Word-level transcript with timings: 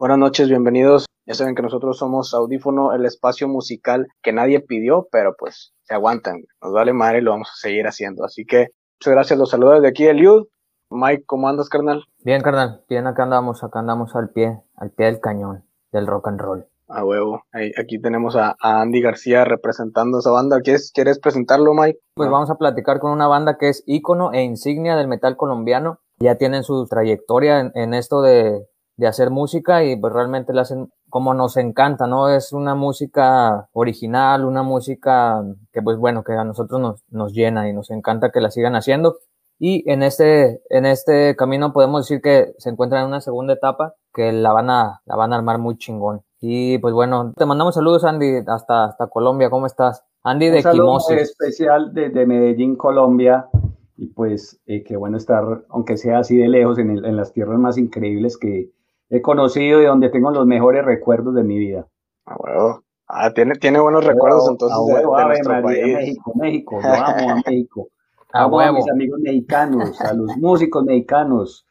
Buenas 0.00 0.18
noches, 0.18 0.48
bienvenidos. 0.48 1.06
Ya 1.26 1.34
saben 1.34 1.56
que 1.56 1.62
nosotros 1.62 1.98
somos 1.98 2.32
Audífono, 2.32 2.92
el 2.92 3.04
espacio 3.04 3.48
musical 3.48 4.06
que 4.22 4.32
nadie 4.32 4.60
pidió, 4.60 5.08
pero 5.10 5.34
pues 5.36 5.74
se 5.82 5.92
aguantan. 5.92 6.44
Nos 6.62 6.72
vale 6.72 6.92
madre 6.92 7.18
y 7.18 7.22
lo 7.22 7.32
vamos 7.32 7.48
a 7.50 7.56
seguir 7.56 7.84
haciendo. 7.84 8.24
Así 8.24 8.44
que 8.46 8.68
muchas 9.00 9.12
gracias. 9.12 9.38
Los 9.40 9.50
saludos 9.50 9.82
de 9.82 9.88
aquí, 9.88 10.06
Eliud. 10.06 10.46
Mike, 10.90 11.24
¿cómo 11.26 11.48
andas, 11.48 11.68
carnal? 11.68 12.04
Bien, 12.22 12.42
carnal. 12.42 12.84
Bien, 12.88 13.08
acá 13.08 13.24
andamos, 13.24 13.64
acá 13.64 13.80
andamos 13.80 14.14
al 14.14 14.30
pie, 14.30 14.60
al 14.76 14.92
pie 14.92 15.06
del 15.06 15.18
cañón 15.18 15.64
del 15.90 16.06
rock 16.06 16.28
and 16.28 16.40
roll. 16.40 16.66
A 16.86 17.04
huevo. 17.04 17.42
aquí 17.76 18.00
tenemos 18.00 18.36
a, 18.36 18.54
Andy 18.60 19.00
García 19.00 19.44
representando 19.44 20.20
esa 20.20 20.30
banda. 20.30 20.60
¿Quieres, 20.60 20.92
¿Quieres 20.94 21.18
presentarlo, 21.18 21.74
Mike? 21.74 21.98
Pues 22.14 22.30
vamos 22.30 22.50
a 22.50 22.54
platicar 22.54 23.00
con 23.00 23.10
una 23.10 23.26
banda 23.26 23.58
que 23.58 23.68
es 23.68 23.82
ícono 23.84 24.32
e 24.32 24.44
insignia 24.44 24.94
del 24.94 25.08
metal 25.08 25.36
colombiano. 25.36 25.98
Ya 26.20 26.36
tienen 26.36 26.62
su 26.62 26.86
trayectoria 26.86 27.72
en 27.74 27.94
esto 27.94 28.22
de, 28.22 28.64
de 28.98 29.06
hacer 29.06 29.30
música 29.30 29.84
y 29.84 29.96
pues 29.96 30.12
realmente 30.12 30.52
la 30.52 30.62
hacen 30.62 30.90
como 31.08 31.32
nos 31.32 31.56
encanta, 31.56 32.06
¿no? 32.06 32.28
Es 32.28 32.52
una 32.52 32.74
música 32.74 33.68
original, 33.72 34.44
una 34.44 34.64
música 34.64 35.42
que 35.72 35.80
pues 35.80 35.96
bueno, 35.96 36.24
que 36.24 36.32
a 36.32 36.44
nosotros 36.44 36.80
nos, 36.80 37.04
nos 37.08 37.32
llena 37.32 37.68
y 37.68 37.72
nos 37.72 37.90
encanta 37.90 38.30
que 38.30 38.40
la 38.40 38.50
sigan 38.50 38.74
haciendo. 38.74 39.18
Y 39.60 39.88
en 39.90 40.02
este, 40.02 40.62
en 40.68 40.84
este 40.84 41.36
camino 41.36 41.72
podemos 41.72 42.02
decir 42.02 42.20
que 42.20 42.52
se 42.58 42.70
encuentran 42.70 43.02
en 43.02 43.08
una 43.08 43.20
segunda 43.20 43.54
etapa 43.54 43.94
que 44.12 44.32
la 44.32 44.52
van 44.52 44.68
a, 44.68 45.00
la 45.06 45.16
van 45.16 45.32
a 45.32 45.36
armar 45.36 45.58
muy 45.58 45.78
chingón. 45.78 46.22
Y 46.40 46.78
pues 46.78 46.92
bueno, 46.92 47.32
te 47.36 47.46
mandamos 47.46 47.76
saludos 47.76 48.04
Andy 48.04 48.42
hasta, 48.48 48.84
hasta 48.84 49.06
Colombia, 49.06 49.48
¿cómo 49.48 49.66
estás? 49.66 50.04
Andy 50.24 50.50
de 50.50 50.64
Quimosis. 50.64 51.18
especial 51.18 51.94
desde 51.94 52.26
Medellín, 52.26 52.74
Colombia. 52.76 53.48
Y 53.96 54.08
pues 54.08 54.60
eh, 54.66 54.82
qué 54.82 54.96
bueno 54.96 55.16
estar, 55.16 55.64
aunque 55.68 55.96
sea 55.96 56.18
así 56.18 56.36
de 56.36 56.48
lejos, 56.48 56.78
en, 56.78 57.04
en 57.04 57.16
las 57.16 57.32
tierras 57.32 57.58
más 57.58 57.78
increíbles 57.78 58.36
que, 58.36 58.70
he 59.10 59.22
conocido 59.22 59.80
y 59.82 59.86
donde 59.86 60.10
tengo 60.10 60.30
los 60.30 60.46
mejores 60.46 60.84
recuerdos 60.84 61.34
de 61.34 61.44
mi 61.44 61.58
vida. 61.58 61.86
Ah, 62.26 62.36
bueno. 62.38 62.84
Ah, 63.06 63.32
tiene, 63.32 63.54
tiene 63.54 63.80
buenos 63.80 64.04
recuerdos 64.04 64.46
entonces 64.50 64.78
de, 64.86 65.02
nuestro 65.02 65.62
país. 65.62 65.94
México, 65.94 66.32
México, 66.34 66.80
yo 66.82 66.88
amo 66.88 67.30
a 67.30 67.34
México. 67.46 67.88
amo 68.32 68.60
a 68.60 68.72
mis 68.72 68.90
amigos 68.90 69.20
mexicanos, 69.20 70.00
a 70.00 70.12
los 70.12 70.36
músicos 70.36 70.84
mexicanos, 70.84 71.66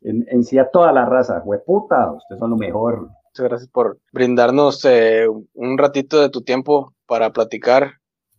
en, 0.00 0.24
en 0.28 0.44
sí 0.44 0.58
a 0.58 0.70
toda 0.70 0.92
la 0.92 1.04
raza. 1.04 1.42
Hueputa, 1.44 2.12
ustedes 2.12 2.38
son 2.38 2.50
lo 2.50 2.56
mejor. 2.56 3.10
Muchas 3.24 3.48
gracias 3.48 3.70
por 3.70 3.98
brindarnos 4.12 4.82
eh, 4.86 5.26
un 5.28 5.78
ratito 5.78 6.20
de 6.20 6.30
tu 6.30 6.40
tiempo 6.40 6.94
para 7.06 7.32
platicar 7.32 7.92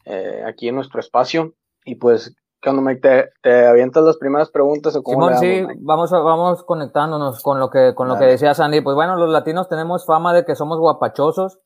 eh, 0.05 0.43
aquí 0.45 0.67
en 0.67 0.75
nuestro 0.75 0.99
espacio. 0.99 1.53
Y 1.85 1.95
pues 1.95 2.33
cuando 2.61 2.81
me 2.81 2.95
te, 2.95 3.31
te, 3.41 3.67
avientas 3.67 4.03
las 4.03 4.17
primeras 4.17 4.49
preguntas 4.49 4.95
o 4.95 5.03
cómo 5.03 5.27
Simón, 5.27 5.39
sí, 5.39 5.65
vamos, 5.79 6.11
vamos 6.11 6.63
conectándonos 6.63 7.41
con 7.41 7.59
lo 7.59 7.69
que, 7.69 7.93
con 7.95 8.07
lo 8.07 8.17
que 8.17 8.25
decía 8.25 8.53
Sandy. 8.53 8.81
Pues 8.81 8.95
bueno, 8.95 9.15
los 9.15 9.29
latinos 9.29 9.69
tenemos 9.69 10.05
fama 10.05 10.33
de 10.33 10.45
que 10.45 10.55
somos 10.55 10.77
guapachosos 10.77 11.59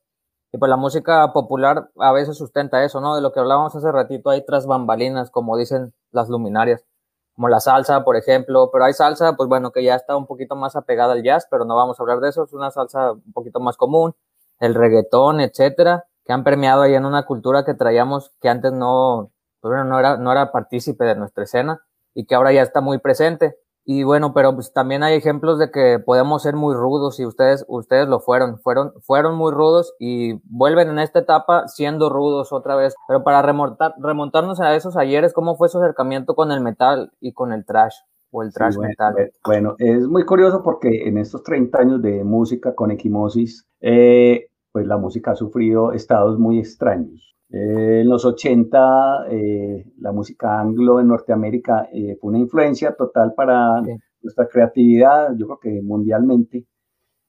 y 0.51 0.57
pues 0.59 0.69
la 0.69 0.77
música 0.77 1.33
popular 1.33 1.89
a 1.97 2.11
veces 2.11 2.37
sustenta 2.37 2.83
eso, 2.83 3.01
¿no? 3.01 3.15
De 3.15 3.21
lo 3.21 3.31
que 3.31 3.39
hablábamos 3.39 3.75
hace 3.75 3.91
ratito, 3.91 4.29
hay 4.29 4.45
tras 4.45 4.67
bambalinas, 4.67 5.31
como 5.31 5.57
dicen 5.57 5.93
las 6.11 6.29
luminarias, 6.29 6.85
como 7.33 7.49
la 7.49 7.59
salsa, 7.59 8.03
por 8.03 8.15
ejemplo, 8.15 8.69
pero 8.71 8.85
hay 8.85 8.93
salsa, 8.93 9.35
pues 9.35 9.49
bueno, 9.49 9.71
que 9.71 9.83
ya 9.83 9.95
está 9.95 10.15
un 10.15 10.27
poquito 10.27 10.55
más 10.55 10.75
apegada 10.75 11.13
al 11.13 11.23
jazz, 11.23 11.47
pero 11.49 11.65
no 11.65 11.75
vamos 11.75 11.99
a 11.99 12.03
hablar 12.03 12.19
de 12.19 12.29
eso, 12.29 12.43
es 12.43 12.53
una 12.53 12.69
salsa 12.69 13.13
un 13.13 13.33
poquito 13.33 13.59
más 13.59 13.77
común, 13.77 14.15
el 14.59 14.75
reggaetón, 14.75 15.39
etcétera, 15.39 16.05
que 16.23 16.33
han 16.33 16.43
permeado 16.43 16.83
ahí 16.83 16.93
en 16.93 17.05
una 17.05 17.25
cultura 17.25 17.65
que 17.65 17.73
traíamos 17.73 18.31
que 18.39 18.49
antes 18.49 18.71
no, 18.71 19.31
pues 19.63 19.85
no 19.85 19.97
era, 19.97 20.17
no 20.17 20.29
era 20.29 20.51
partícipe 20.51 21.05
de 21.05 21.15
nuestra 21.15 21.45
escena 21.45 21.81
y 22.13 22.25
que 22.25 22.35
ahora 22.35 22.51
ya 22.51 22.61
está 22.61 22.81
muy 22.81 22.99
presente. 22.99 23.55
Y 23.85 24.03
bueno, 24.03 24.33
pero 24.33 24.53
pues 24.53 24.73
también 24.73 25.03
hay 25.03 25.15
ejemplos 25.15 25.57
de 25.57 25.71
que 25.71 25.99
podemos 26.05 26.43
ser 26.43 26.55
muy 26.55 26.75
rudos 26.75 27.19
y 27.19 27.25
ustedes, 27.25 27.65
ustedes 27.69 28.09
lo 28.09 28.19
fueron, 28.19 28.59
fueron, 28.59 28.93
fueron 29.01 29.35
muy 29.35 29.53
rudos 29.53 29.93
y 29.99 30.41
vuelven 30.43 30.89
en 30.89 30.99
esta 30.99 31.19
etapa 31.19 31.67
siendo 31.69 32.09
rudos 32.09 32.51
otra 32.51 32.75
vez. 32.75 32.93
Pero 33.07 33.23
para 33.23 33.41
remontar, 33.41 33.93
remontarnos 33.99 34.59
a 34.59 34.75
esos 34.75 34.97
ayeres, 34.97 35.33
¿cómo 35.33 35.55
fue 35.55 35.69
su 35.69 35.79
acercamiento 35.79 36.35
con 36.35 36.51
el 36.51 36.59
metal 36.59 37.13
y 37.21 37.33
con 37.33 37.53
el 37.53 37.65
trash? 37.65 37.95
o 38.35 38.41
el 38.41 38.51
trash 38.51 38.77
metal. 38.77 39.15
Bueno, 39.45 39.75
es 39.77 40.07
muy 40.07 40.25
curioso 40.25 40.63
porque 40.63 41.07
en 41.07 41.19
estos 41.19 41.43
30 41.43 41.77
años 41.77 42.01
de 42.01 42.23
música 42.23 42.73
con 42.73 42.89
Equimosis, 42.89 43.67
eh, 43.79 44.47
pues 44.71 44.87
la 44.87 44.97
música 44.97 45.31
ha 45.31 45.35
sufrido 45.35 45.93
estados 45.93 46.39
muy 46.39 46.57
extraños. 46.57 47.32
Eh, 47.53 48.01
en 48.01 48.09
los 48.09 48.25
80, 48.25 49.27
eh, 49.29 49.85
la 49.99 50.11
música 50.11 50.59
anglo 50.59 50.99
en 50.99 51.07
Norteamérica 51.09 51.87
eh, 51.93 52.17
fue 52.19 52.31
una 52.31 52.39
influencia 52.39 52.95
total 52.95 53.35
para 53.35 53.79
nuestra 54.23 54.47
creatividad, 54.47 55.35
yo 55.37 55.45
creo 55.45 55.59
que 55.59 55.81
mundialmente. 55.83 56.65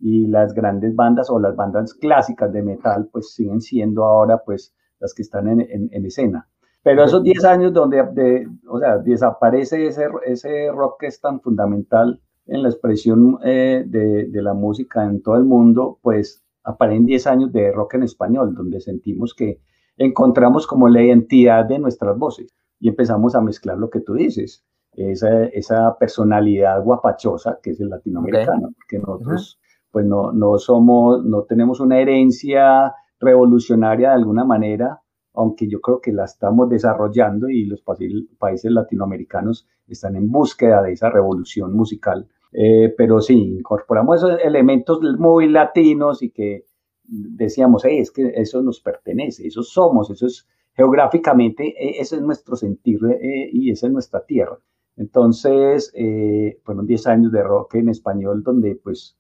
Y 0.01 0.27
las 0.27 0.55
grandes 0.55 0.97
bandas 0.97 1.29
o 1.29 1.39
las 1.39 1.55
bandas 1.55 1.93
clásicas 1.93 2.51
de 2.53 2.63
metal, 2.63 3.09
pues 3.13 3.35
siguen 3.35 3.61
siendo 3.61 4.05
ahora 4.05 4.39
pues 4.45 4.75
las 4.99 5.13
que 5.13 5.23
están 5.23 5.47
en, 5.49 5.61
en, 5.61 6.07
escena. 6.07 6.49
Pero 6.83 7.05
esos 7.05 7.23
10 7.23 7.45
años 7.45 7.73
donde 7.73 8.03
de, 8.13 8.49
o 8.67 8.79
sea, 8.79 8.99
desaparece 8.99 9.87
ese, 9.87 10.07
ese 10.25 10.71
rock 10.73 11.01
que 11.01 11.07
es 11.07 11.21
tan 11.21 11.41
fundamental 11.41 12.21
en 12.47 12.63
la 12.63 12.71
expresión 12.71 13.39
de, 13.43 13.85
de, 14.31 14.43
la 14.43 14.55
música 14.55 15.05
en 15.05 15.23
todo 15.23 15.37
el 15.37 15.45
mundo, 15.45 15.99
pues 16.03 16.43
aparecen 16.63 17.07
10 17.07 17.27
años 17.27 17.53
de 17.53 17.73
rock 17.73 17.95
en 17.95 18.03
español, 18.03 18.55
donde 18.55 18.81
sentimos 18.81 19.35
que 19.35 19.61
encontramos 19.97 20.67
como 20.67 20.89
la 20.89 21.03
identidad 21.03 21.65
de 21.65 21.79
nuestras 21.79 22.19
voces 22.19 22.55
y 22.81 22.89
empezamos 22.89 23.35
a 23.35 23.41
mezclar 23.41 23.79
lo 23.79 23.91
que 23.91 24.01
tú 24.01 24.15
dices, 24.15 24.65
esa, 24.93 25.45
esa 25.47 25.97
personalidad 25.99 26.83
guapachosa 26.83 27.59
que 27.63 27.71
es 27.71 27.81
el 27.81 27.89
latinoamericano, 27.89 28.71
porque 28.77 28.99
nosotros 28.99 29.59
pues 29.91 30.05
no, 30.07 30.33
no 30.33 30.59
somos, 30.59 31.25
no 31.25 31.45
tenemos 31.45 31.79
una 31.79 32.01
herencia 32.01 32.93
revolucionaria 33.21 34.09
de 34.09 34.15
alguna 34.15 34.45
manera, 34.45 35.01
aunque 35.35 35.69
yo 35.69 35.81
creo 35.81 36.01
que 36.01 36.13
la 36.13 36.25
estamos 36.25 36.69
desarrollando 36.69 37.49
y 37.49 37.65
los 37.65 37.83
países 37.83 38.73
latinoamericanos 38.73 39.69
están 39.87 40.17
en 40.17 40.31
búsqueda 40.31 40.83
de 40.83 40.93
esa 40.93 41.11
revolución 41.11 41.73
musical. 41.75 42.29
Eh, 42.53 42.95
pero 42.97 43.21
sí, 43.21 43.57
incorporamos 43.59 44.17
esos 44.17 44.39
elementos 44.43 45.01
muy 45.19 45.49
latinos 45.49 46.23
y 46.23 46.31
que 46.31 46.65
decíamos, 47.07 47.85
es 47.85 48.11
que 48.11 48.33
eso 48.37 48.63
nos 48.63 48.81
pertenece, 48.81 49.47
eso 49.47 49.63
somos, 49.63 50.11
eso 50.11 50.27
es 50.27 50.47
geográficamente, 50.75 51.75
e, 51.79 52.01
ese 52.01 52.17
es 52.17 52.23
nuestro 52.23 52.57
sentir 52.57 53.01
eh, 53.21 53.51
y 53.53 53.71
esa 53.71 53.87
es 53.87 53.93
nuestra 53.93 54.25
tierra. 54.25 54.59
Entonces, 54.97 55.93
eh, 55.95 56.59
fueron 56.65 56.87
10 56.87 57.07
años 57.07 57.33
de 57.33 57.43
rock 57.43 57.77
en 57.77 57.89
español 57.89 58.43
donde, 58.43 58.77
pues, 58.77 59.17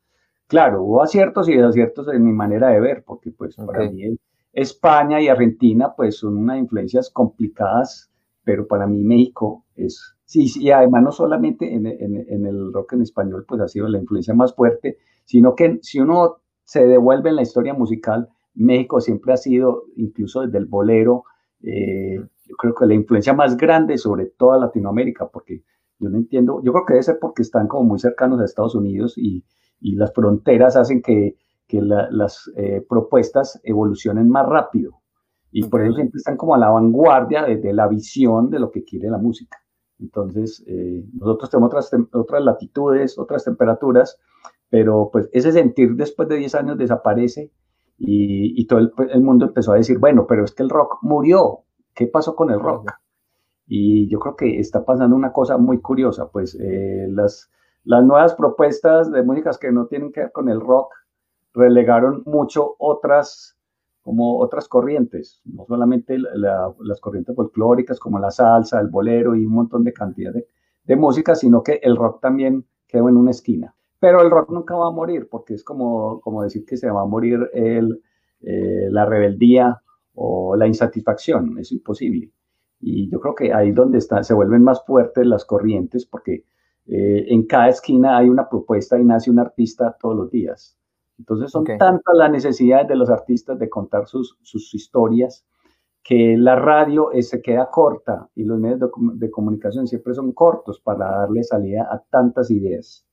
claro, 0.46 0.84
hubo 0.84 1.02
aciertos 1.02 1.48
y 1.48 1.56
desaciertos 1.56 2.08
en 2.08 2.24
mi 2.24 2.32
manera 2.32 2.68
de 2.68 2.80
ver, 2.80 3.04
porque, 3.04 3.32
pues, 3.32 3.56
para 3.56 3.90
mí 3.90 4.16
España 4.52 5.20
y 5.20 5.28
Argentina, 5.28 5.92
pues, 5.96 6.18
son 6.18 6.36
unas 6.36 6.58
influencias 6.58 7.10
complicadas, 7.10 8.10
pero 8.44 8.66
para 8.68 8.86
mí 8.86 9.02
México 9.02 9.64
es, 9.74 10.16
sí, 10.24 10.48
sí, 10.48 10.64
y 10.64 10.70
además 10.70 11.02
no 11.02 11.12
solamente 11.12 11.72
en, 11.74 11.86
en 11.86 12.46
el 12.46 12.72
rock 12.72 12.92
en 12.92 13.02
español, 13.02 13.44
pues, 13.48 13.60
ha 13.60 13.68
sido 13.68 13.88
la 13.88 13.98
influencia 13.98 14.34
más 14.34 14.54
fuerte, 14.54 14.98
sino 15.24 15.56
que 15.56 15.78
si 15.82 15.98
uno 15.98 16.36
se 16.64 16.86
devuelve 16.86 17.30
en 17.30 17.36
la 17.36 17.42
historia 17.42 17.74
musical. 17.74 18.28
México 18.54 19.00
siempre 19.00 19.32
ha 19.32 19.36
sido, 19.36 19.84
incluso 19.96 20.42
desde 20.42 20.58
el 20.58 20.66
bolero, 20.66 21.24
eh, 21.62 22.18
yo 22.46 22.56
creo 22.56 22.74
que 22.74 22.86
la 22.86 22.94
influencia 22.94 23.32
más 23.32 23.56
grande 23.56 23.98
sobre 23.98 24.26
toda 24.26 24.58
Latinoamérica, 24.58 25.28
porque 25.28 25.64
yo 25.98 26.08
no 26.10 26.18
entiendo, 26.18 26.62
yo 26.62 26.72
creo 26.72 26.84
que 26.84 26.92
debe 26.94 27.02
ser 27.02 27.18
porque 27.20 27.42
están 27.42 27.68
como 27.68 27.84
muy 27.84 27.98
cercanos 27.98 28.40
a 28.40 28.44
Estados 28.44 28.74
Unidos 28.74 29.16
y, 29.16 29.44
y 29.80 29.94
las 29.96 30.12
fronteras 30.12 30.76
hacen 30.76 31.02
que, 31.02 31.36
que 31.66 31.80
las 31.80 32.50
eh, 32.56 32.84
propuestas 32.88 33.60
evolucionen 33.64 34.28
más 34.28 34.46
rápido. 34.46 35.00
Y 35.50 35.68
por 35.68 35.82
eso 35.82 35.94
siempre 35.94 36.18
están 36.18 36.36
como 36.36 36.54
a 36.54 36.58
la 36.58 36.70
vanguardia 36.70 37.44
de, 37.44 37.72
la 37.72 37.86
visión 37.86 38.50
de 38.50 38.58
lo 38.58 38.70
que 38.70 38.82
quiere 38.84 39.08
la 39.08 39.18
música. 39.18 39.58
Entonces, 40.00 40.64
eh, 40.66 41.04
nosotros 41.12 41.48
tenemos 41.48 41.68
otras, 41.68 41.90
otras 42.12 42.42
latitudes, 42.42 43.16
otras 43.18 43.44
temperaturas, 43.44 44.18
pero 44.74 45.08
pues 45.12 45.30
ese 45.32 45.52
sentir 45.52 45.94
después 45.94 46.28
de 46.28 46.34
10 46.34 46.56
años 46.56 46.76
desaparece 46.76 47.52
y, 47.96 48.66
todo 48.66 48.80
el, 48.80 49.20
mundo 49.22 49.46
empezó 49.46 49.70
a 49.70 49.76
decir, 49.76 50.00
bueno, 50.00 50.26
pero 50.26 50.42
es 50.42 50.52
que 50.52 50.64
el 50.64 50.68
rock 50.68 50.98
murió, 51.02 51.60
¿qué 51.94 52.08
pasó 52.08 52.34
con 52.34 52.50
el 52.50 52.58
rock? 52.58 52.90
Y 53.68 54.08
yo 54.08 54.18
creo 54.18 54.34
que 54.34 54.58
está 54.58 54.84
pasando 54.84 55.14
una 55.14 55.32
cosa 55.32 55.58
muy 55.58 55.80
curiosa, 55.80 56.28
pues 56.28 56.58
eh, 56.60 57.06
las, 57.08 57.52
las 57.84 58.04
nuevas 58.04 58.34
propuestas 58.34 59.12
de 59.12 59.22
músicas 59.22 59.58
que 59.58 59.70
no 59.70 59.86
tienen 59.86 60.10
que 60.10 60.22
ver 60.22 60.32
con 60.32 60.48
el 60.48 60.60
rock 60.60 60.92
relegaron 61.52 62.24
mucho 62.26 62.74
otras, 62.80 63.56
como 64.02 64.40
otras 64.40 64.66
corrientes, 64.66 65.40
no 65.44 65.66
solamente 65.68 66.18
las 66.18 67.00
corrientes 67.00 67.36
folclóricas 67.36 68.00
como 68.00 68.18
la 68.18 68.32
salsa, 68.32 68.80
el 68.80 68.88
bolero 68.88 69.36
y 69.36 69.46
un 69.46 69.54
montón 69.54 69.84
de 69.84 69.92
cantidad 69.92 70.32
de, 70.32 70.48
de 70.82 70.96
música, 70.96 71.36
sino 71.36 71.62
que 71.62 71.78
el 71.80 71.94
rock 71.94 72.20
también 72.20 72.66
quedó 72.88 73.08
en 73.08 73.18
una 73.18 73.30
esquina. 73.30 73.76
Pero 74.04 74.20
el 74.20 74.30
rock 74.30 74.50
nunca 74.50 74.74
va 74.74 74.88
a 74.88 74.90
morir, 74.90 75.28
porque 75.30 75.54
es 75.54 75.64
como, 75.64 76.20
como 76.20 76.42
decir 76.42 76.66
que 76.66 76.76
se 76.76 76.90
va 76.90 77.00
a 77.00 77.06
morir 77.06 77.48
el, 77.54 78.02
eh, 78.42 78.88
la 78.90 79.06
rebeldía 79.06 79.80
o 80.14 80.56
la 80.56 80.66
insatisfacción, 80.66 81.58
es 81.58 81.72
imposible. 81.72 82.30
Y 82.80 83.10
yo 83.10 83.18
creo 83.18 83.34
que 83.34 83.54
ahí 83.54 83.72
donde 83.72 83.96
está, 83.96 84.22
se 84.22 84.34
vuelven 84.34 84.62
más 84.62 84.84
fuertes 84.84 85.26
las 85.26 85.46
corrientes, 85.46 86.04
porque 86.04 86.44
eh, 86.86 87.24
en 87.28 87.46
cada 87.46 87.70
esquina 87.70 88.18
hay 88.18 88.28
una 88.28 88.46
propuesta 88.46 88.98
y 88.98 89.04
nace 89.06 89.30
un 89.30 89.38
artista 89.38 89.96
todos 89.98 90.14
los 90.14 90.30
días. 90.30 90.78
Entonces 91.18 91.50
son 91.50 91.64
tantas 91.64 92.14
las 92.14 92.30
necesidades 92.30 92.86
de 92.88 92.96
los 92.96 93.08
artistas 93.08 93.58
de 93.58 93.70
contar 93.70 94.06
sus, 94.06 94.36
sus 94.42 94.74
historias 94.74 95.46
que 96.02 96.36
la 96.36 96.56
radio 96.56 97.10
eh, 97.10 97.22
se 97.22 97.40
queda 97.40 97.70
corta 97.70 98.28
y 98.34 98.44
los 98.44 98.60
medios 98.60 98.90
de, 99.14 99.30
comunicación 99.30 99.86
siempre 99.86 100.12
son 100.12 100.32
cortos 100.32 100.78
para 100.78 101.20
darle 101.20 101.42
salida 101.42 101.88
a 101.90 102.02
tantas 102.10 102.50
ideas, 102.50 103.06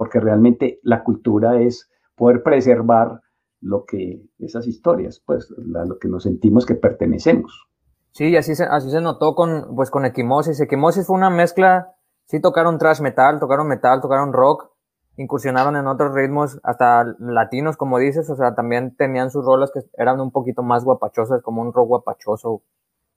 porque 0.00 0.18
realmente 0.18 0.80
la 0.82 1.04
cultura 1.04 1.60
es 1.60 1.90
poder 2.14 2.42
preservar 2.42 3.20
lo 3.60 3.84
que 3.84 4.22
esas 4.38 4.66
historias, 4.66 5.22
pues 5.26 5.52
lo 5.58 5.98
que 5.98 6.08
nos 6.08 6.22
sentimos 6.22 6.64
que 6.64 6.74
pertenecemos. 6.74 7.68
Sí, 8.12 8.34
así 8.34 8.54
se, 8.54 8.64
así 8.64 8.90
se 8.90 9.02
notó 9.02 9.34
con, 9.34 9.74
pues, 9.76 9.90
con 9.90 10.06
Equimosis. 10.06 10.58
Equimosis 10.58 11.06
fue 11.06 11.16
una 11.16 11.28
mezcla, 11.28 11.96
sí 12.24 12.40
tocaron 12.40 12.78
thrash 12.78 13.02
metal, 13.02 13.40
tocaron 13.40 13.68
metal, 13.68 14.00
tocaron 14.00 14.32
rock, 14.32 14.70
incursionaron 15.18 15.76
en 15.76 15.86
otros 15.86 16.14
ritmos, 16.14 16.58
hasta 16.62 17.04
latinos, 17.18 17.76
como 17.76 17.98
dices, 17.98 18.30
o 18.30 18.36
sea, 18.36 18.54
también 18.54 18.96
tenían 18.96 19.30
sus 19.30 19.44
rolas 19.44 19.70
que 19.70 19.80
eran 19.98 20.18
un 20.18 20.30
poquito 20.30 20.62
más 20.62 20.82
guapachosas, 20.82 21.42
como 21.42 21.60
un 21.60 21.74
rock 21.74 21.88
guapachoso, 21.88 22.62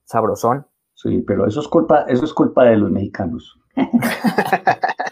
sabrosón. 0.03 0.67
Sí, 0.95 1.23
pero 1.25 1.47
eso 1.47 1.61
es 1.61 1.67
culpa, 1.69 2.01
eso 2.09 2.25
es 2.25 2.33
culpa 2.33 2.65
de 2.65 2.75
los 2.75 2.91
mexicanos. 2.91 3.57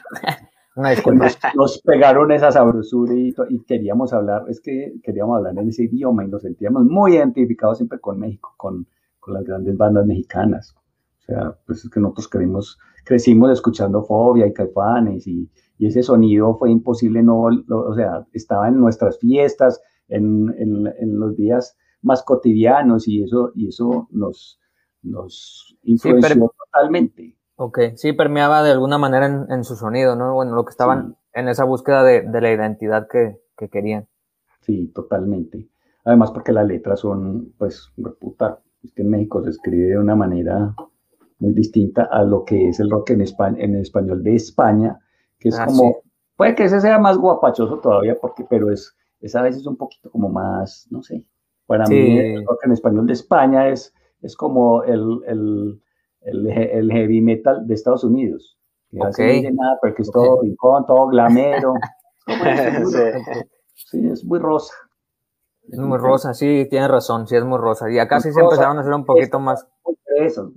Nos, 1.55 1.81
pegaron 1.81 2.31
esa 2.31 2.51
sabrosura 2.51 3.13
y, 3.13 3.33
queríamos 3.67 4.13
hablar, 4.13 4.45
es 4.47 4.61
que 4.61 4.93
queríamos 5.03 5.37
hablar 5.37 5.57
en 5.57 5.69
ese 5.69 5.83
idioma 5.83 6.23
y 6.23 6.27
nos 6.27 6.41
sentíamos 6.41 6.85
muy 6.85 7.15
identificados 7.15 7.77
siempre 7.77 7.99
con 7.99 8.19
México, 8.19 8.53
con, 8.57 8.87
con 9.19 9.33
las 9.33 9.43
grandes 9.43 9.77
bandas 9.77 10.05
mexicanas. 10.05 10.75
O 11.19 11.23
sea, 11.23 11.55
pues 11.65 11.83
es 11.85 11.89
que 11.89 11.99
nosotros 11.99 12.27
crecimos, 12.27 12.79
crecimos 13.05 13.51
escuchando 13.51 14.03
Fobia 14.03 14.47
y 14.47 14.53
Caifanes 14.53 15.27
y, 15.27 15.49
y 15.77 15.87
ese 15.87 16.03
sonido 16.03 16.55
fue 16.57 16.71
imposible, 16.71 17.23
no, 17.23 17.45
o 17.45 17.95
sea, 17.95 18.25
estaba 18.33 18.67
en 18.67 18.79
nuestras 18.79 19.17
fiestas, 19.19 19.81
en, 20.09 20.53
en, 20.59 21.19
los 21.19 21.35
días 21.35 21.75
más 22.01 22.21
cotidianos 22.23 23.07
y 23.07 23.23
eso, 23.23 23.51
y 23.55 23.69
eso 23.69 24.07
nos, 24.11 24.59
nos 25.01 25.75
influenció 25.83 26.51
totalmente. 26.65 27.35
Ok, 27.63 27.77
sí, 27.93 28.11
permeaba 28.13 28.63
de 28.63 28.71
alguna 28.71 28.97
manera 28.97 29.45
en, 29.47 29.63
su 29.63 29.75
sonido, 29.75 30.15
¿no? 30.15 30.33
Bueno, 30.33 30.55
lo 30.55 30.65
que 30.65 30.71
estaban 30.71 31.15
en 31.31 31.47
esa 31.47 31.63
búsqueda 31.63 32.03
de, 32.03 32.23
de 32.23 32.41
la 32.41 32.51
identidad 32.51 33.07
que, 33.07 33.39
que, 33.55 33.69
querían. 33.69 34.07
Sí, 34.61 34.87
totalmente. 34.87 35.69
Además 36.03 36.31
porque 36.31 36.53
las 36.53 36.65
letras 36.65 37.01
son, 37.01 37.53
pues, 37.59 37.91
puta, 38.19 38.57
es 38.83 38.91
que 38.93 39.03
en 39.03 39.11
México 39.11 39.43
se 39.43 39.51
escribe 39.51 39.89
de 39.89 39.99
una 39.99 40.15
manera 40.15 40.73
muy 41.37 41.53
distinta 41.53 42.05
a 42.05 42.23
lo 42.23 42.45
que 42.45 42.69
es 42.69 42.79
el 42.79 42.89
rock 42.89 43.11
en, 43.11 43.21
España, 43.21 43.57
en 43.59 43.75
español 43.75 44.23
de 44.23 44.37
España, 44.37 44.97
que 45.37 45.49
es 45.49 45.59
ah, 45.59 45.67
como, 45.67 45.97
puede 46.35 46.55
que 46.55 46.63
ese 46.63 46.81
sea 46.81 46.97
más 46.97 47.19
guapachoso 47.19 47.77
todavía, 47.77 48.17
porque, 48.19 48.43
pero 48.49 48.71
es, 48.71 48.97
es 49.19 49.35
a 49.35 49.43
veces 49.43 49.67
un 49.67 49.77
poquito 49.77 50.09
como 50.09 50.29
más, 50.29 50.87
no 50.89 51.03
sé, 51.03 51.23
para 51.67 51.85
mí 51.85 52.17
el 52.17 52.43
rock 52.43 52.65
en 52.65 52.71
español 52.71 53.05
de 53.05 53.13
España 53.13 53.69
es, 53.69 53.93
es 54.23 54.35
como 54.35 54.81
el, 54.83 55.19
el, 55.27 55.79
el, 56.21 56.91
heavy 56.91 57.21
metal 57.21 57.67
de 57.67 57.73
Estados 57.73 58.03
Unidos. 58.03 58.57
Que 58.91 58.99
okay. 58.99 59.41
no 59.43 59.63
nada, 59.63 59.77
porque 59.81 60.01
es 60.01 60.11
todo 60.11 60.41
rincón, 60.41 60.85
todo 60.85 61.07
glamero. 61.07 61.73
sí, 63.73 64.09
es 64.11 64.23
muy 64.25 64.39
rosa. 64.39 64.73
Es 65.69 65.79
muy 65.79 65.97
rosa, 65.97 66.33
sí, 66.33 66.67
tienes 66.69 66.89
razón, 66.89 67.27
sí 67.27 67.35
es 67.35 67.45
muy 67.45 67.57
rosa. 67.57 67.89
Y 67.89 67.99
acá 67.99 68.19
sí 68.19 68.33
se 68.33 68.41
empezaron 68.41 68.77
a 68.77 68.81
hacer 68.81 68.93
un 68.93 69.05
poquito 69.05 69.39
más. 69.39 69.65
Eso, 70.17 70.51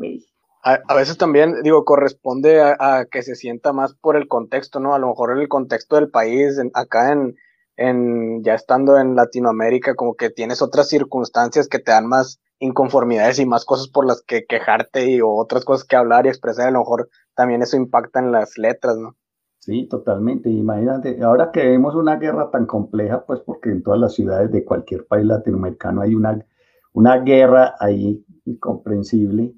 a, 0.65 0.95
veces 0.95 1.19
también, 1.19 1.63
digo, 1.63 1.85
corresponde 1.85 2.63
a, 2.63 3.07
que 3.11 3.23
se 3.23 3.35
sienta 3.35 3.75
más 3.75 3.95
por 3.95 4.17
el 4.17 4.29
contexto, 4.29 4.81
¿no? 4.81 4.95
A 4.95 4.99
lo 4.99 5.09
mejor 5.09 5.39
el 5.39 5.47
contexto 5.47 5.97
del 5.97 6.11
país, 6.11 6.59
acá 6.73 7.13
en, 7.13 7.37
en, 7.77 8.43
ya 8.43 8.55
estando 8.55 8.99
en 8.99 9.15
Latinoamérica, 9.15 9.95
como 9.95 10.15
que 10.15 10.31
tienes 10.31 10.63
otras 10.63 10.89
circunstancias 10.89 11.69
que 11.69 11.79
te 11.79 11.93
dan 11.93 12.07
más 12.07 12.41
inconformidades 12.65 13.39
y 13.39 13.47
más 13.47 13.65
cosas 13.65 13.89
por 13.89 14.07
las 14.07 14.23
que 14.23 14.45
quejarte 14.47 15.11
y 15.11 15.21
o 15.21 15.31
otras 15.31 15.65
cosas 15.65 15.87
que 15.87 15.97
hablar 15.97 16.27
y 16.27 16.31
expresar, 16.31 16.69
a 16.69 16.71
lo 16.71 16.81
mejor 16.81 17.09
también 17.35 17.63
eso 17.63 17.77
impacta 17.77 18.21
en 18.21 18.33
las 18.33 18.59
letras, 18.59 18.97
¿no? 18.97 19.17
Sí, 19.59 19.89
totalmente. 19.89 20.51
Imagínate, 20.51 21.23
ahora 21.23 21.51
que 21.51 21.67
vemos 21.67 21.95
una 21.95 22.17
guerra 22.17 22.51
tan 22.51 22.67
compleja, 22.67 23.25
pues 23.25 23.41
porque 23.41 23.71
en 23.71 23.83
todas 23.83 23.99
las 23.99 24.15
ciudades 24.15 24.51
de 24.53 24.65
cualquier 24.65 25.07
país 25.07 25.25
latinoamericano 25.25 26.03
hay 26.03 26.15
una, 26.15 26.45
una 26.93 27.19
guerra 27.19 27.75
ahí 27.81 28.25
incomprensible, 28.45 29.55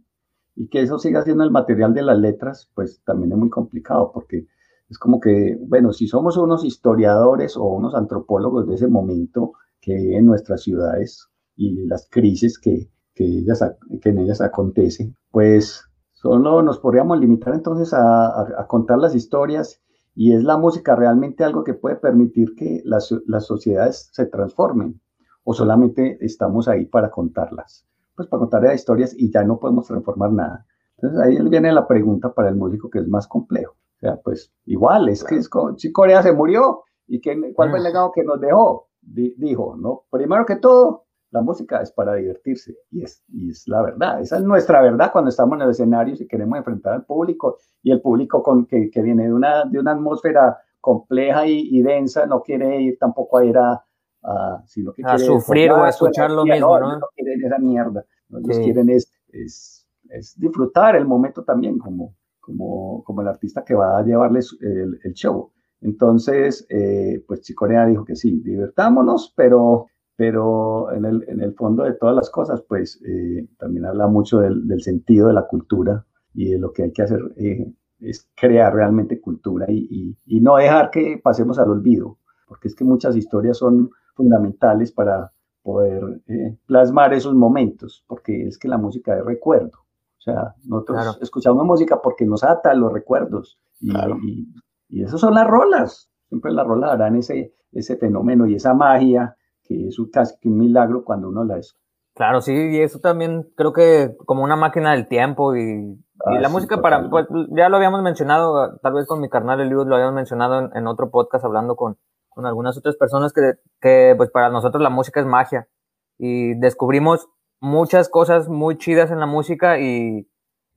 y 0.57 0.69
que 0.69 0.81
eso 0.81 0.99
siga 0.99 1.23
siendo 1.23 1.45
el 1.45 1.51
material 1.51 1.93
de 1.93 2.03
las 2.03 2.19
letras, 2.19 2.71
pues 2.75 3.03
también 3.05 3.33
es 3.33 3.39
muy 3.39 3.51
complicado 3.51 4.11
porque 4.13 4.47
es 4.89 4.99
como 4.99 5.21
que, 5.21 5.59
bueno, 5.61 5.93
si 5.93 6.09
somos 6.09 6.37
unos 6.39 6.65
historiadores 6.65 7.57
o 7.57 7.65
unos 7.65 7.95
antropólogos 7.95 8.67
de 8.67 8.77
ese 8.77 8.89
momento 8.89 9.53
que 9.81 9.95
viven 9.95 10.19
en 10.19 10.27
nuestras 10.27 10.63
ciudades 10.63 11.29
y 11.57 11.87
las 11.87 12.09
crisis 12.11 12.59
que, 12.59 12.89
que, 13.17 13.25
ellas, 13.25 13.65
que 14.01 14.11
en 14.11 14.19
ellas 14.19 14.41
acontecen, 14.41 15.17
pues 15.33 15.83
solo 16.13 16.63
nos 16.63 16.79
podríamos 16.79 17.19
limitar 17.19 17.55
entonces 17.55 17.93
a, 17.93 18.41
a, 18.41 18.67
contar 18.69 18.99
las 18.99 19.17
historias 19.17 19.81
y 20.15 20.35
es 20.35 20.45
la 20.45 20.57
música 20.57 20.95
realmente 20.95 21.43
algo 21.43 21.65
que 21.65 21.75
puede 21.75 21.97
permitir 21.97 22.55
que 22.55 22.83
las, 22.85 23.13
las 23.27 23.47
sociedades 23.47 24.09
se 24.13 24.27
transformen 24.27 25.01
o 25.43 25.53
solamente 25.53 26.17
estamos 26.25 26.69
ahí 26.69 26.85
para 26.85 27.11
contarlas 27.11 27.85
pues 28.17 28.29
para 28.29 28.41
contar 28.41 28.75
historias 28.75 29.15
y 29.17 29.31
ya 29.31 29.45
no 29.45 29.61
podemos 29.61 29.87
transformar 29.87 30.33
nada. 30.33 30.67
Entonces 30.97 31.21
ahí 31.21 31.49
viene 31.49 31.71
la 31.73 31.87
pregunta 31.87 32.33
para 32.33 32.49
el 32.49 32.57
músico 32.57 32.89
que 32.89 33.01
es 33.01 33.07
más 33.07 33.29
complejo. 33.29 33.75
O 33.75 33.99
sea, 34.01 34.17
pues 34.17 34.53
igual, 34.65 35.09
es 35.09 35.23
que 35.23 35.37
es 35.37 35.51
si 35.77 35.93
Corea 35.93 36.23
se 36.23 36.33
murió 36.33 36.83
y 37.07 37.21
que, 37.21 37.53
cuál 37.55 37.71
fue 37.71 37.79
el 37.79 37.85
mm. 37.85 37.87
legado 37.87 38.13
que 38.13 38.25
nos 38.25 38.41
dejó. 38.41 38.89
dijo, 39.03 39.77
¿no? 39.77 40.05
Primero 40.11 40.47
que 40.47 40.57
todo, 40.57 41.05
la 41.37 41.43
música 41.43 41.83
es 41.83 41.93
para 41.93 42.15
divertirse 42.15 42.75
y 42.91 43.03
es, 43.03 43.23
y 43.29 43.51
es 43.51 43.69
la 43.69 43.83
verdad. 43.83 44.21
Esa 44.21 44.39
es 44.39 44.43
nuestra 44.43 44.81
verdad 44.81 45.13
cuando 45.13 45.29
estamos 45.29 45.57
en 45.57 45.63
el 45.63 45.71
escenario 45.71 46.15
y 46.19 46.27
queremos 46.27 46.59
enfrentar 46.59 46.95
al 46.95 47.05
público 47.05 47.59
y 47.83 47.93
el 47.93 48.01
público 48.01 48.43
con, 48.43 48.67
que, 48.67 48.91
que 48.91 49.03
viene 49.03 49.25
de 49.25 49.33
una, 49.33 49.65
de 49.65 49.79
una 49.79 49.93
atmósfera 49.93 50.59
compleja 50.81 51.47
y, 51.47 51.69
y 51.71 51.83
densa 51.83 52.27
no 52.27 52.43
quiere 52.43 52.81
ir 52.81 52.97
tampoco 52.99 53.39
a 53.39 53.45
ir 53.45 53.59
a, 53.59 53.85
a, 54.23 54.65
a 55.05 55.19
sufrir 55.19 55.71
o 55.73 55.83
a 55.83 55.89
escuchar 55.91 56.31
lo 56.31 56.45
mismo, 56.45 56.79
¿no? 56.81 56.99
No 56.99 57.07
quieren 57.15 57.45
esa 57.45 57.59
mierda, 57.59 58.05
lo 58.29 58.41
que 58.43 58.63
quieren 58.63 58.89
es, 58.91 59.13
es, 59.29 59.87
es, 60.09 60.39
disfrutar 60.39 60.97
el 60.97 61.07
momento 61.07 61.45
también 61.45 61.79
como, 61.79 62.15
como, 62.41 63.03
como 63.05 63.21
el 63.21 63.29
artista 63.29 63.65
que 63.65 63.75
va 63.75 63.99
a 63.99 64.03
llevarles 64.05 64.57
el, 64.61 64.99
el 65.03 65.13
show. 65.13 65.53
Entonces, 65.83 66.67
eh, 66.71 67.23
pues 67.27 67.43
Chicorea 67.43 67.87
dijo 67.87 68.05
que 68.05 68.17
sí, 68.17 68.41
divertámonos, 68.43 69.33
pero, 69.37 69.87
pero 70.17 70.93
en, 70.93 71.05
el, 71.05 71.25
en 71.29 71.43
el 71.43 71.55
fondo 71.55 71.85
de 71.85 71.93
todas 71.93 72.17
las 72.17 72.31
cosas, 72.31 72.63
pues 72.63 73.01
eh, 73.07 73.47
también 73.59 73.85
habla 73.85 74.09
mucho 74.09 74.39
del, 74.39 74.67
del, 74.67 74.83
sentido 74.83 75.29
de 75.29 75.35
la 75.35 75.47
cultura 75.47 76.05
y 76.35 76.51
de 76.51 76.59
lo 76.59 76.73
que 76.73 76.85
hay 76.85 76.93
que 76.93 77.03
hacer 77.03 77.21
eh, 77.37 77.71
es 78.01 78.29
crear 78.35 78.75
realmente 78.75 79.21
cultura 79.21 79.67
y, 79.69 79.87
y, 79.91 80.37
y, 80.37 80.41
no 80.41 80.57
dejar 80.57 80.91
que 80.91 81.21
pasemos 81.23 81.59
al 81.59 81.71
olvido, 81.71 82.19
porque 82.49 82.69
es 82.69 82.75
que 82.75 82.85
muchas 82.85 83.15
historias 83.15 83.59
son 83.59 83.91
fundamentales 84.15 84.91
para 84.91 85.33
poder 85.63 86.23
eh, 86.29 86.57
plasmar 86.67 87.13
esos 87.13 87.35
momentos, 87.35 88.05
porque 88.07 88.47
es 88.47 88.59
que 88.59 88.69
la 88.69 88.79
música 88.79 89.17
es 89.19 89.25
recuerdo. 89.25 89.79
O 90.19 90.23
sea, 90.27 90.55
nosotros 90.65 91.19
escuchamos 91.21 91.65
música 91.65 92.01
porque 92.03 92.25
nos 92.25 92.43
ata 92.43 92.71
a 92.71 92.75
los 92.75 92.93
recuerdos 92.93 93.59
y, 93.81 93.93
y, 94.25 94.55
y 94.89 95.03
esas 95.03 95.21
son 95.21 95.35
las 95.35 95.47
rolas. 95.47 96.11
Siempre 96.29 96.53
las 96.53 96.67
rolas 96.67 96.93
harán 96.93 97.17
ese, 97.17 97.55
ese 97.73 97.97
fenómeno 97.97 98.47
y 98.47 98.55
esa 98.55 98.75
magia 98.75 99.36
que 99.67 99.89
es 99.89 99.97
casi 100.13 100.39
que 100.41 100.49
un 100.49 100.59
milagro 100.59 101.05
cuando 101.05 101.29
uno 101.29 101.45
la 101.45 101.59
escucha. 101.59 101.83
Claro, 102.15 102.41
sí, 102.41 102.53
y 102.53 102.81
eso 102.81 102.99
también 102.99 103.47
creo 103.57 103.75
que 103.75 104.17
como 104.25 104.43
una 104.43 104.57
máquina 104.57 104.93
del 104.93 105.07
tiempo 105.07 105.55
y, 105.55 105.99
ah, 106.25 106.41
la 106.41 106.49
música 106.49 106.81
para, 106.81 107.11
pues 107.11 107.27
ya 107.51 107.69
lo 107.69 107.77
habíamos 107.77 108.03
mencionado, 108.03 108.79
tal 108.79 108.95
vez 108.95 109.07
con 109.07 109.21
mi 109.21 109.29
carnal 109.29 109.61
Eliud 109.61 109.87
lo 109.87 109.97
habíamos 109.97 110.15
mencionado 110.15 110.71
en 110.75 110.87
otro 110.87 111.11
podcast 111.11 111.45
hablando 111.45 111.77
con, 111.77 111.99
con 112.31 112.47
algunas 112.47 112.79
otras 112.79 112.97
personas 112.97 113.35
que, 113.35 113.43
que 113.83 114.15
pues 114.17 114.31
para 114.31 114.49
nosotros 114.49 114.83
la 114.83 114.89
música 114.89 115.21
es 115.21 115.27
magia 115.27 115.69
y 116.17 116.55
descubrimos 116.55 117.29
muchas 117.61 118.09
cosas 118.09 118.49
muy 118.49 118.79
chidas 118.79 119.11
en 119.11 119.21
la 119.21 119.27
música 119.27 119.79
y, 119.79 120.27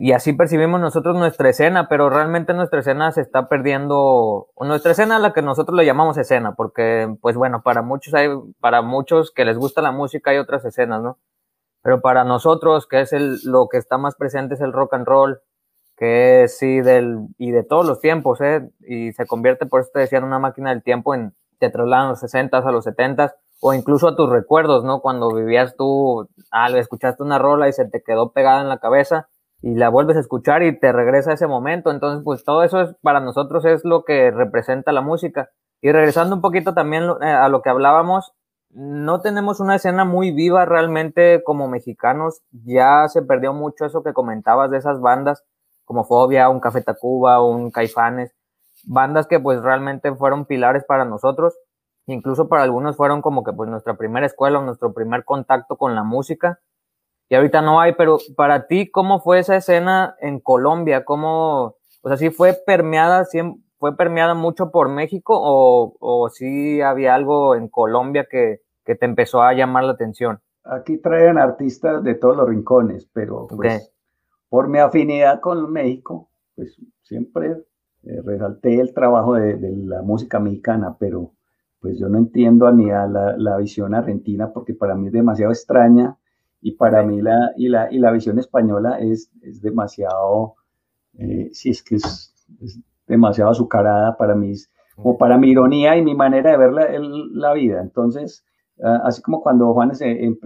y 0.02 0.14
así 0.14 0.32
percibimos 0.32 0.80
nosotros 0.80 1.18
nuestra 1.18 1.50
escena, 1.50 1.90
pero 1.90 2.10
realmente 2.10 2.54
nuestra 2.54 2.80
escena 2.80 3.12
se 3.12 3.20
está 3.20 3.50
perdiendo, 3.50 4.48
nuestra 4.58 4.94
escena 4.94 5.18
a 5.18 5.20
la 5.20 5.34
que 5.34 5.42
nosotros 5.42 5.76
le 5.78 5.86
llamamos 5.86 6.18
escena, 6.18 6.56
porque 6.56 7.14
pues 7.22 7.36
bueno, 7.36 7.64
para 7.64 7.82
muchos 7.82 8.14
hay, 8.14 8.30
para 8.62 8.82
muchos 8.82 9.32
que 9.32 9.44
les 9.44 9.58
gusta 9.58 9.82
la 9.82 9.92
música 9.92 10.32
hay 10.32 10.38
otras 10.38 10.64
escenas, 10.64 11.04
¿no? 11.04 11.20
Pero 11.84 12.00
para 12.00 12.24
nosotros, 12.24 12.88
que 12.88 13.02
es 13.02 13.12
el, 13.12 13.40
lo 13.44 13.68
que 13.68 13.78
está 13.78 13.98
más 13.98 14.16
presente 14.16 14.54
es 14.54 14.62
el 14.62 14.72
rock 14.72 14.94
and 14.94 15.06
roll, 15.06 15.42
que 15.98 16.44
es 16.44 16.58
sí 16.58 16.80
del, 16.80 17.28
y 17.38 17.52
de 17.52 17.64
todos 17.64 17.86
los 17.86 18.00
tiempos, 18.00 18.40
¿eh? 18.40 18.70
Y 18.80 19.12
se 19.12 19.28
convierte, 19.28 19.66
por 19.66 19.82
eso 19.82 19.90
te 19.94 20.00
decía, 20.00 20.20
en 20.20 20.24
una 20.24 20.40
máquina 20.40 20.70
del 20.70 20.82
tiempo 20.82 21.14
en, 21.14 21.34
te 21.60 21.70
trasladan 21.70 22.08
los 22.08 22.22
60 22.22 22.58
a 22.58 22.72
los 22.72 22.86
70 22.86 23.36
o 23.60 23.74
incluso 23.74 24.08
a 24.08 24.16
tus 24.16 24.30
recuerdos, 24.30 24.86
¿no? 24.86 25.02
Cuando 25.02 25.34
vivías 25.36 25.76
tú, 25.76 26.30
ah, 26.52 26.70
escuchaste 26.70 27.22
una 27.22 27.38
rola 27.38 27.68
y 27.68 27.74
se 27.74 27.84
te 27.84 28.02
quedó 28.02 28.32
pegada 28.32 28.62
en 28.62 28.70
la 28.70 28.80
cabeza 28.80 29.28
y 29.62 29.76
la 29.76 29.90
vuelves 29.90 30.18
a 30.18 30.22
escuchar 30.22 30.64
y 30.64 30.80
te 30.80 30.92
regresa 30.92 31.34
ese 31.34 31.48
momento. 31.48 31.92
Entonces, 31.92 32.24
pues 32.24 32.44
todo 32.44 32.64
eso 32.64 32.82
es 32.82 32.96
para 33.02 33.20
nosotros 33.20 33.66
es 33.66 33.84
lo 33.84 34.04
que 34.04 34.32
representa 34.32 34.92
la 34.92 35.02
música. 35.02 35.50
Y 35.82 35.92
regresando 35.92 36.36
un 36.36 36.42
poquito 36.42 36.74
también 36.74 37.04
eh, 37.22 37.30
a 37.30 37.50
lo 37.50 37.62
que 37.62 37.70
hablábamos, 37.70 38.34
no 38.72 39.22
tenemos 39.22 39.60
una 39.60 39.76
escena 39.76 40.06
muy 40.06 40.32
viva 40.32 40.66
realmente 40.66 41.42
como 41.44 41.68
mexicanos. 41.68 42.42
Ya 42.52 43.08
se 43.08 43.22
perdió 43.22 43.54
mucho 43.54 43.86
eso 43.86 44.04
que 44.04 44.14
comentabas 44.14 44.70
de 44.72 44.78
esas 44.78 45.02
bandas 45.02 45.44
como 45.90 46.04
Fobia, 46.04 46.50
un 46.50 46.60
Café 46.60 46.84
Tacuba, 46.84 47.44
un 47.44 47.72
Caifanes, 47.72 48.36
bandas 48.86 49.26
que 49.26 49.40
pues 49.40 49.60
realmente 49.60 50.14
fueron 50.14 50.46
pilares 50.46 50.84
para 50.86 51.04
nosotros. 51.04 51.58
Incluso 52.06 52.48
para 52.48 52.62
algunos 52.62 52.96
fueron 52.96 53.24
como 53.24 53.44
que 53.44 53.54
pues 53.54 53.70
nuestra 53.72 53.96
primera 53.96 54.28
escuela, 54.28 54.62
nuestro 54.62 54.94
primer 54.94 55.26
contacto 55.26 55.78
con 55.78 55.96
la 55.96 56.04
música. 56.04 56.60
Y 57.30 57.36
ahorita 57.36 57.62
no 57.62 57.80
hay, 57.80 57.94
pero 57.94 58.18
para 58.36 58.66
ti, 58.66 58.90
¿cómo 58.90 59.22
fue 59.22 59.38
esa 59.40 59.56
escena 59.56 60.16
en 60.20 60.40
Colombia? 60.40 61.06
¿Cómo, 61.06 61.76
o 62.02 62.08
sea, 62.08 62.18
sí 62.18 62.32
fue 62.32 62.54
permeada, 62.66 63.26
fue 63.78 63.96
permeada 63.96 64.34
mucho 64.34 64.72
por 64.72 64.90
México 64.90 65.34
o, 65.40 65.96
o 66.00 66.30
sí 66.30 66.82
había 66.82 67.14
algo 67.14 67.56
en 67.56 67.68
Colombia 67.68 68.26
que, 68.30 68.62
que 68.84 68.96
te 68.96 69.06
empezó 69.06 69.44
a 69.44 69.54
llamar 69.54 69.84
la 69.84 69.92
atención? 69.92 70.40
Aquí 70.64 70.98
traen 70.98 71.38
artistas 71.38 72.04
de 72.04 72.16
todos 72.16 72.36
los 72.36 72.50
rincones, 72.50 73.08
pero 73.14 73.46
pues, 73.48 73.94
por 74.50 74.68
mi 74.68 74.80
afinidad 74.80 75.40
con 75.40 75.72
México, 75.72 76.32
pues 76.56 76.76
siempre 77.04 77.58
eh, 78.04 78.22
resalté 78.26 78.80
el 78.80 78.92
trabajo 78.94 79.36
de, 79.36 79.56
de, 79.56 79.76
la 79.78 80.02
música 80.02 80.40
mexicana, 80.40 80.98
pero 81.00 81.34
pues 81.80 82.00
yo 82.00 82.10
no 82.10 82.18
entiendo 82.18 82.72
ni 82.72 82.90
a 82.90 83.06
la, 83.06 83.38
la, 83.38 83.58
visión 83.58 83.94
argentina 83.94 84.52
porque 84.52 84.74
para 84.74 84.96
mí 84.96 85.08
es 85.08 85.14
demasiado 85.14 85.52
extraña 85.52 86.18
y 86.62 86.74
para 86.74 87.04
mí 87.04 87.22
la, 87.22 87.52
y 87.56 87.70
la, 87.70 87.92
y 87.92 88.00
la 88.00 88.12
visión 88.12 88.38
española 88.40 89.00
es, 89.00 89.32
es 89.42 89.62
demasiado, 89.62 90.56
eh, 91.18 91.50
si 91.54 91.70
es 91.70 91.84
que 91.84 91.96
es, 91.96 92.34
es, 92.62 92.80
demasiado 93.08 93.50
azucarada 93.50 94.16
para 94.18 94.36
mí, 94.36 94.54
como 94.96 95.18
para 95.18 95.38
mi 95.38 95.50
ironía 95.50 95.98
y 95.98 96.04
mi 96.04 96.14
manera 96.14 96.52
de 96.52 96.58
ver 96.58 96.72
la, 96.74 96.84
el, 96.84 97.34
la 97.34 97.54
vida. 97.54 97.82
Entonces, 97.82 98.46
uh, 98.78 99.02
así 99.04 99.22
como 99.24 99.42
cuando 99.42 99.74
Juanes 99.74 100.02
eh, 100.02 100.38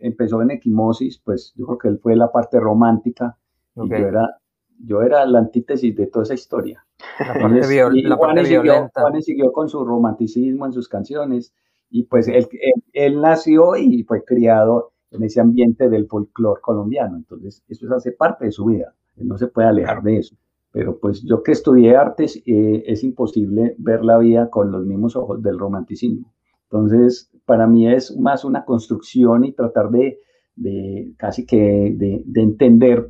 empezó 0.00 0.40
en 0.40 0.52
Equimosis, 0.52 1.20
pues 1.24 1.52
yo 1.56 1.66
creo 1.66 1.78
que 1.78 1.88
él 1.88 1.98
fue 2.00 2.14
la 2.14 2.30
parte 2.30 2.60
romántica 2.60 3.36
okay. 3.74 3.98
y 3.98 4.02
yo 4.02 4.08
era, 4.08 4.38
yo 4.84 5.02
era 5.02 5.26
la 5.26 5.40
antítesis 5.40 5.96
de 5.96 6.06
toda 6.06 6.22
esa 6.22 6.34
historia. 6.34 6.86
La 7.18 7.34
parte, 7.34 7.66
viol 7.66 8.00
la 8.04 8.16
parte. 8.16 8.44
Siguió, 8.44 8.90
siguió 9.20 9.52
con 9.52 9.68
su 9.68 9.84
romanticismo 9.84 10.66
en 10.66 10.72
sus 10.72 10.88
canciones 10.88 11.52
y 11.90 12.04
pues 12.04 12.28
él, 12.28 12.46
él, 12.52 12.84
él 12.92 13.20
nació 13.20 13.74
y 13.74 14.04
fue 14.04 14.24
criado 14.24 14.91
en 15.12 15.22
ese 15.22 15.40
ambiente 15.40 15.88
del 15.88 16.06
folclore 16.06 16.60
colombiano. 16.60 17.16
Entonces, 17.16 17.62
eso 17.68 17.94
hace 17.94 18.12
parte 18.12 18.46
de 18.46 18.52
su 18.52 18.64
vida. 18.64 18.94
No 19.16 19.38
se 19.38 19.46
puede 19.46 19.68
alejar 19.68 20.02
de 20.02 20.18
eso. 20.18 20.36
Pero 20.72 20.98
pues 20.98 21.22
yo 21.22 21.42
que 21.42 21.52
estudié 21.52 21.96
artes, 21.96 22.42
eh, 22.46 22.82
es 22.86 23.04
imposible 23.04 23.74
ver 23.78 24.04
la 24.04 24.18
vida 24.18 24.48
con 24.48 24.72
los 24.72 24.86
mismos 24.86 25.14
ojos 25.16 25.42
del 25.42 25.58
romanticismo. 25.58 26.32
Entonces, 26.64 27.30
para 27.44 27.66
mí 27.66 27.92
es 27.92 28.16
más 28.16 28.44
una 28.44 28.64
construcción 28.64 29.44
y 29.44 29.52
tratar 29.52 29.90
de, 29.90 30.18
de 30.56 31.12
casi 31.18 31.44
que 31.44 31.94
de, 31.94 32.22
de, 32.24 32.42
entender 32.42 33.08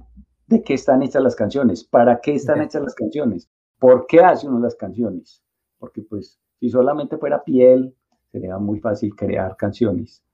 de 0.49 0.63
qué 0.65 0.75
están 0.75 1.03
hechas 1.03 1.23
las 1.23 1.37
canciones, 1.37 1.85
para 1.85 2.21
qué 2.21 2.35
están 2.35 2.57
okay. 2.57 2.67
hechas 2.67 2.83
las 2.83 2.95
canciones, 2.97 3.49
por 3.79 4.07
qué 4.09 4.19
hace 4.21 4.49
uno 4.49 4.59
las 4.59 4.75
canciones. 4.75 5.41
Porque 5.79 6.03
pues 6.03 6.41
si 6.59 6.69
solamente 6.69 7.17
fuera 7.17 7.45
piel, 7.45 7.95
sería 8.33 8.59
muy 8.59 8.81
fácil 8.81 9.15
crear 9.15 9.57
canciones. 9.57 10.25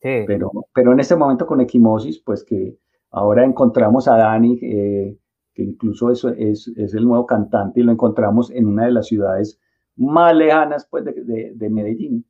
Sí. 0.00 0.24
Pero, 0.26 0.50
pero 0.74 0.92
en 0.92 1.00
este 1.00 1.16
momento 1.16 1.46
con 1.46 1.60
Equimosis, 1.60 2.20
pues 2.20 2.44
que 2.44 2.78
ahora 3.10 3.44
encontramos 3.44 4.06
a 4.08 4.16
Dani, 4.16 4.58
eh, 4.62 5.18
que 5.54 5.62
incluso 5.62 6.10
es, 6.10 6.24
es, 6.24 6.68
es, 6.76 6.94
el 6.94 7.04
nuevo 7.04 7.26
cantante, 7.26 7.80
y 7.80 7.82
lo 7.82 7.92
encontramos 7.92 8.50
en 8.50 8.66
una 8.66 8.84
de 8.84 8.92
las 8.92 9.06
ciudades 9.06 9.60
más 9.96 10.34
lejanas 10.36 10.86
pues, 10.88 11.04
de, 11.04 11.12
de, 11.24 11.52
de 11.54 11.70
Medellín. 11.70 12.24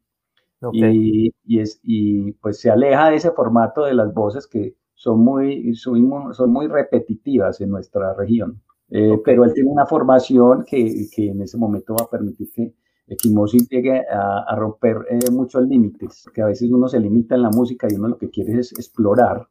Okay. 0.61 0.93
Y, 0.93 1.35
y, 1.45 1.61
es, 1.61 1.81
y 1.85 2.33
pues 2.33 2.59
se 2.61 2.71
aleja 2.71 3.11
de 3.11 3.17
ese 3.17 3.31
formato 3.31 3.85
de 3.85 3.95
las 3.95 4.13
voces 4.13 4.47
que 4.47 4.75
son 4.95 5.21
muy, 5.21 5.75
son, 5.75 6.35
son 6.35 6.53
muy 6.53 6.67
repetitivas 6.67 7.61
en 7.61 7.71
nuestra 7.71 8.15
región. 8.15 8.61
Eh, 8.91 9.13
okay. 9.13 9.23
Pero 9.25 9.45
él 9.45 9.53
tiene 9.55 9.71
una 9.71 9.87
formación 9.87 10.65
que, 10.65 11.07
que 11.15 11.29
en 11.29 11.43
ese 11.43 11.59
momento 11.59 11.95
va 11.95 12.07
a 12.07 12.11
permitir 12.11 12.51
que, 12.53 12.75
Equimosis 13.09 13.69
llegue 13.69 14.05
a, 14.09 14.45
a 14.47 14.57
romper 14.57 14.99
eh, 15.09 15.31
muchos 15.33 15.67
límites, 15.67 16.27
que 16.35 16.43
a 16.43 16.47
veces 16.47 16.71
uno 16.71 16.89
se 16.89 17.01
limita 17.01 17.35
en 17.35 17.43
la 17.43 17.51
música 17.51 17.89
y 17.91 17.95
uno 17.95 18.09
lo 18.09 18.19
que 18.19 18.31
quiere 18.31 18.59
es 18.59 18.73
explorar, 18.73 19.49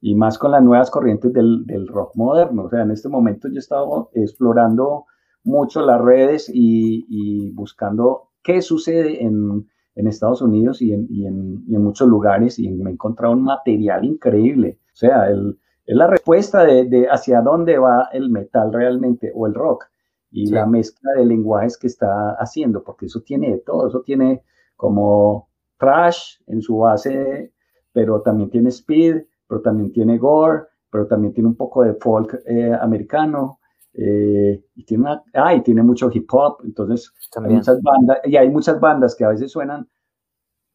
y 0.00 0.14
más 0.14 0.38
con 0.38 0.50
las 0.50 0.62
nuevas 0.62 0.90
corrientes 0.90 1.32
del, 1.32 1.88
rock 1.88 2.14
moderno. 2.14 2.64
O 2.64 2.68
sea, 2.68 2.82
en 2.82 2.90
este 2.90 3.08
momento 3.08 3.48
yo 3.48 3.54
he 3.54 3.58
estado 3.58 4.10
explorando 4.12 5.06
mucho 5.44 5.80
las 5.80 5.98
redes 5.98 6.50
y, 6.52 7.50
buscando 7.52 8.28
qué 8.42 8.60
sucede 8.60 9.24
en, 9.24 9.66
Estados 9.94 10.42
Unidos 10.42 10.82
y 10.82 10.92
en, 10.92 11.64
muchos 11.82 12.06
lugares 12.06 12.58
y 12.58 12.68
me 12.68 12.90
he 12.90 12.92
encontrado 12.92 13.32
un 13.32 13.44
material 13.44 14.04
increíble. 14.04 14.78
O 14.92 14.96
sea, 14.96 15.30
es 15.30 15.96
la 15.96 16.06
respuesta 16.06 16.64
de 16.64 17.08
hacia 17.10 17.40
dónde 17.40 17.78
va 17.78 18.10
el 18.12 18.28
metal 18.28 18.74
realmente 18.74 19.32
o 19.34 19.46
el 19.46 19.54
rock 19.54 19.86
y 20.34 20.48
sí. 20.48 20.52
la 20.52 20.66
mezcla 20.66 21.12
de 21.12 21.24
lenguajes 21.24 21.78
que 21.78 21.86
está 21.86 22.32
haciendo, 22.32 22.82
porque 22.82 23.06
eso 23.06 23.20
tiene 23.20 23.52
de 23.52 23.58
todo, 23.58 23.86
eso 23.86 24.02
tiene 24.02 24.42
como 24.74 25.48
trash 25.78 26.40
en 26.48 26.60
su 26.60 26.78
base, 26.78 27.52
pero 27.92 28.20
también 28.20 28.50
tiene 28.50 28.70
speed, 28.70 29.22
pero 29.46 29.62
también 29.62 29.92
tiene 29.92 30.18
gore, 30.18 30.64
pero 30.90 31.06
también 31.06 31.32
tiene 31.32 31.48
un 31.48 31.54
poco 31.54 31.84
de 31.84 31.94
folk 31.94 32.36
eh, 32.46 32.72
americano, 32.80 33.60
eh, 33.92 34.60
y 34.74 34.84
tiene 34.84 35.04
una, 35.04 35.22
ah, 35.34 35.54
y 35.54 35.62
tiene 35.62 35.84
mucho 35.84 36.10
hip 36.12 36.28
hop, 36.32 36.58
entonces 36.64 37.12
también. 37.32 37.52
hay 37.52 37.58
muchas 37.58 37.80
bandas, 37.80 38.18
y 38.24 38.36
hay 38.36 38.50
muchas 38.50 38.80
bandas 38.80 39.14
que 39.14 39.24
a 39.24 39.28
veces 39.28 39.52
suenan 39.52 39.88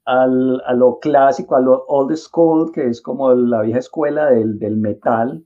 al, 0.05 0.61
a 0.65 0.73
lo 0.73 0.99
clásico, 0.99 1.57
a 1.57 1.59
lo 1.59 1.83
old 1.87 2.15
school, 2.15 2.71
que 2.71 2.87
es 2.87 3.01
como 3.01 3.33
la 3.33 3.61
vieja 3.63 3.79
escuela 3.79 4.27
del, 4.27 4.57
del 4.57 4.77
metal, 4.77 5.45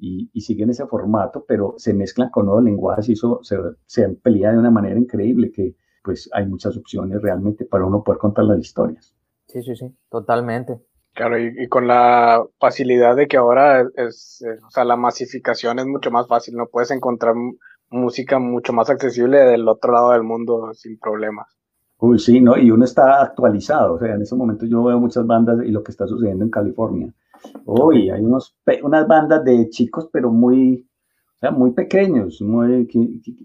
y, 0.00 0.30
y, 0.32 0.40
siguen 0.40 0.70
ese 0.70 0.86
formato, 0.86 1.44
pero 1.46 1.74
se 1.76 1.92
mezclan 1.94 2.30
con 2.30 2.46
nuevos 2.46 2.64
lenguajes 2.64 3.08
y 3.08 3.12
eso 3.12 3.40
se, 3.42 3.56
se 3.86 4.04
amplía 4.04 4.50
de 4.50 4.58
una 4.58 4.70
manera 4.70 4.98
increíble 4.98 5.52
que 5.52 5.76
pues 6.02 6.30
hay 6.32 6.46
muchas 6.46 6.76
opciones 6.76 7.20
realmente 7.20 7.66
para 7.66 7.84
uno 7.84 8.02
poder 8.02 8.18
contar 8.18 8.44
las 8.44 8.58
historias. 8.58 9.14
Sí, 9.46 9.62
sí, 9.62 9.76
sí, 9.76 9.94
totalmente. 10.08 10.80
Claro, 11.12 11.38
y, 11.38 11.52
y 11.58 11.68
con 11.68 11.86
la 11.86 12.42
facilidad 12.58 13.16
de 13.16 13.28
que 13.28 13.36
ahora 13.36 13.82
es, 13.82 14.42
es, 14.42 14.64
o 14.66 14.70
sea, 14.70 14.84
la 14.84 14.96
masificación 14.96 15.78
es 15.78 15.86
mucho 15.86 16.10
más 16.10 16.26
fácil, 16.26 16.56
no 16.56 16.66
puedes 16.66 16.90
encontrar 16.90 17.34
música 17.90 18.38
mucho 18.38 18.72
más 18.72 18.88
accesible 18.88 19.38
del 19.38 19.68
otro 19.68 19.92
lado 19.92 20.12
del 20.12 20.22
mundo 20.22 20.70
sin 20.72 20.98
problemas. 20.98 21.48
Uy, 21.98 22.18
sí, 22.18 22.40
¿no? 22.40 22.56
Y 22.56 22.70
uno 22.70 22.84
está 22.84 23.22
actualizado, 23.22 23.94
o 23.94 23.98
sea, 23.98 24.14
en 24.14 24.22
ese 24.22 24.34
momento 24.34 24.64
yo 24.64 24.82
veo 24.82 24.98
muchas 24.98 25.26
bandas 25.26 25.58
y 25.64 25.70
lo 25.70 25.82
que 25.82 25.90
está 25.90 26.06
sucediendo 26.06 26.44
en 26.44 26.50
California 26.50 27.12
Uy, 27.64 28.10
hay 28.10 28.22
unos, 28.22 28.56
unas 28.82 29.06
bandas 29.06 29.44
de 29.44 29.68
chicos, 29.70 30.08
pero 30.12 30.30
muy, 30.30 30.86
o 31.34 31.38
sea, 31.38 31.50
muy 31.50 31.72
pequeños, 31.72 32.40
muy, 32.42 32.88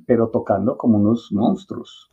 pero 0.06 0.30
tocando 0.30 0.78
como 0.78 0.98
unos 0.98 1.32
monstruos. 1.32 2.12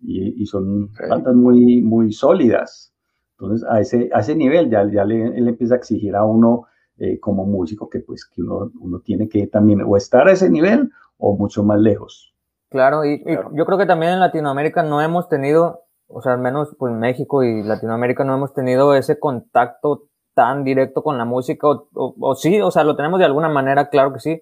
Y, 0.00 0.42
y 0.42 0.46
son 0.46 0.90
okay. 0.94 1.08
bandas 1.08 1.34
muy, 1.34 1.82
muy 1.82 2.12
sólidas. 2.12 2.92
Entonces, 3.32 3.68
a 3.68 3.80
ese, 3.80 4.10
a 4.12 4.20
ese 4.20 4.34
nivel 4.34 4.70
ya, 4.70 4.88
ya 4.90 5.04
le, 5.04 5.30
le 5.40 5.50
empieza 5.50 5.74
a 5.74 5.78
exigir 5.78 6.14
a 6.16 6.24
uno 6.24 6.66
eh, 7.00 7.20
como 7.20 7.46
músico 7.46 7.88
que 7.88 8.00
pues 8.00 8.24
que 8.24 8.42
uno, 8.42 8.72
uno 8.80 8.98
tiene 8.98 9.28
que 9.28 9.46
también 9.46 9.82
o 9.82 9.96
estar 9.96 10.26
a 10.26 10.32
ese 10.32 10.50
nivel 10.50 10.90
o 11.16 11.36
mucho 11.36 11.62
más 11.62 11.78
lejos. 11.78 12.34
Claro, 12.70 13.04
y, 13.04 13.22
claro. 13.22 13.50
y 13.52 13.56
yo 13.56 13.66
creo 13.66 13.78
que 13.78 13.86
también 13.86 14.14
en 14.14 14.20
Latinoamérica 14.20 14.82
no 14.82 15.00
hemos 15.00 15.28
tenido, 15.28 15.84
o 16.08 16.20
sea, 16.22 16.32
al 16.32 16.40
menos 16.40 16.74
pues 16.76 16.92
México 16.92 17.44
y 17.44 17.62
Latinoamérica 17.62 18.24
no 18.24 18.34
hemos 18.34 18.52
tenido 18.52 18.96
ese 18.96 19.16
contacto 19.20 20.07
tan 20.38 20.62
directo 20.62 21.02
con 21.02 21.18
la 21.18 21.24
música, 21.24 21.66
o, 21.66 22.34
sí, 22.36 22.60
o 22.60 22.70
sea, 22.70 22.84
lo 22.84 22.94
tenemos 22.94 23.18
de 23.18 23.24
alguna 23.24 23.48
manera, 23.48 23.88
claro 23.90 24.12
que 24.12 24.20
sí, 24.20 24.40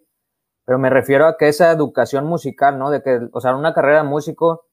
pero 0.66 0.78
me 0.78 0.90
refiero 0.90 1.26
a 1.26 1.38
que 1.38 1.48
esa 1.48 1.72
educación 1.72 2.26
musical, 2.26 2.78
¿no? 2.78 2.90
De 2.90 3.02
que, 3.02 3.18
o 3.32 3.40
sea, 3.40 3.56
una 3.56 3.72
carrera 3.72 4.02
de 4.02 4.08
músico, 4.08 4.66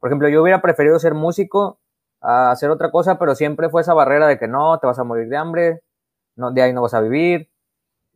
por 0.00 0.10
ejemplo, 0.10 0.28
yo 0.28 0.42
hubiera 0.42 0.60
preferido 0.60 0.98
ser 0.98 1.14
músico 1.14 1.78
a 2.20 2.50
hacer 2.50 2.70
otra 2.70 2.90
cosa, 2.90 3.20
pero 3.20 3.36
siempre 3.36 3.68
fue 3.70 3.82
esa 3.82 3.94
barrera 3.94 4.26
de 4.26 4.36
que 4.36 4.48
no, 4.48 4.76
te 4.80 4.88
vas 4.88 4.98
a 4.98 5.04
morir 5.04 5.28
de 5.28 5.36
hambre, 5.36 5.80
no, 6.34 6.50
de 6.50 6.62
ahí 6.62 6.72
no 6.72 6.82
vas 6.82 6.94
a 6.94 7.00
vivir, 7.00 7.48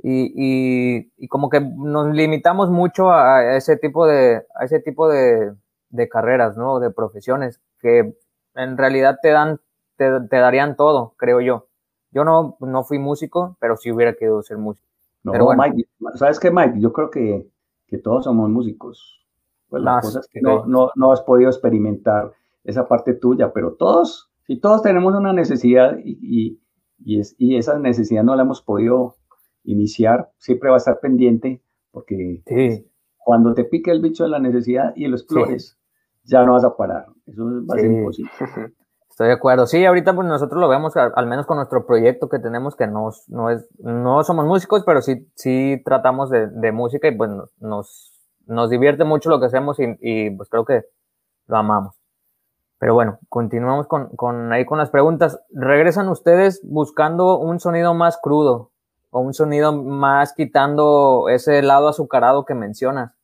y, 0.03 1.07
y, 1.17 1.29
como 1.29 1.51
que 1.51 1.61
nos 1.61 2.13
limitamos 2.13 2.71
mucho 2.71 3.13
a 3.13 3.57
ese 3.57 3.77
tipo 3.77 4.05
de, 4.09 4.45
a 4.57 4.65
ese 4.65 4.81
tipo 4.81 5.09
de, 5.09 5.55
carreras, 6.11 6.57
¿no? 6.57 6.81
De 6.81 6.91
profesiones 6.91 7.61
que 7.81 8.17
en 8.57 8.77
realidad 8.77 9.19
te 9.23 9.31
dan, 9.31 9.61
te 9.97 10.37
darían 10.37 10.75
todo, 10.75 11.15
creo 11.19 11.41
yo. 11.41 11.68
Yo 12.11 12.25
no, 12.25 12.57
no 12.61 12.85
fui 12.85 12.99
músico, 12.99 13.57
pero 13.61 13.77
sí 13.77 13.93
hubiera 13.93 14.15
querido 14.15 14.43
ser 14.43 14.59
músico. 14.59 14.89
No, 15.23 15.33
pero 15.33 15.47
bueno. 15.47 15.63
Mike, 15.63 15.89
¿sabes 16.15 16.41
qué, 16.41 16.51
Mike? 16.51 16.81
Yo 16.81 16.93
creo 16.93 17.11
que, 17.11 17.51
que 17.87 17.99
todos 17.99 18.25
somos 18.25 18.49
músicos. 18.51 19.27
Pues 19.69 19.83
las 19.83 20.05
cosas 20.05 20.27
que 20.29 20.41
no, 20.41 20.65
no, 20.67 20.91
no 20.97 21.13
has 21.13 21.21
podido 21.21 21.51
experimentar 21.51 22.33
esa 22.65 22.89
parte 22.89 23.13
tuya, 23.15 23.53
pero 23.53 23.75
todos, 23.75 24.31
si 24.47 24.59
todos 24.59 24.83
tenemos 24.83 25.15
una 25.15 25.35
necesidad 25.35 25.99
y, 26.03 26.19
y, 26.23 26.61
y, 27.05 27.21
es, 27.21 27.35
y 27.39 27.57
esa 27.57 27.79
necesidad 27.79 28.25
no 28.25 28.35
la 28.35 28.45
hemos 28.45 28.63
podido 28.63 29.17
iniciar, 29.65 30.31
siempre 30.39 30.71
va 30.71 30.77
a 30.77 30.79
estar 30.79 31.01
pendiente 31.01 31.63
porque 31.91 32.43
sí. 32.47 32.91
cuando 33.19 33.53
te 33.53 33.65
pique 33.65 33.91
el 33.91 34.01
bicho 34.01 34.25
de 34.25 34.31
la 34.31 34.39
necesidad 34.39 34.95
y 34.97 35.07
lo 35.07 35.17
explores, 35.17 35.71
sí 35.73 35.79
ya 36.29 36.45
no 36.45 36.53
vas 36.53 36.65
a 36.65 36.77
parar. 36.77 37.07
Eso 37.27 37.45
va 37.45 37.75
a 37.75 37.79
ser 37.79 37.91
imposible. 37.91 38.31
Estoy 39.19 39.31
de 39.31 39.35
acuerdo. 39.35 39.67
Sí, 39.67 39.85
ahorita 39.85 40.15
pues 40.15 40.29
nosotros 40.29 40.61
lo 40.61 40.69
vemos, 40.69 40.97
al, 40.97 41.27
menos 41.27 41.45
con 41.45 41.57
nuestro 41.57 41.85
proyecto 41.87 42.29
que 42.29 42.39
tenemos, 42.39 42.77
que 42.77 42.87
no, 42.87 43.11
no, 43.27 43.51
es, 43.51 43.69
no 43.81 44.23
somos 44.23 44.47
músicos, 44.47 44.85
pero 44.87 45.03
sí, 45.03 45.29
sí 45.35 45.83
tratamos 45.85 46.31
de, 46.31 46.47
de 46.47 46.71
música 46.71 47.09
y 47.09 47.17
pues 47.17 47.29
nos, 47.59 48.13
nos 48.47 48.71
divierte 48.71 49.03
mucho 49.03 49.29
lo 49.29 49.41
que 49.41 49.47
hacemos 49.47 49.81
y, 49.81 49.87
y, 50.01 50.31
pues 50.31 50.49
creo 50.49 50.65
que 50.65 50.85
lo 51.49 51.57
amamos. 51.57 51.97
Pero 52.79 52.95
bueno, 52.95 53.19
continuamos 53.29 53.89
con, 53.89 54.15
con 54.15 54.53
ahí 54.53 54.65
con 54.65 54.79
las 54.79 54.91
preguntas. 54.91 55.41
¿Regresan 55.51 56.09
ustedes 56.11 56.61
buscando 56.63 57.41
un 57.41 57.59
sonido 57.59 57.95
más 57.95 58.21
crudo 58.23 58.71
o 59.11 59.19
un 59.19 59.35
sonido 59.35 59.73
más 59.73 60.33
quitando 60.33 61.29
ese 61.29 61.61
lado 61.63 61.89
azucarado 61.89 62.45
que 62.45 62.55
mencionas? 62.55 63.18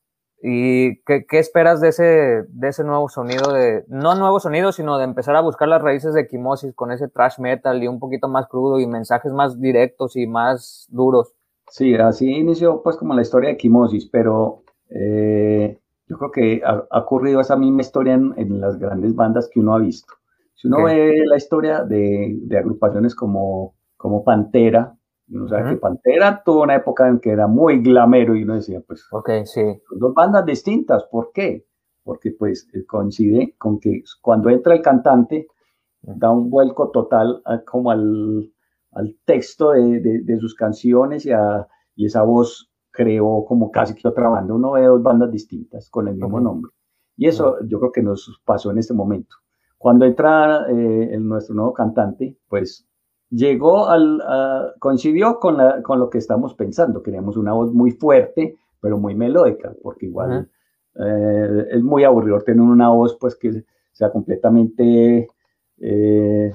¿Y 0.46 0.96
qué, 1.04 1.24
qué, 1.26 1.38
esperas 1.38 1.80
de 1.80 1.88
ese, 1.88 2.44
de 2.48 2.68
ese 2.68 2.84
nuevo 2.84 3.08
sonido? 3.08 3.50
de 3.54 3.82
No 3.88 4.14
nuevo 4.14 4.38
sonido, 4.40 4.72
sino 4.72 4.98
de 4.98 5.04
empezar 5.04 5.34
a 5.36 5.40
buscar 5.40 5.68
las 5.68 5.80
raíces 5.80 6.12
de 6.12 6.20
Equimosis 6.20 6.74
con 6.74 6.92
ese 6.92 7.08
trash 7.08 7.38
metal 7.38 7.82
y 7.82 7.88
un 7.88 7.98
poquito 7.98 8.28
más 8.28 8.46
crudo 8.46 8.78
y 8.78 8.86
mensajes 8.86 9.32
más 9.32 9.58
directos 9.58 10.16
y 10.16 10.26
más 10.26 10.86
duros. 10.90 11.34
Sí, 11.70 11.94
así 11.94 12.30
inició 12.30 12.82
pues 12.82 12.98
como 12.98 13.14
la 13.14 13.22
historia 13.22 13.48
de 13.48 13.54
Equimosis, 13.54 14.04
pero 14.12 14.64
eh, 14.90 15.78
yo 16.08 16.18
creo 16.18 16.30
que 16.30 16.62
ha, 16.62 17.00
ocurrido 17.00 17.40
esa 17.40 17.56
misma 17.56 17.80
historia 17.80 18.12
en, 18.12 18.34
en, 18.36 18.60
las 18.60 18.78
grandes 18.78 19.14
bandas 19.14 19.48
que 19.50 19.60
uno 19.60 19.74
ha 19.74 19.78
visto. 19.78 20.12
Si 20.56 20.68
uno 20.68 20.84
ve 20.84 21.22
la 21.24 21.38
historia 21.38 21.84
de, 21.84 22.36
de 22.42 22.58
agrupaciones 22.58 23.14
como, 23.14 23.76
como 23.96 24.22
Pantera, 24.24 24.94
o 25.34 25.48
sea, 25.48 25.64
que 25.64 25.76
Pantera 25.76 26.42
tuvo 26.44 26.62
una 26.62 26.76
época 26.76 27.08
en 27.08 27.18
que 27.18 27.30
era 27.30 27.46
muy 27.46 27.80
glamero 27.80 28.36
y 28.36 28.44
uno 28.44 28.54
decía, 28.54 28.80
pues, 28.86 29.06
okay, 29.10 29.46
sí. 29.46 29.62
dos 29.96 30.14
bandas 30.14 30.46
distintas, 30.46 31.04
¿por 31.10 31.32
qué? 31.32 31.66
Porque 32.02 32.32
pues 32.32 32.68
eh, 32.74 32.84
coincide 32.86 33.54
con 33.58 33.80
que 33.80 34.02
cuando 34.20 34.50
entra 34.50 34.74
el 34.74 34.82
cantante 34.82 35.48
da 36.02 36.30
un 36.30 36.50
vuelco 36.50 36.90
total 36.90 37.42
como 37.66 37.90
al, 37.90 38.52
al 38.92 39.16
texto 39.24 39.70
de, 39.70 40.00
de, 40.00 40.38
sus 40.38 40.54
canciones 40.54 41.24
y, 41.26 41.32
a, 41.32 41.66
y, 41.94 42.06
esa 42.06 42.22
voz 42.22 42.70
creó 42.90 43.44
como 43.46 43.70
casi 43.70 43.94
que 43.94 44.06
otra 44.06 44.28
banda. 44.28 44.54
Uno 44.54 44.72
ve 44.72 44.84
dos 44.84 45.02
bandas 45.02 45.30
distintas 45.30 45.88
con 45.90 46.08
el 46.08 46.14
mismo 46.14 46.40
nombre. 46.40 46.70
Y 47.16 47.26
eso 47.26 47.56
yo 47.66 47.78
creo 47.80 47.92
que 47.92 48.02
nos 48.02 48.40
pasó 48.44 48.70
en 48.70 48.78
este 48.78 48.94
momento. 48.94 49.36
Cuando 49.78 50.04
entra 50.04 50.66
eh, 50.70 51.10
el, 51.12 51.26
nuestro 51.26 51.54
nuevo 51.54 51.72
cantante, 51.72 52.38
pues 52.48 52.86
llegó 53.34 53.88
al, 53.88 54.22
coincidió 54.78 55.38
con, 55.38 55.56
la, 55.56 55.82
con 55.82 55.98
lo 55.98 56.10
que 56.10 56.18
estamos 56.18 56.54
pensando. 56.54 57.02
Queríamos 57.02 57.36
una 57.36 57.52
voz 57.52 57.72
muy 57.72 57.90
fuerte, 57.90 58.56
pero 58.80 58.98
muy 58.98 59.14
melódica, 59.14 59.72
porque 59.82 60.06
igual 60.06 60.48
eh, 60.96 61.66
es 61.72 61.82
muy 61.82 62.04
aburrido 62.04 62.40
tener 62.40 62.60
una 62.60 62.90
voz 62.90 63.16
pues 63.18 63.36
que 63.36 63.64
sea 63.92 64.10
completamente, 64.10 65.28
eh, 65.80 66.52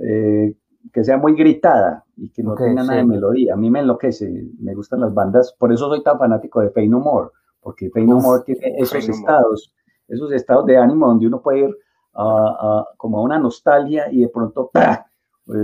eh, 0.00 0.54
que 0.92 1.04
sea 1.04 1.18
muy 1.18 1.34
gritada 1.34 2.04
y 2.16 2.30
que 2.30 2.42
no 2.42 2.54
tenga 2.54 2.82
nada 2.82 2.96
de 2.96 3.04
melodía. 3.04 3.54
A 3.54 3.56
mí 3.56 3.70
me 3.70 3.80
enloquece, 3.80 4.48
me 4.58 4.74
gustan 4.74 5.00
las 5.00 5.12
bandas, 5.12 5.54
por 5.58 5.72
eso 5.72 5.88
soy 5.88 6.02
tan 6.02 6.18
fanático 6.18 6.60
de 6.60 6.70
Pain 6.70 6.90
No 6.90 7.00
More, 7.00 7.30
porque 7.60 7.90
Pain 7.90 8.06
No 8.06 8.20
More 8.20 8.42
tiene 8.44 8.76
esos 8.78 9.08
estados, 9.08 9.74
esos 10.08 10.32
estados 10.32 10.66
de 10.66 10.76
ánimo 10.76 11.08
donde 11.08 11.26
uno 11.26 11.42
puede 11.42 11.60
ir 11.60 11.76
a, 12.14 12.86
como 12.96 13.18
a 13.18 13.22
una 13.22 13.38
nostalgia 13.38 14.10
y 14.10 14.20
de 14.20 14.28
pronto 14.28 14.70
pues, 15.46 15.58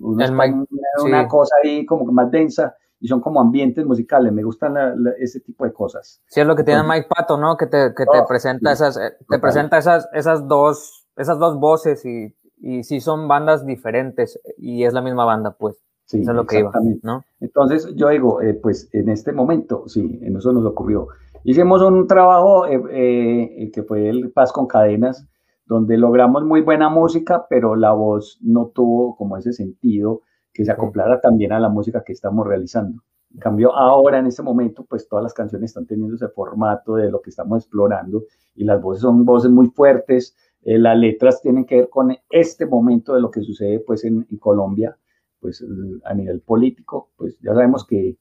una, 0.00 1.28
cosa 1.28 1.54
ahí 1.62 1.84
como 1.84 2.10
más 2.10 2.30
densa 2.30 2.74
y 2.98 3.06
son 3.06 3.20
como 3.20 3.40
ambientes 3.40 3.84
musicales. 3.84 4.32
Me 4.32 4.42
gustan 4.42 4.74
ese 5.18 5.40
tipo 5.40 5.64
de 5.64 5.72
cosas. 5.72 6.22
Sí, 6.28 6.40
es 6.40 6.46
lo 6.46 6.56
que 6.56 6.64
tiene 6.64 6.82
Mike 6.82 7.08
Pato, 7.14 7.36
¿no? 7.36 7.56
Que 7.56 7.66
te, 7.66 7.94
que 7.94 8.04
te 8.04 8.18
oh, 8.18 8.26
presenta 8.26 8.72
esas, 8.72 8.96
eh, 8.96 9.14
te 9.28 9.38
presenta 9.38 9.78
esas, 9.78 10.08
esas 10.14 10.48
dos, 10.48 11.06
esas 11.16 11.38
dos 11.38 11.60
voces 11.60 12.04
y, 12.06 12.34
y 12.58 12.82
sí 12.82 13.00
son 13.00 13.28
bandas 13.28 13.66
diferentes 13.66 14.40
y 14.56 14.84
es 14.84 14.94
la 14.94 15.02
misma 15.02 15.24
banda, 15.24 15.52
pues. 15.52 15.82
Sí, 16.06 16.20
eso 16.20 16.30
es 16.30 16.36
lo 16.36 16.46
que 16.46 16.60
iba, 16.60 16.70
¿no? 17.02 17.24
Entonces, 17.40 17.92
yo 17.96 18.08
digo, 18.10 18.40
eh, 18.40 18.54
pues 18.54 18.88
en 18.92 19.08
este 19.08 19.32
momento, 19.32 19.88
sí, 19.88 20.20
en 20.22 20.36
eso 20.36 20.52
nos 20.52 20.64
ocurrió. 20.64 21.08
Hicimos 21.42 21.82
un 21.82 22.06
trabajo 22.06 22.64
eh, 22.68 23.70
que 23.72 23.82
fue 23.82 24.08
el 24.08 24.30
Paz 24.30 24.52
con 24.52 24.68
Cadenas, 24.68 25.26
donde 25.66 25.98
logramos 25.98 26.44
muy 26.44 26.62
buena 26.62 26.88
música, 26.88 27.46
pero 27.50 27.74
la 27.76 27.92
voz 27.92 28.38
no 28.40 28.68
tuvo 28.68 29.16
como 29.16 29.36
ese 29.36 29.52
sentido 29.52 30.22
que 30.52 30.64
se 30.64 30.72
acoplara 30.72 31.20
también 31.20 31.52
a 31.52 31.60
la 31.60 31.68
música 31.68 32.02
que 32.04 32.12
estamos 32.12 32.46
realizando. 32.46 33.02
En 33.34 33.40
cambio, 33.40 33.74
ahora 33.74 34.18
en 34.18 34.26
este 34.26 34.42
momento, 34.42 34.86
pues 34.88 35.08
todas 35.08 35.22
las 35.22 35.34
canciones 35.34 35.70
están 35.70 35.86
teniendo 35.86 36.14
ese 36.14 36.28
formato 36.28 36.94
de 36.94 37.10
lo 37.10 37.20
que 37.20 37.30
estamos 37.30 37.64
explorando 37.64 38.24
y 38.54 38.64
las 38.64 38.80
voces 38.80 39.02
son 39.02 39.24
voces 39.24 39.50
muy 39.50 39.66
fuertes, 39.66 40.34
eh, 40.62 40.78
las 40.78 40.96
letras 40.96 41.42
tienen 41.42 41.66
que 41.66 41.76
ver 41.76 41.88
con 41.90 42.16
este 42.30 42.64
momento 42.64 43.14
de 43.14 43.20
lo 43.20 43.30
que 43.30 43.42
sucede 43.42 43.80
pues 43.80 44.04
en, 44.04 44.24
Colombia, 44.38 44.96
pues 45.40 45.62
a 46.04 46.14
nivel 46.14 46.40
político, 46.40 47.10
pues 47.16 47.38
ya 47.40 47.52
sabemos 47.52 47.84
que 47.84 48.16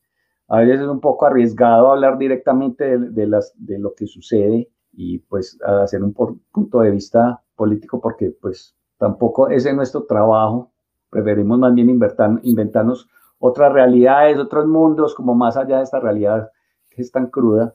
a 0.47 0.59
veces 0.59 0.81
es 0.81 0.87
un 0.87 0.99
poco 0.99 1.25
arriesgado 1.27 1.91
hablar 1.91 2.17
directamente 2.17 2.97
de, 2.97 3.27
las, 3.27 3.53
de 3.55 3.79
lo 3.79 3.93
que 3.95 4.07
sucede 4.07 4.69
y 4.95 5.19
pues 5.19 5.59
hacer 5.61 6.03
un 6.03 6.13
punto 6.13 6.79
de 6.79 6.91
vista 6.91 7.41
político 7.55 7.99
porque 7.99 8.35
pues 8.41 8.75
tampoco 8.97 9.49
ese 9.49 9.69
es 9.69 9.75
nuestro 9.75 10.05
trabajo, 10.05 10.71
preferimos 11.09 11.59
más 11.59 11.73
bien 11.73 11.89
inventarnos 11.89 13.09
otras 13.39 13.73
realidades, 13.73 14.37
otros 14.37 14.65
mundos, 14.65 15.13
como 15.13 15.35
más 15.35 15.57
allá 15.57 15.77
de 15.77 15.83
esta 15.83 15.99
realidad 15.99 16.49
que 16.89 17.01
es 17.01 17.11
tan 17.11 17.27
cruda 17.27 17.73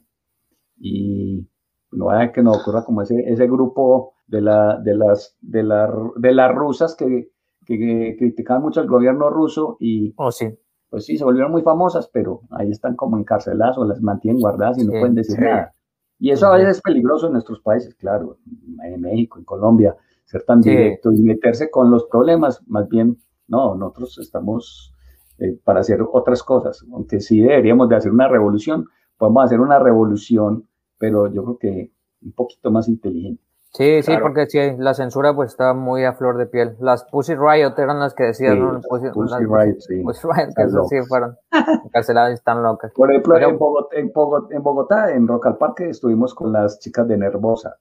y 0.79 1.47
no 1.93 2.07
vaya 2.07 2.33
que 2.33 2.43
no 2.43 2.53
ocurra 2.53 2.85
como 2.85 3.03
ese, 3.03 3.21
ese 3.27 3.47
grupo 3.47 4.15
de, 4.27 4.41
la, 4.41 4.79
de, 4.79 4.95
las, 4.97 5.37
de, 5.41 5.63
la, 5.63 5.93
de 6.17 6.35
las 6.35 6.55
rusas 6.55 6.95
que, 6.97 7.31
que, 7.67 8.17
criticaban 8.19 8.63
mucho 8.63 8.81
al 8.81 8.87
gobierno 8.87 9.29
ruso 9.29 9.77
y 9.79 10.15
oh, 10.17 10.31
sí. 10.33 10.49
pues 10.89 11.05
sí, 11.05 11.19
se 11.19 11.25
volvieron 11.25 11.53
muy 11.53 11.63
famosas, 11.63 12.09
pero 12.13 12.43
ahí 12.51 12.71
están 12.71 12.97
como 12.97 13.19
encarceladas 13.19 13.77
o 13.77 13.85
las 13.85 14.01
mantienen 14.01 14.41
guardadas 14.41 14.79
y 14.79 14.87
no 14.87 14.93
pueden 14.93 15.15
decir 15.15 15.39
nada. 15.39 15.75
Y 16.21 16.31
eso 16.31 16.47
a 16.47 16.57
veces 16.57 16.77
es 16.77 16.83
peligroso 16.83 17.27
en 17.27 17.33
nuestros 17.33 17.61
países, 17.61 17.95
claro, 17.95 18.37
en 18.85 19.01
México, 19.01 19.39
en 19.39 19.45
Colombia, 19.45 19.97
ser 20.27 20.45
tan 20.45 20.61
directo 20.61 21.11
y 21.13 21.23
meterse 21.23 21.71
con 21.71 21.91
los 21.91 22.05
problemas, 22.05 22.63
más 22.69 22.89
bien, 22.89 23.19
no, 23.49 23.75
nosotros 23.75 24.19
estamos 24.19 24.95
eh, 25.39 25.59
para 25.65 25.81
hacer 25.81 26.01
otras 26.13 26.43
cosas, 26.43 26.85
aunque 26.93 27.21
sí 27.21 27.41
deberíamos 27.41 27.89
de 27.89 27.97
hacer 27.97 28.13
una 28.13 28.29
revolución, 28.29 28.87
podemos 29.17 29.45
hacer 29.45 29.61
una 29.61 29.79
revolución, 29.79 30.69
pero 30.99 31.33
yo 31.33 31.43
creo 31.43 31.59
que 31.59 31.93
un 32.23 32.33
poquito 32.33 32.71
más 32.71 32.87
inteligente. 32.89 33.43
Sí, 33.73 34.03
sí, 34.03 34.13
porque 34.21 34.47
sí, 34.47 34.59
la 34.79 34.95
censura 34.95 35.33
pues 35.33 35.53
está 35.53 35.75
muy 35.75 36.05
a 36.05 36.13
flor 36.13 36.39
de 36.39 36.47
piel. 36.47 36.77
Las 36.81 37.05
Pussy 37.05 37.37
Riot 37.37 37.75
eran 37.79 38.01
las 38.01 38.15
que 38.15 38.25
decían, 38.25 38.59
¿no? 38.59 38.81
Pussy, 38.81 39.07
Riot, 39.07 39.77
sí. 39.79 40.03
Pussy 40.03 40.27
Riot, 40.27 40.49
que 40.57 40.69
sí 40.89 41.09
fueron 41.09 41.37
encarceladas 41.85 42.33
y 42.33 42.35
están 42.35 42.65
locas. 42.65 42.93
Por 42.93 43.11
ejemplo, 43.11 43.39
en, 43.39 43.57
Bogotá, 43.57 43.97
en, 43.97 44.13
Bogotá, 44.13 44.55
en, 44.57 44.63
Bogotá, 44.63 45.13
en 45.13 45.29
Rock 45.29 45.47
al 45.47 45.57
Parque, 45.57 45.89
estuvimos 45.89 46.35
con 46.35 46.53
las 46.53 46.81
chicas 46.81 47.07
de 47.07 47.17
Nervosa. 47.17 47.77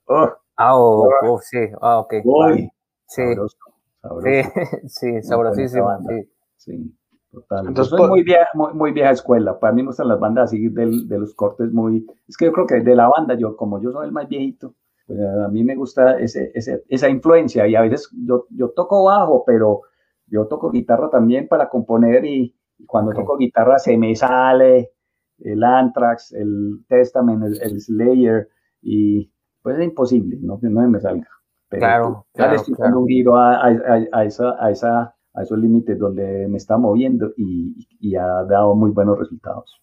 Ah, 0.58 0.78
oh, 0.78 1.10
oh, 1.24 1.40
sí, 1.42 1.58
ah, 1.82 2.00
ok. 2.00 2.14
Uy, 2.24 2.72
sí. 3.08 3.24
Sabroso, 3.24 3.58
sabroso. 4.00 4.28
Sí, 4.88 5.22
sí, 5.22 5.22
sabrosísimo, 5.24 5.90
sí. 6.08 6.32
Sí, 6.58 6.98
total. 7.32 7.68
Entonces, 7.68 7.90
soy 7.90 8.08
muy 8.08 8.24
vieja, 8.24 8.46
muy, 8.54 8.74
muy, 8.74 8.92
vieja 8.92 9.10
escuela. 9.10 9.60
Para 9.60 9.74
mí 9.74 9.82
me 9.82 9.88
gustan 9.88 10.08
las 10.10 10.20
bandas 10.20 10.50
así 10.50 10.70
del, 10.70 11.08
de 11.08 11.18
los 11.18 11.34
cortes 11.34 11.74
muy... 11.74 12.06
Es 12.28 12.38
que 12.38 12.46
yo 12.46 12.52
creo 12.52 12.68
que 12.68 12.82
de 12.82 12.96
la 12.96 13.08
banda, 13.10 13.34
yo 13.36 13.58
como 13.58 13.82
yo 13.82 13.92
soy 13.92 14.06
el 14.06 14.12
más 14.12 14.28
viejito, 14.28 14.76
pues 15.10 15.20
a 15.22 15.48
mí 15.48 15.64
me 15.64 15.76
gusta 15.76 16.20
ese, 16.20 16.52
ese, 16.54 16.84
esa 16.88 17.10
influencia 17.10 17.68
y 17.68 17.76
a 17.76 17.82
veces 17.82 18.12
yo, 18.28 18.46
yo 18.52 18.70
toco 18.70 19.06
bajo, 19.06 19.44
pero 19.44 19.82
yo 20.28 20.46
toco 20.46 20.70
guitarra 20.70 21.10
también 21.10 21.48
para 21.48 21.68
componer 21.68 22.24
y, 22.26 22.56
cuando 22.86 23.12
toco 23.12 23.36
guitarra 23.36 23.80
se 23.80 23.98
me 23.98 24.16
sale 24.16 24.92
el 25.40 25.64
Anthrax, 25.64 26.32
el 26.32 26.86
Testament, 26.88 27.44
el, 27.44 27.82
Slayer 27.82 28.48
y 28.84 29.34
pues 29.64 29.80
es 29.80 29.86
imposible, 29.86 30.38
no, 30.40 30.60
no 30.62 30.88
me 30.88 31.00
salga. 31.02 31.28
Pero 31.70 31.80
claro, 31.80 32.26
ya 32.36 32.48
le 32.48 32.56
estoy 32.56 32.76
dando 32.78 33.00
un 33.00 33.08
giro 33.08 33.36
a, 33.36 33.56
a, 33.56 34.06
a, 34.12 34.26
esa, 34.26 34.64
a, 34.64 34.70
esa, 34.70 35.16
a 35.34 35.42
esos 35.42 35.58
límites 35.58 35.98
donde 35.98 36.48
me 36.48 36.58
está 36.58 36.78
moviendo 36.78 37.34
y, 37.36 37.88
y 38.00 38.16
ha 38.16 38.44
dado 38.44 38.76
muy 38.76 38.92
buenos 38.92 39.18
resultados. 39.18 39.82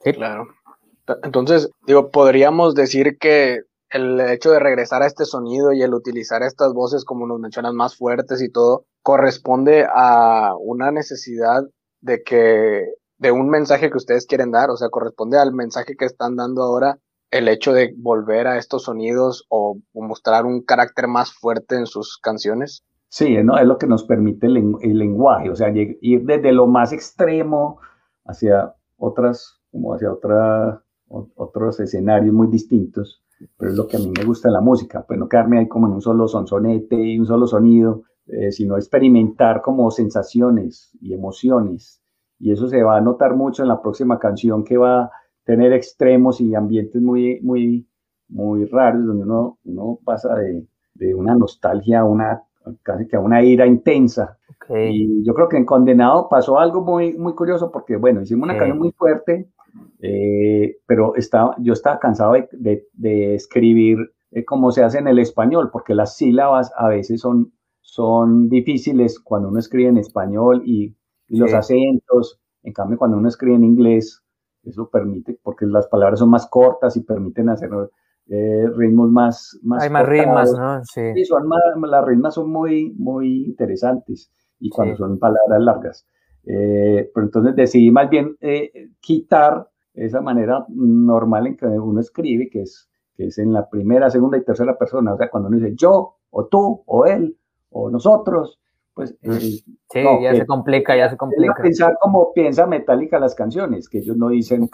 Sí, 0.00 0.12
claro. 0.14 0.48
Entonces, 1.22 1.70
digo, 1.86 2.10
podríamos 2.10 2.74
decir 2.74 3.18
que 3.18 3.60
el 3.92 4.18
hecho 4.20 4.50
de 4.50 4.58
regresar 4.58 5.02
a 5.02 5.06
este 5.06 5.26
sonido 5.26 5.72
y 5.72 5.82
el 5.82 5.92
utilizar 5.94 6.42
estas 6.42 6.72
voces, 6.72 7.04
como 7.04 7.26
nos 7.26 7.38
mencionas, 7.38 7.74
más 7.74 7.96
fuertes 7.96 8.42
y 8.42 8.50
todo, 8.50 8.86
corresponde 9.02 9.86
a 9.94 10.54
una 10.58 10.90
necesidad 10.90 11.62
de 12.00 12.22
que, 12.22 12.86
de 13.18 13.32
un 13.32 13.50
mensaje 13.50 13.90
que 13.90 13.96
ustedes 13.98 14.26
quieren 14.26 14.50
dar, 14.50 14.70
o 14.70 14.76
sea, 14.76 14.88
corresponde 14.88 15.38
al 15.38 15.52
mensaje 15.52 15.94
que 15.96 16.06
están 16.06 16.36
dando 16.36 16.62
ahora 16.62 16.98
el 17.30 17.48
hecho 17.48 17.72
de 17.72 17.94
volver 17.96 18.46
a 18.46 18.58
estos 18.58 18.84
sonidos 18.84 19.44
o, 19.48 19.78
mostrar 19.94 20.46
un 20.46 20.62
carácter 20.62 21.06
más 21.06 21.32
fuerte 21.32 21.76
en 21.76 21.86
sus 21.86 22.18
canciones. 22.18 22.84
Sí, 23.08 23.36
¿no? 23.42 23.58
es 23.58 23.66
lo 23.66 23.76
que 23.76 23.86
nos 23.86 24.04
permite 24.04 24.46
el, 24.46 24.74
el 24.80 24.98
lenguaje, 24.98 25.50
o 25.50 25.56
sea, 25.56 25.70
ir 25.70 26.24
desde 26.24 26.52
lo 26.52 26.66
más 26.66 26.92
extremo 26.92 27.78
hacia 28.24 28.74
otras, 28.96 29.60
como 29.70 29.94
hacia 29.94 30.10
otra, 30.10 30.82
otros 31.08 31.78
escenarios 31.80 32.32
muy 32.32 32.46
distintos 32.46 33.21
pero 33.56 33.70
es 33.70 33.76
lo 33.76 33.86
que 33.86 33.96
a 33.96 34.00
mí 34.00 34.12
me 34.16 34.24
gusta 34.24 34.48
en 34.48 34.54
la 34.54 34.60
música, 34.60 35.04
pues 35.06 35.18
no 35.18 35.28
quedarme 35.28 35.58
ahí 35.58 35.68
como 35.68 35.86
en 35.86 35.94
un 35.94 36.00
solo 36.00 36.28
sonsonete 36.28 36.96
y 36.96 37.18
un 37.18 37.26
solo 37.26 37.46
sonido, 37.46 38.02
eh, 38.26 38.52
sino 38.52 38.76
experimentar 38.76 39.62
como 39.62 39.90
sensaciones 39.90 40.96
y 41.00 41.14
emociones. 41.14 42.02
Y 42.38 42.52
eso 42.52 42.68
se 42.68 42.82
va 42.82 42.96
a 42.96 43.00
notar 43.00 43.36
mucho 43.36 43.62
en 43.62 43.68
la 43.68 43.80
próxima 43.80 44.18
canción 44.18 44.64
que 44.64 44.76
va 44.76 45.04
a 45.04 45.10
tener 45.44 45.72
extremos 45.72 46.40
y 46.40 46.54
ambientes 46.54 47.00
muy, 47.00 47.40
muy, 47.40 47.88
muy 48.28 48.64
raros, 48.66 49.06
donde 49.06 49.24
uno, 49.24 49.58
uno 49.64 49.98
pasa 50.04 50.34
de, 50.36 50.66
de 50.94 51.14
una 51.14 51.34
nostalgia 51.34 52.00
a 52.00 52.04
una 52.04 52.42
casi 52.82 53.06
que 53.06 53.16
a 53.16 53.20
una 53.20 53.42
ira 53.42 53.66
intensa. 53.66 54.38
Y 54.70 55.22
yo 55.24 55.34
creo 55.34 55.48
que 55.48 55.56
en 55.56 55.66
Condenado 55.66 56.28
pasó 56.30 56.58
algo 56.58 56.82
muy, 56.82 57.12
muy 57.18 57.34
curioso 57.34 57.70
porque, 57.70 57.96
bueno, 57.96 58.22
hicimos 58.22 58.44
una 58.44 58.56
canción 58.56 58.78
muy 58.78 58.92
fuerte, 58.92 59.50
eh, 60.00 60.76
pero 60.86 61.14
estaba, 61.16 61.54
yo 61.58 61.72
estaba 61.72 61.98
cansado 61.98 62.32
de, 62.32 62.86
de, 62.92 63.34
escribir 63.34 63.98
eh, 64.30 64.44
como 64.44 64.70
se 64.72 64.82
hace 64.82 64.98
en 64.98 65.08
el 65.08 65.18
español, 65.18 65.70
porque 65.72 65.94
las 65.94 66.16
sílabas 66.16 66.72
a 66.76 66.88
veces 66.88 67.20
son, 67.20 67.52
son 67.80 68.48
difíciles 68.48 69.20
cuando 69.20 69.48
uno 69.48 69.58
escribe 69.58 69.88
en 69.88 69.98
español 69.98 70.62
y, 70.64 70.96
los 71.28 71.54
acentos, 71.54 72.42
en 72.62 72.74
cambio 72.74 72.98
cuando 72.98 73.16
uno 73.16 73.26
escribe 73.26 73.54
en 73.54 73.64
inglés, 73.64 74.22
eso 74.64 74.90
permite, 74.90 75.38
porque 75.42 75.64
las 75.64 75.88
palabras 75.88 76.18
son 76.18 76.28
más 76.28 76.46
cortas 76.46 76.94
y 76.98 77.00
permiten 77.00 77.48
hacer 77.48 77.70
eh, 78.28 78.66
ritmos 78.76 79.10
más, 79.10 79.58
más 79.62 79.82
Hay 79.82 79.88
más 79.88 80.06
rimas, 80.06 80.52
¿no? 80.52 80.84
Sí. 80.84 81.24
son 81.24 81.48
las 81.88 82.04
rimas 82.04 82.34
son 82.34 82.50
muy, 82.50 82.92
muy 82.98 83.46
interesantes 83.46 84.30
y 84.60 84.68
cuando 84.68 84.96
son 84.96 85.18
palabras 85.18 85.60
largas. 85.60 86.06
Eh, 86.44 87.10
pero 87.14 87.26
entonces 87.26 87.54
decidí 87.54 87.90
más 87.90 88.10
bien 88.10 88.36
eh, 88.40 88.90
quitar 89.00 89.68
esa 89.94 90.20
manera 90.20 90.64
normal 90.68 91.46
en 91.46 91.56
que 91.56 91.66
uno 91.66 92.00
escribe, 92.00 92.48
que 92.50 92.62
es, 92.62 92.88
que 93.14 93.26
es 93.26 93.38
en 93.38 93.52
la 93.52 93.68
primera, 93.68 94.10
segunda 94.10 94.38
y 94.38 94.44
tercera 94.44 94.76
persona. 94.76 95.14
O 95.14 95.16
sea, 95.16 95.30
cuando 95.30 95.48
uno 95.48 95.58
dice 95.58 95.74
yo, 95.76 96.16
o 96.30 96.46
tú, 96.46 96.82
o 96.86 97.06
él, 97.06 97.36
o 97.70 97.90
nosotros, 97.90 98.58
pues... 98.94 99.16
sí, 99.20 99.64
ya 100.22 100.34
se 100.34 100.46
complica, 100.46 100.96
ya 100.96 101.08
se 101.08 101.16
complica. 101.16 101.54
Pensar 101.62 101.96
como 102.00 102.32
piensa 102.32 102.66
Metallica 102.66 103.18
las 103.18 103.34
canciones, 103.34 103.88
que 103.88 103.98
ellos 103.98 104.16
no 104.16 104.28
dicen 104.28 104.68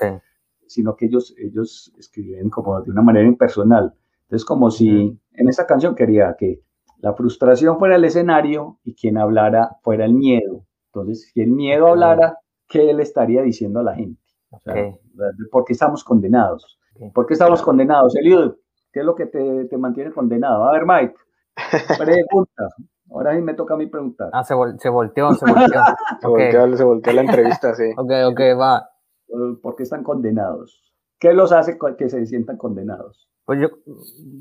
sino 0.68 0.94
que 0.96 1.06
ellos, 1.06 1.34
ellos 1.38 1.92
escriben 1.98 2.50
como 2.50 2.80
de 2.82 2.90
una 2.90 3.02
manera 3.02 3.26
impersonal. 3.26 3.94
Entonces, 4.22 4.44
como 4.44 4.70
si 4.70 5.18
en 5.32 5.48
esa 5.48 5.66
canción 5.66 5.94
quería 5.94 6.36
que 6.38 6.60
la 6.98 7.14
frustración 7.14 7.78
fuera 7.78 7.96
el 7.96 8.04
escenario 8.04 8.78
y 8.84 8.94
quien 8.94 9.16
hablara 9.16 9.78
fuera 9.82 10.04
el 10.04 10.14
miedo. 10.14 10.57
Entonces, 10.92 11.30
si 11.32 11.40
el 11.40 11.50
miedo 11.50 11.88
hablara, 11.88 12.38
¿qué 12.68 12.90
él 12.90 13.00
estaría 13.00 13.42
diciendo 13.42 13.80
a 13.80 13.82
la 13.82 13.94
gente? 13.94 14.20
O 14.50 14.60
sea, 14.60 14.74
¿Por 15.50 15.64
qué 15.64 15.72
estamos 15.72 16.02
condenados? 16.04 16.78
¿Por 17.14 17.26
qué 17.26 17.34
estamos 17.34 17.62
condenados? 17.62 18.16
Eliud, 18.16 18.54
¿qué 18.92 19.00
es 19.00 19.06
lo 19.06 19.14
que 19.14 19.26
te, 19.26 19.66
te, 19.66 19.76
mantiene 19.76 20.12
condenado? 20.12 20.64
A 20.64 20.72
ver, 20.72 20.86
Mike, 20.86 21.14
pregunta. 21.98 22.68
Ahora 23.10 23.34
sí 23.34 23.42
me 23.42 23.54
toca 23.54 23.74
a 23.74 23.76
mí 23.76 23.86
preguntar. 23.86 24.30
Ah, 24.32 24.44
se, 24.44 24.54
se 24.78 24.88
volteó, 24.88 25.32
se 25.32 25.46
volteó. 25.46 25.82
se, 26.20 26.26
volteó 26.26 26.76
se 26.76 26.84
volteó 26.84 27.12
la 27.12 27.22
entrevista, 27.22 27.74
sí. 27.74 27.90
Ok, 27.96 28.10
ok, 28.30 28.40
va. 28.58 28.88
¿Por 29.62 29.76
qué 29.76 29.82
están 29.82 30.02
condenados? 30.02 30.92
¿Qué 31.18 31.32
los 31.32 31.52
hace 31.52 31.78
que 31.96 32.08
se 32.08 32.26
sientan 32.26 32.56
condenados? 32.56 33.28
Pues 33.44 33.60
yo, 33.60 33.68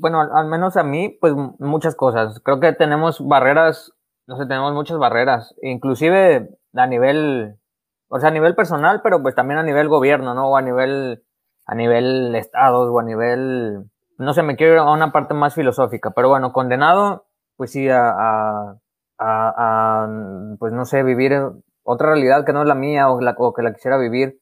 bueno, 0.00 0.20
al 0.20 0.48
menos 0.48 0.76
a 0.76 0.84
mí, 0.84 1.16
pues 1.20 1.34
muchas 1.58 1.96
cosas. 1.96 2.40
Creo 2.44 2.60
que 2.60 2.72
tenemos 2.74 3.26
barreras, 3.26 3.92
no 4.28 4.36
sé, 4.36 4.46
tenemos 4.46 4.74
muchas 4.74 4.98
barreras, 4.98 5.54
inclusive 5.62 6.50
a 6.74 6.86
nivel, 6.86 7.56
o 8.08 8.20
sea, 8.20 8.28
a 8.28 8.32
nivel 8.32 8.54
personal, 8.54 9.00
pero 9.02 9.22
pues 9.22 9.34
también 9.34 9.58
a 9.58 9.62
nivel 9.62 9.88
gobierno, 9.88 10.34
¿no? 10.34 10.50
O 10.50 10.56
a 10.56 10.62
nivel, 10.62 11.24
a 11.66 11.74
nivel 11.74 12.34
estados 12.36 12.90
o 12.92 13.00
a 13.00 13.02
nivel, 13.02 13.90
no 14.18 14.32
sé, 14.34 14.42
me 14.42 14.56
quiero 14.56 14.74
ir 14.74 14.78
a 14.80 14.92
una 14.92 15.12
parte 15.12 15.32
más 15.32 15.54
filosófica, 15.54 16.10
pero 16.14 16.28
bueno, 16.28 16.52
condenado, 16.52 17.26
pues 17.56 17.72
sí, 17.72 17.88
a, 17.88 18.10
a, 18.10 18.76
a, 19.18 20.08
pues 20.58 20.72
no 20.74 20.84
sé, 20.84 21.02
vivir 21.02 21.32
otra 21.82 22.08
realidad 22.08 22.44
que 22.44 22.52
no 22.52 22.60
es 22.62 22.68
la 22.68 22.74
mía 22.74 23.10
o, 23.10 23.18
o 23.18 23.54
que 23.54 23.62
la 23.62 23.72
quisiera 23.72 23.96
vivir 23.96 24.38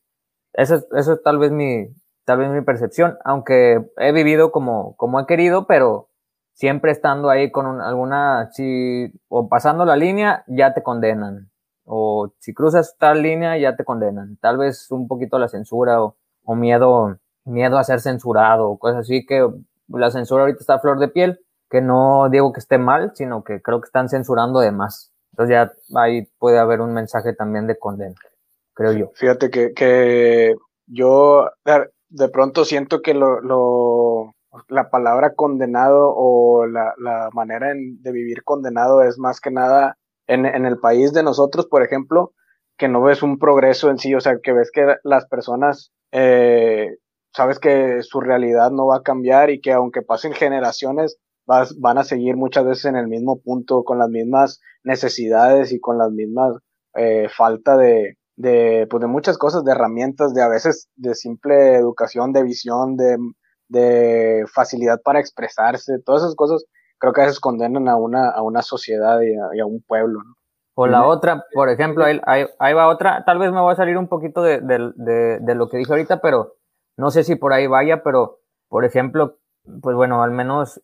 eso, 0.57 0.77
eso 0.97 1.13
es 1.13 1.23
tal 1.23 1.39
vez 1.39 1.53
mi, 1.53 1.87
tal 2.25 2.39
vez 2.39 2.51
mi 2.51 2.63
percepción, 2.63 3.19
aunque 3.25 3.85
he 3.99 4.13
vivido 4.13 4.51
como, 4.51 4.97
como 4.97 5.21
he 5.21 5.27
querido, 5.27 5.67
pero 5.67 6.09
siempre 6.57 6.91
estando 6.91 7.31
ahí 7.31 7.53
con 7.53 7.81
alguna, 7.81 8.51
si, 8.51 9.13
o 9.29 9.49
pasando 9.49 9.85
la 9.85 9.95
línea, 9.95 10.43
ya 10.49 10.75
te 10.75 10.83
condenan. 10.83 11.51
O 11.85 12.33
si 12.41 12.53
cruzas 12.53 12.97
tal 12.99 13.23
línea, 13.23 13.57
ya 13.59 13.77
te 13.77 13.85
condenan. 13.85 14.37
Tal 14.41 14.59
vez 14.59 14.91
un 14.91 15.07
poquito 15.07 15.39
la 15.39 15.49
censura 15.49 16.03
o, 16.03 16.17
o 16.45 16.57
miedo, 16.57 17.19
miedo 17.45 17.79
a 17.79 17.85
ser 17.85 18.01
censurado 18.01 18.69
o 18.69 18.79
cosas 18.79 19.03
así 19.03 19.25
que 19.25 19.49
la 19.89 20.11
censura 20.11 20.43
ahorita 20.43 20.61
está 20.61 20.75
a 20.75 20.81
flor 20.81 20.99
de 20.99 21.09
piel, 21.09 21.39
que 21.71 21.81
no 21.81 22.29
digo 22.31 22.53
que 22.53 22.61
esté 22.61 22.79
mal, 22.79 23.13
sino 23.15 23.45
que 23.45 23.63
creo 23.63 23.81
que 23.81 23.87
están 23.87 24.09
censurando 24.09 24.59
de 24.59 24.73
más. 24.73 25.13
Entonces 25.33 25.55
ya 25.55 26.01
ahí 26.01 26.27
puede 26.39 26.59
haber 26.59 26.81
un 26.81 26.93
mensaje 26.93 27.35
también 27.35 27.69
de 27.69 27.79
condena 27.79 28.17
creo 28.77 28.93
yo. 28.93 29.11
Fíjate 29.15 29.51
que, 29.51 29.73
que 29.73 30.55
yo 30.87 31.51
de 32.09 32.29
pronto 32.29 32.65
siento 32.65 33.01
que 33.01 33.15
lo, 33.15 33.41
lo 33.41 34.36
la 34.69 34.91
palabra 34.91 35.35
condenado 35.35 36.13
o 36.15 36.67
la, 36.67 36.95
la 36.99 37.31
manera 37.33 37.73
de 37.75 38.13
vivir 38.13 38.45
condenado 38.45 39.03
es 39.03 39.19
más 39.19 39.41
que 39.41 39.51
nada 39.51 39.97
en, 40.27 40.47
en, 40.47 40.67
el 40.67 40.79
país 40.79 41.13
de 41.13 41.23
nosotros, 41.23 41.67
por 41.67 41.83
ejemplo, 41.83 42.33
que 42.77 42.89
no 42.89 43.03
ves 43.03 43.23
un 43.23 43.39
progreso 43.39 43.91
en 43.91 43.99
sí, 43.99 44.15
o 44.15 44.21
sea, 44.21 44.39
que 44.43 44.53
ves 44.53 44.71
que 44.71 44.97
las 45.05 45.27
personas, 45.27 45.93
eh, 46.13 46.97
sabes 47.33 47.59
que 47.59 48.03
su 48.03 48.21
realidad 48.21 48.71
no 48.71 48.87
va 48.87 48.97
a 48.99 49.03
cambiar 49.03 49.51
y 49.51 49.61
que 49.61 49.73
aunque 49.73 50.03
pasen 50.03 50.33
generaciones, 50.33 51.19
vas, 51.47 51.79
van 51.79 51.99
a 51.99 52.05
seguir 52.05 52.37
muchas 52.37 52.65
veces 52.65 52.87
en 52.87 52.97
el 52.97 53.09
mismo 53.09 53.41
punto, 53.41 53.85
con 53.85 53.99
las 53.99 54.09
mismas 54.09 54.61
necesidades 54.85 55.73
y 55.73 55.81
con 55.81 55.99
las 55.99 56.11
mismas 56.11 56.57
eh, 56.95 57.29
falta 57.35 57.77
de, 57.77 58.17
de, 58.37 58.87
pues 58.91 59.01
de 59.01 59.07
muchas 59.07 59.39
cosas, 59.39 59.65
de 59.65 59.73
herramientas, 59.73 60.35
de 60.35 60.43
a 60.43 60.49
veces 60.49 60.89
de 60.97 61.15
simple 61.15 61.75
educación, 61.77 62.33
de 62.33 62.43
visión, 62.43 62.97
de, 62.97 63.17
de 63.69 64.45
facilidad 64.53 65.01
para 65.03 65.21
expresarse, 65.21 65.99
todas 66.05 66.23
esas 66.23 66.35
cosas 66.35 66.65
creo 66.99 67.13
que 67.13 67.21
a 67.23 67.25
veces 67.25 67.41
condenan 67.41 67.89
a 67.89 67.97
una, 67.97 68.31
a 68.31 68.43
una 68.43 68.63
sociedad 68.63 69.21
y 69.21 69.61
a, 69.61 69.67
un 69.67 69.83
pueblo. 69.83 70.21
¿no? 70.25 70.35
O 70.75 70.87
la 70.87 71.07
otra, 71.07 71.47
por 71.55 71.71
ejemplo, 71.71 72.05
ahí, 72.05 72.21
ahí, 72.59 72.75
va 72.75 72.89
otra, 72.89 73.25
tal 73.25 73.39
vez 73.39 73.51
me 73.51 73.61
voy 73.61 73.73
a 73.73 73.77
salir 73.77 73.97
un 73.97 74.09
poquito 74.09 74.43
de, 74.43 74.61
de, 74.61 75.39
de, 75.41 75.55
lo 75.55 75.71
que 75.71 75.79
dije 75.79 75.91
ahorita, 75.91 76.21
pero 76.21 76.57
no 76.99 77.11
sé 77.11 77.25
si 77.25 77.35
por 77.35 77.55
ahí 77.55 77.67
vaya, 77.67 78.03
pero 78.03 78.41
por 78.69 78.85
ejemplo, 78.85 79.39
pues 79.81 79.97
bueno, 79.97 80.23
al 80.23 80.33
menos 80.33 80.83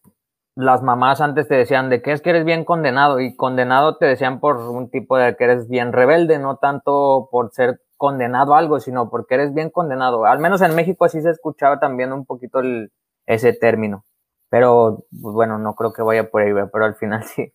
las 0.54 0.82
mamás 0.82 1.20
antes 1.20 1.46
te 1.46 1.56
decían 1.56 1.90
de 1.90 2.00
que 2.00 2.12
es 2.12 2.22
que 2.22 2.30
eres 2.30 2.46
bien 2.46 2.64
condenado 2.64 3.20
y 3.20 3.36
condenado 3.36 3.98
te 3.98 4.06
decían 4.06 4.40
por 4.40 4.56
un 4.56 4.88
tipo 4.88 5.18
de 5.18 5.36
que 5.36 5.44
eres 5.44 5.68
bien 5.68 5.92
rebelde, 5.92 6.38
no 6.38 6.56
tanto 6.56 7.28
por 7.30 7.52
ser 7.52 7.81
condenado 8.02 8.56
a 8.56 8.58
algo, 8.58 8.80
sino 8.80 9.08
porque 9.08 9.36
eres 9.36 9.54
bien 9.54 9.70
condenado. 9.70 10.24
Al 10.24 10.40
menos 10.40 10.60
en 10.60 10.74
México 10.74 11.04
así 11.04 11.22
se 11.22 11.30
escuchaba 11.30 11.78
también 11.78 12.12
un 12.12 12.26
poquito 12.26 12.58
el, 12.58 12.90
ese 13.26 13.52
término. 13.52 14.04
Pero 14.50 15.04
pues 15.22 15.32
bueno, 15.32 15.56
no 15.56 15.76
creo 15.76 15.92
que 15.92 16.02
vaya 16.02 16.28
por 16.28 16.42
ahí, 16.42 16.52
pero 16.72 16.84
al 16.84 16.96
final 16.96 17.22
sí, 17.36 17.52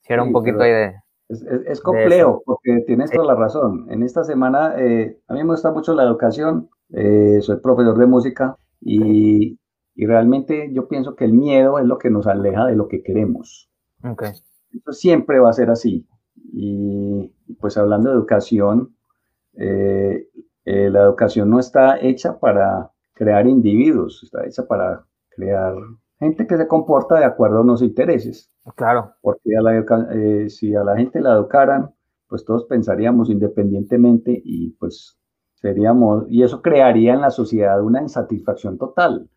sí 0.00 0.12
era 0.12 0.24
un 0.24 0.32
poquito 0.32 0.62
ahí 0.62 0.72
de... 0.72 0.94
Es, 1.28 1.42
es, 1.42 1.80
complejo, 1.80 2.42
porque 2.44 2.82
tienes 2.88 3.12
toda 3.12 3.24
la 3.24 3.36
razón. 3.36 3.86
En 3.88 4.02
esta 4.02 4.24
semana, 4.24 4.74
eh, 4.78 5.16
a 5.28 5.34
mí 5.34 5.44
me 5.44 5.50
gusta 5.50 5.70
mucho 5.70 5.94
la 5.94 6.02
educación, 6.02 6.68
eh, 6.90 7.38
soy 7.40 7.60
profesor 7.60 7.96
de 7.96 8.06
música 8.06 8.56
y, 8.80 9.60
y 9.94 10.06
realmente 10.06 10.70
yo 10.72 10.88
pienso 10.88 11.14
que 11.14 11.24
el 11.24 11.34
miedo 11.34 11.78
es 11.78 11.86
lo 11.86 11.98
que 11.98 12.10
nos 12.10 12.26
aleja 12.26 12.66
de 12.66 12.74
lo 12.74 12.88
que 12.88 13.04
queremos. 13.04 13.70
Okay. 14.02 14.30
Eso 14.72 14.92
siempre 14.92 15.38
va 15.38 15.50
a 15.50 15.52
ser 15.52 15.70
así. 15.70 16.04
Y 16.52 17.32
pues 17.60 17.76
hablando 17.76 18.10
de 18.10 18.16
educación, 18.16 18.93
eh, 19.56 20.28
eh, 20.64 20.90
la 20.90 21.02
educación 21.02 21.50
no 21.50 21.58
está 21.58 21.98
hecha 22.00 22.38
para 22.38 22.90
crear 23.12 23.46
individuos, 23.46 24.22
está 24.22 24.46
hecha 24.46 24.66
para 24.66 25.04
crear 25.30 25.74
gente 26.18 26.46
que 26.46 26.56
se 26.56 26.66
comporta 26.66 27.16
de 27.16 27.24
acuerdo 27.24 27.58
a 27.58 27.62
unos 27.62 27.82
intereses. 27.82 28.50
Claro. 28.76 29.14
Porque 29.20 29.56
a 29.56 29.62
la, 29.62 29.84
eh, 30.12 30.48
si 30.48 30.74
a 30.74 30.84
la 30.84 30.96
gente 30.96 31.20
la 31.20 31.34
educaran, 31.34 31.90
pues 32.28 32.44
todos 32.44 32.64
pensaríamos 32.64 33.30
independientemente 33.30 34.40
y 34.44 34.70
pues 34.72 35.18
seríamos, 35.54 36.24
y 36.28 36.42
eso 36.42 36.62
crearía 36.62 37.14
en 37.14 37.20
la 37.20 37.30
sociedad 37.30 37.82
una 37.82 38.02
insatisfacción 38.02 38.78
total 38.78 39.28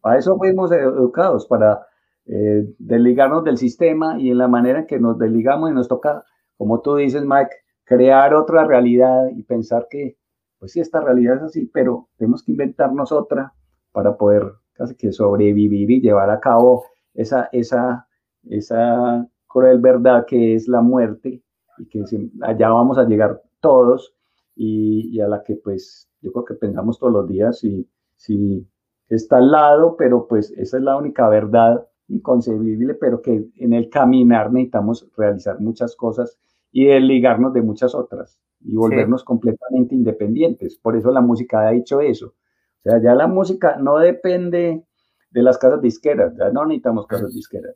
para 0.00 0.18
eso 0.18 0.36
fuimos 0.36 0.70
educados, 0.72 1.46
para 1.46 1.86
eh, 2.26 2.66
desligarnos 2.78 3.44
del 3.44 3.56
sistema 3.56 4.20
y 4.20 4.30
en 4.30 4.38
la 4.38 4.48
manera 4.48 4.80
en 4.80 4.86
que 4.86 4.98
nos 4.98 5.18
desligamos 5.18 5.70
y 5.70 5.74
nos 5.74 5.88
toca, 5.88 6.24
como 6.56 6.80
tú 6.80 6.96
dices, 6.96 7.24
Mike, 7.24 7.50
crear 7.88 8.34
otra 8.34 8.66
realidad 8.66 9.28
y 9.34 9.42
pensar 9.42 9.86
que, 9.88 10.18
pues 10.58 10.72
sí, 10.72 10.80
esta 10.80 11.00
realidad 11.00 11.36
es 11.36 11.42
así, 11.42 11.66
pero 11.72 12.10
tenemos 12.18 12.42
que 12.42 12.52
inventarnos 12.52 13.12
otra 13.12 13.54
para 13.92 14.18
poder 14.18 14.52
casi 14.74 14.94
que 14.94 15.10
sobrevivir 15.10 15.90
y 15.90 16.00
llevar 16.02 16.28
a 16.28 16.38
cabo 16.38 16.84
esa, 17.14 17.48
esa, 17.50 18.06
esa 18.44 19.26
cruel 19.46 19.78
verdad 19.78 20.26
que 20.26 20.54
es 20.54 20.68
la 20.68 20.82
muerte 20.82 21.42
y 21.78 21.88
que 21.88 22.04
allá 22.42 22.68
vamos 22.68 22.98
a 22.98 23.04
llegar 23.04 23.40
todos 23.60 24.14
y, 24.54 25.08
y, 25.10 25.20
a 25.20 25.28
la 25.28 25.42
que 25.42 25.56
pues 25.56 26.10
yo 26.20 26.30
creo 26.32 26.44
que 26.44 26.54
pensamos 26.54 26.98
todos 26.98 27.12
los 27.12 27.28
días 27.28 27.64
y 27.64 27.88
si 28.16 28.68
está 29.08 29.38
al 29.38 29.50
lado, 29.50 29.96
pero 29.96 30.26
pues 30.28 30.50
esa 30.58 30.76
es 30.76 30.82
la 30.82 30.96
única 30.96 31.26
verdad 31.30 31.86
inconcebible, 32.08 32.94
pero 32.94 33.22
que 33.22 33.48
en 33.56 33.72
el 33.72 33.88
caminar 33.88 34.52
necesitamos 34.52 35.08
realizar 35.16 35.58
muchas 35.58 35.96
cosas 35.96 36.38
y 36.70 36.86
desligarnos 36.86 37.52
de 37.52 37.62
muchas 37.62 37.94
otras 37.94 38.38
y 38.60 38.74
volvernos 38.74 39.24
completamente 39.24 39.94
independientes. 39.94 40.78
Por 40.78 40.96
eso 40.96 41.10
la 41.10 41.20
música 41.20 41.66
ha 41.66 41.70
dicho 41.70 42.00
eso. 42.00 42.26
O 42.26 42.82
sea, 42.82 43.00
ya 43.02 43.14
la 43.14 43.26
música 43.26 43.76
no 43.76 43.98
depende 43.98 44.84
de 45.30 45.42
las 45.42 45.58
casas 45.58 45.82
disqueras, 45.82 46.34
ya 46.36 46.50
no 46.50 46.64
necesitamos 46.64 47.06
casas 47.06 47.34
disqueras. 47.34 47.74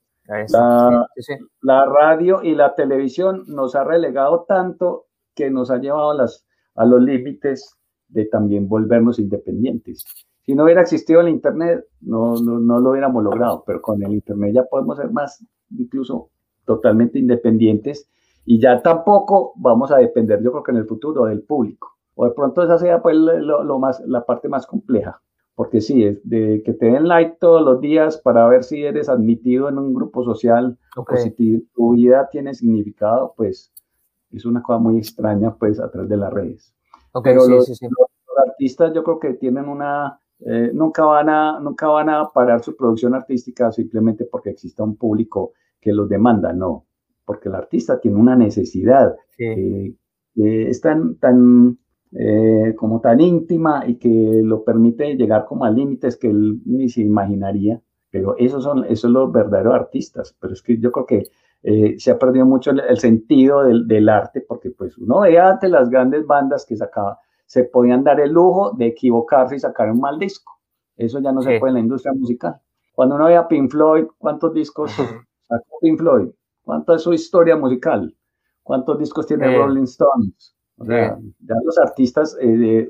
La, 0.48 1.06
la, 1.62 1.84
radio 1.84 2.42
y 2.42 2.54
la 2.54 2.74
televisión 2.74 3.42
nos 3.48 3.74
ha 3.74 3.84
relegado 3.84 4.44
tanto 4.46 5.06
que 5.34 5.50
nos 5.50 5.70
ha 5.70 5.78
llevado 5.78 6.12
a, 6.12 6.14
las, 6.14 6.46
a 6.76 6.86
los 6.86 7.02
límites 7.02 7.76
de 8.08 8.26
también 8.26 8.68
volvernos 8.68 9.18
independientes. 9.18 10.04
Si 10.46 10.54
no 10.54 10.64
hubiera 10.64 10.82
existido 10.82 11.20
el 11.20 11.28
Internet, 11.28 11.84
no, 12.00 12.34
no, 12.36 12.60
no 12.60 12.80
lo 12.80 12.90
hubiéramos 12.90 13.22
logrado, 13.22 13.64
pero 13.66 13.82
con 13.82 14.02
el 14.02 14.12
Internet 14.12 14.54
ya 14.54 14.64
podemos 14.64 14.96
ser 14.96 15.10
más, 15.10 15.44
incluso 15.70 16.30
totalmente 16.64 17.18
independientes 17.18 18.08
y 18.44 18.60
ya 18.60 18.82
tampoco 18.82 19.52
vamos 19.56 19.92
a 19.92 19.98
depender, 19.98 20.42
yo 20.42 20.50
creo 20.50 20.62
que 20.62 20.72
en 20.72 20.78
el 20.78 20.86
futuro, 20.86 21.26
del 21.26 21.42
público. 21.42 21.96
O 22.14 22.26
de 22.26 22.32
pronto 22.32 22.62
esa 22.62 22.78
sea 22.78 23.00
pues 23.00 23.16
lo, 23.16 23.78
más, 23.78 24.00
la 24.06 24.24
parte 24.24 24.48
más 24.48 24.66
compleja. 24.66 25.20
Porque 25.54 25.80
sí, 25.80 26.02
es 26.04 26.18
de 26.28 26.62
que 26.64 26.72
te 26.72 26.86
den 26.86 27.06
like 27.06 27.36
todos 27.38 27.62
los 27.62 27.80
días 27.80 28.18
para 28.18 28.46
ver 28.48 28.64
si 28.64 28.84
eres 28.84 29.08
admitido 29.08 29.68
en 29.68 29.78
un 29.78 29.94
grupo 29.94 30.24
social 30.24 30.78
o 30.96 31.04
si 31.16 31.30
tu 31.74 31.92
vida 31.92 32.28
tiene 32.30 32.54
significado, 32.54 33.34
pues 33.36 33.72
es 34.30 34.46
una 34.46 34.62
cosa 34.62 34.78
muy 34.78 34.96
extraña 34.96 35.54
pues 35.54 35.78
a 35.78 35.90
través 35.90 36.08
de 36.08 36.16
las 36.16 36.32
redes. 36.32 36.74
Pero 37.22 37.46
los, 37.46 37.70
artistas 38.48 38.94
yo 38.94 39.04
creo 39.04 39.20
que 39.20 39.34
tienen 39.34 39.68
una, 39.68 40.18
eh, 40.40 40.70
nunca, 40.72 41.04
van 41.04 41.28
a, 41.28 41.60
nunca 41.60 41.86
van 41.88 42.08
a 42.08 42.30
parar 42.30 42.62
su 42.62 42.74
producción 42.74 43.14
artística 43.14 43.70
simplemente 43.70 44.24
porque 44.24 44.50
exista 44.50 44.82
un 44.82 44.96
público 44.96 45.52
que 45.78 45.92
los 45.92 46.08
demanda, 46.08 46.52
no 46.54 46.86
porque 47.24 47.48
el 47.48 47.54
artista 47.54 48.00
tiene 48.00 48.18
una 48.18 48.36
necesidad 48.36 49.14
que 49.36 49.94
es 50.36 50.80
tan, 50.80 51.16
tan 51.16 51.78
eh, 52.14 52.74
como 52.76 53.00
tan 53.00 53.20
íntima 53.20 53.84
y 53.86 53.96
que 53.96 54.40
lo 54.44 54.64
permite 54.64 55.16
llegar 55.16 55.46
como 55.46 55.64
a 55.64 55.70
límites 55.70 56.18
que 56.18 56.28
él 56.28 56.60
ni 56.66 56.88
se 56.88 57.00
imaginaría. 57.00 57.80
Pero 58.10 58.36
esos 58.36 58.62
son, 58.64 58.84
esos 58.84 59.00
son 59.00 59.14
los 59.14 59.32
verdaderos 59.32 59.74
artistas. 59.74 60.36
Pero 60.38 60.52
es 60.52 60.62
que 60.62 60.78
yo 60.78 60.92
creo 60.92 61.06
que 61.06 61.22
eh, 61.62 61.98
se 61.98 62.10
ha 62.10 62.18
perdido 62.18 62.44
mucho 62.44 62.70
el, 62.72 62.98
sentido 62.98 63.64
del, 63.64 63.86
del, 63.86 64.08
arte, 64.08 64.44
porque 64.46 64.70
pues 64.70 64.98
uno 64.98 65.20
veía 65.20 65.48
antes 65.48 65.70
las 65.70 65.88
grandes 65.88 66.26
bandas 66.26 66.66
que 66.66 66.76
sacaba, 66.76 67.18
se 67.46 67.64
podían 67.64 68.04
dar 68.04 68.20
el 68.20 68.32
lujo 68.32 68.72
de 68.72 68.88
equivocarse 68.88 69.56
y 69.56 69.60
sacar 69.60 69.90
un 69.90 70.00
mal 70.00 70.18
disco. 70.18 70.52
Eso 70.96 71.20
ya 71.20 71.32
no 71.32 71.40
se 71.40 71.58
puede 71.58 71.70
en 71.70 71.74
la 71.74 71.80
industria 71.80 72.12
musical. 72.12 72.60
Cuando 72.94 73.14
uno 73.14 73.26
veía 73.26 73.48
Pink 73.48 73.70
Floyd, 73.70 74.04
¿cuántos 74.18 74.52
discos 74.52 74.90
sacó 74.92 75.78
Pink 75.80 75.98
Floyd? 75.98 76.28
¿Cuánto 76.62 76.94
es 76.94 77.02
su 77.02 77.12
historia 77.12 77.56
musical? 77.56 78.14
¿Cuántos 78.62 78.98
discos 78.98 79.26
tiene 79.26 79.56
Rolling 79.56 79.82
Stones? 79.84 80.54
O 80.78 80.84
sea, 80.84 81.16
ya 81.40 81.54
los 81.64 81.78
artistas 81.78 82.36
eh, 82.40 82.88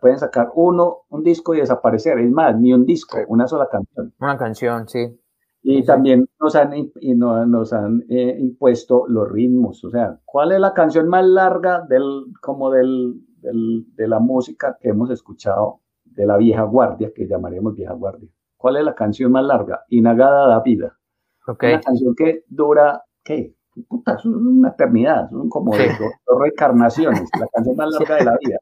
pueden 0.00 0.18
sacar 0.18 0.50
uno, 0.54 1.02
un 1.08 1.22
disco 1.22 1.54
y 1.54 1.60
desaparecer. 1.60 2.18
Es 2.18 2.30
más, 2.30 2.58
ni 2.58 2.72
un 2.72 2.84
disco, 2.84 3.18
una 3.28 3.46
sola 3.46 3.68
canción. 3.68 4.12
Una 4.18 4.36
canción, 4.36 4.88
sí. 4.88 5.18
Y 5.62 5.84
también 5.84 6.28
nos 6.40 6.56
han, 6.56 6.72
y 6.74 7.14
nos 7.14 7.72
han 7.72 8.04
eh, 8.08 8.36
impuesto 8.38 9.04
los 9.08 9.30
ritmos. 9.30 9.84
O 9.84 9.90
sea, 9.90 10.18
¿cuál 10.24 10.52
es 10.52 10.60
la 10.60 10.72
canción 10.72 11.08
más 11.08 11.24
larga 11.24 11.80
del, 11.88 12.26
como 12.40 12.70
del, 12.70 13.22
de 13.40 14.08
la 14.08 14.18
música 14.18 14.76
que 14.80 14.88
hemos 14.88 15.10
escuchado 15.10 15.80
de 16.04 16.26
la 16.26 16.36
vieja 16.36 16.62
guardia, 16.62 17.12
que 17.14 17.26
llamaremos 17.26 17.74
vieja 17.74 17.92
guardia? 17.92 18.28
¿Cuál 18.56 18.76
es 18.76 18.84
la 18.84 18.94
canción 18.94 19.32
más 19.32 19.44
larga? 19.44 19.84
Inagada 19.88 20.46
da 20.46 20.60
vida. 20.60 20.98
Una 21.46 21.80
canción 21.80 22.14
que 22.14 22.44
dura 22.48 23.02
¿qué? 23.24 23.54
Puta, 23.88 24.14
es 24.14 24.24
una 24.24 24.70
eternidad, 24.70 25.30
son 25.30 25.48
como 25.48 25.76
dos, 25.76 26.38
reencarnaciones, 26.40 27.28
la 27.38 27.46
canción 27.52 27.76
más 27.76 27.90
larga 27.92 28.16
de 28.16 28.24
la 28.24 28.38
vida. 28.40 28.58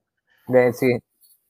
sí. 0.72 0.98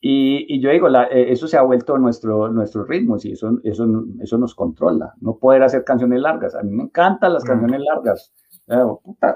Y, 0.00 0.54
y, 0.54 0.60
yo 0.60 0.70
digo, 0.70 0.88
la, 0.88 1.06
eh, 1.06 1.32
eso 1.32 1.48
se 1.48 1.56
ha 1.56 1.62
vuelto 1.62 1.98
nuestro, 1.98 2.48
nuestro 2.50 2.84
ritmo, 2.84 3.16
y 3.20 3.32
eso, 3.32 3.58
eso, 3.64 4.04
eso 4.20 4.38
nos 4.38 4.54
controla, 4.54 5.12
no 5.20 5.38
poder 5.38 5.64
hacer 5.64 5.82
canciones 5.82 6.20
largas. 6.20 6.54
A 6.54 6.62
mí 6.62 6.70
me 6.70 6.84
encantan 6.84 7.32
las 7.32 7.44
mm. 7.44 7.48
canciones 7.48 7.80
largas, 7.80 8.32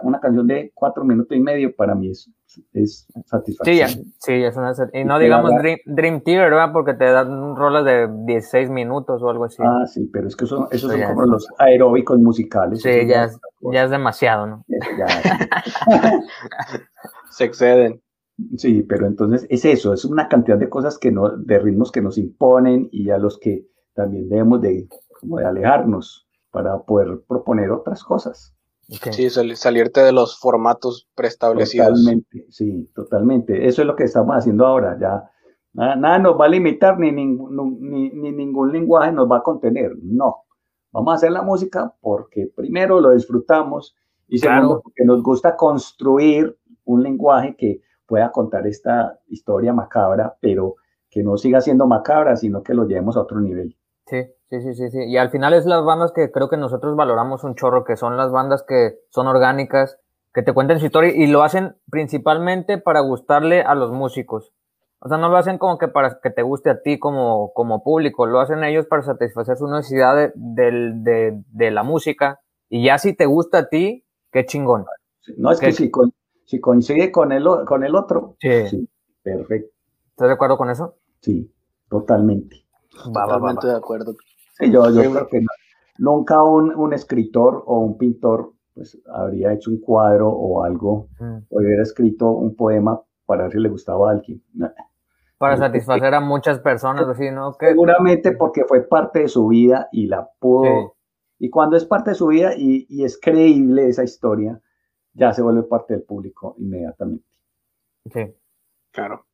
una 0.02 0.20
canción 0.20 0.46
de 0.46 0.70
cuatro 0.74 1.04
minutos 1.04 1.36
y 1.36 1.40
medio 1.40 1.74
para 1.74 1.94
mí 1.94 2.10
es, 2.10 2.30
es 2.72 3.06
satisfactorio. 3.24 3.88
Sí, 3.88 4.14
sí, 4.18 4.32
es 4.32 4.56
una 4.56 4.72
Y 4.92 5.04
no 5.04 5.18
digamos 5.18 5.52
Dream, 5.58 5.78
Dream, 5.86 6.22
Theater, 6.22 6.50
¿verdad? 6.50 6.72
Porque 6.72 6.94
te 6.94 7.04
dan 7.04 7.56
rolas 7.56 7.84
de 7.84 8.08
16 8.26 8.70
minutos 8.70 9.22
o 9.22 9.30
algo 9.30 9.44
así. 9.44 9.62
Ah, 9.64 9.86
sí, 9.86 10.08
pero 10.12 10.28
es 10.28 10.36
que 10.36 10.46
son, 10.46 10.66
esos 10.70 10.92
son 10.92 11.02
como 11.02 11.26
los 11.26 11.48
aeróbicos 11.58 12.18
musicales. 12.18 12.82
Sí, 12.82 13.06
ya 13.06 13.24
es, 13.24 13.38
ya 13.72 13.84
es 13.84 13.90
demasiado, 13.90 14.46
¿no? 14.46 14.64
Se 17.30 17.44
exceden. 17.44 18.02
Sí, 18.56 18.82
pero 18.82 19.06
entonces 19.06 19.46
es 19.50 19.64
eso, 19.64 19.92
es 19.92 20.04
una 20.04 20.28
cantidad 20.28 20.58
de 20.58 20.68
cosas 20.68 20.98
que 20.98 21.12
no, 21.12 21.36
de 21.36 21.58
ritmos 21.58 21.92
que 21.92 22.00
nos 22.00 22.18
imponen 22.18 22.88
y 22.90 23.10
a 23.10 23.18
los 23.18 23.38
que 23.38 23.66
también 23.94 24.28
debemos 24.28 24.60
de, 24.60 24.88
como 25.20 25.38
de 25.38 25.44
alejarnos 25.44 26.26
para 26.50 26.82
poder 26.82 27.20
proponer 27.28 27.70
otras 27.70 28.02
cosas. 28.02 28.56
Sí, 29.10 29.30
salirte 29.30 30.02
de 30.02 30.12
los 30.12 30.38
formatos 30.38 31.08
preestablecidos. 31.14 31.88
Totalmente, 31.88 32.46
sí, 32.50 32.90
totalmente. 32.94 33.66
Eso 33.66 33.82
es 33.82 33.86
lo 33.86 33.96
que 33.96 34.04
estamos 34.04 34.36
haciendo 34.36 34.66
ahora. 34.66 34.98
Ya 35.00 35.30
nada, 35.72 36.18
nos 36.18 36.38
va 36.38 36.46
a 36.46 36.48
limitar, 36.48 36.98
ni, 36.98 37.10
ni, 37.12 37.30
ningún 37.30 38.72
lenguaje 38.72 39.12
nos 39.12 39.30
va 39.30 39.38
a 39.38 39.42
contener. 39.42 39.92
No. 40.02 40.44
Vamos 40.92 41.12
a 41.12 41.16
hacer 41.16 41.32
la 41.32 41.42
música 41.42 41.94
porque 42.00 42.52
primero 42.54 43.00
lo 43.00 43.10
disfrutamos 43.12 43.96
y 44.28 44.38
segundo 44.38 44.82
porque 44.82 45.04
nos 45.04 45.22
gusta 45.22 45.56
construir 45.56 46.58
un 46.84 47.02
lenguaje 47.02 47.56
que 47.56 47.80
pueda 48.06 48.30
contar 48.30 48.66
esta 48.66 49.18
historia 49.28 49.72
macabra, 49.72 50.36
pero 50.40 50.76
que 51.08 51.22
no 51.22 51.38
siga 51.38 51.60
siendo 51.60 51.86
macabra, 51.86 52.36
sino 52.36 52.62
que 52.62 52.74
lo 52.74 52.86
llevemos 52.86 53.16
a 53.16 53.22
otro 53.22 53.40
nivel. 53.40 53.76
Sí, 54.06 54.18
sí, 54.52 54.60
sí, 54.60 54.74
sí, 54.74 54.90
sí. 54.90 55.04
Y 55.04 55.16
al 55.16 55.30
final 55.30 55.54
es 55.54 55.64
las 55.64 55.82
bandas 55.82 56.12
que 56.12 56.30
creo 56.30 56.50
que 56.50 56.58
nosotros 56.58 56.94
valoramos 56.94 57.42
un 57.42 57.54
chorro, 57.54 57.84
que 57.84 57.96
son 57.96 58.18
las 58.18 58.30
bandas 58.30 58.62
que 58.62 58.98
son 59.08 59.26
orgánicas, 59.26 59.98
que 60.34 60.42
te 60.42 60.52
cuenten 60.52 60.78
su 60.78 60.86
historia 60.86 61.12
y 61.14 61.26
lo 61.26 61.42
hacen 61.42 61.76
principalmente 61.90 62.76
para 62.76 63.00
gustarle 63.00 63.62
a 63.62 63.74
los 63.74 63.92
músicos. 63.92 64.52
O 65.00 65.08
sea, 65.08 65.18
no 65.18 65.30
lo 65.30 65.36
hacen 65.36 65.58
como 65.58 65.78
que 65.78 65.88
para 65.88 66.20
que 66.20 66.30
te 66.30 66.42
guste 66.42 66.70
a 66.70 66.82
ti 66.82 66.98
como, 66.98 67.52
como 67.54 67.82
público, 67.82 68.26
lo 68.26 68.40
hacen 68.40 68.62
ellos 68.62 68.86
para 68.86 69.02
satisfacer 69.02 69.56
su 69.56 69.66
necesidad 69.66 70.32
de, 70.34 71.42
de, 71.44 71.70
la 71.70 71.82
música. 71.82 72.40
Y 72.68 72.84
ya 72.84 72.98
si 72.98 73.14
te 73.14 73.26
gusta 73.26 73.58
a 73.58 73.68
ti, 73.68 74.04
qué 74.30 74.46
chingón. 74.46 74.84
No 75.38 75.50
es 75.50 75.60
que, 75.60 75.72
si, 75.72 75.90
si, 76.44 76.60
coincide 76.60 77.10
con 77.10 77.32
el, 77.32 77.44
con 77.66 77.84
el 77.84 77.96
otro. 77.96 78.36
Sí. 78.40 78.88
Perfecto. 79.22 79.72
¿Estás 80.10 80.28
de 80.28 80.34
acuerdo 80.34 80.56
con 80.56 80.70
eso? 80.70 80.94
Sí, 81.20 81.50
totalmente. 81.88 82.64
Totalmente 83.02 83.66
de 83.66 83.76
acuerdo. 83.76 84.14
Yo, 84.70 84.82
creo 84.82 85.28
que 85.28 85.40
nunca 85.98 86.42
un, 86.42 86.92
escritor 86.92 87.62
o 87.66 87.80
un 87.80 87.98
pintor 87.98 88.52
pues 88.74 89.00
habría 89.12 89.52
hecho 89.52 89.70
un 89.70 89.80
cuadro 89.80 90.28
o 90.28 90.64
algo, 90.64 91.08
mm. 91.18 91.36
o 91.50 91.58
hubiera 91.58 91.82
escrito 91.82 92.30
un 92.30 92.56
poema 92.56 93.00
para 93.26 93.44
ver 93.44 93.52
si 93.52 93.58
le 93.58 93.68
gustaba 93.68 94.08
a 94.08 94.12
alguien. 94.12 94.42
Para 95.38 95.56
satisfacer 95.56 96.14
a 96.14 96.20
muchas 96.20 96.60
personas, 96.60 97.06
así, 97.08 97.30
¿no? 97.30 97.52
Seguramente 97.54 98.32
porque 98.32 98.64
fue 98.64 98.82
parte 98.82 99.20
de 99.20 99.28
su 99.28 99.48
vida 99.48 99.88
y 99.90 100.06
la 100.06 100.28
pudo. 100.38 100.94
Y 101.38 101.50
cuando 101.50 101.76
es 101.76 101.84
parte 101.84 102.10
de 102.10 102.14
su 102.14 102.28
vida 102.28 102.52
y, 102.56 103.02
es 103.02 103.18
creíble 103.20 103.88
esa 103.88 104.04
historia, 104.04 104.60
ya 105.12 105.32
se 105.32 105.42
vuelve 105.42 105.64
parte 105.64 105.94
del 105.94 106.04
público 106.04 106.54
inmediatamente. 106.58 107.24
Sí. 108.12 108.32
Claro. 108.92 109.26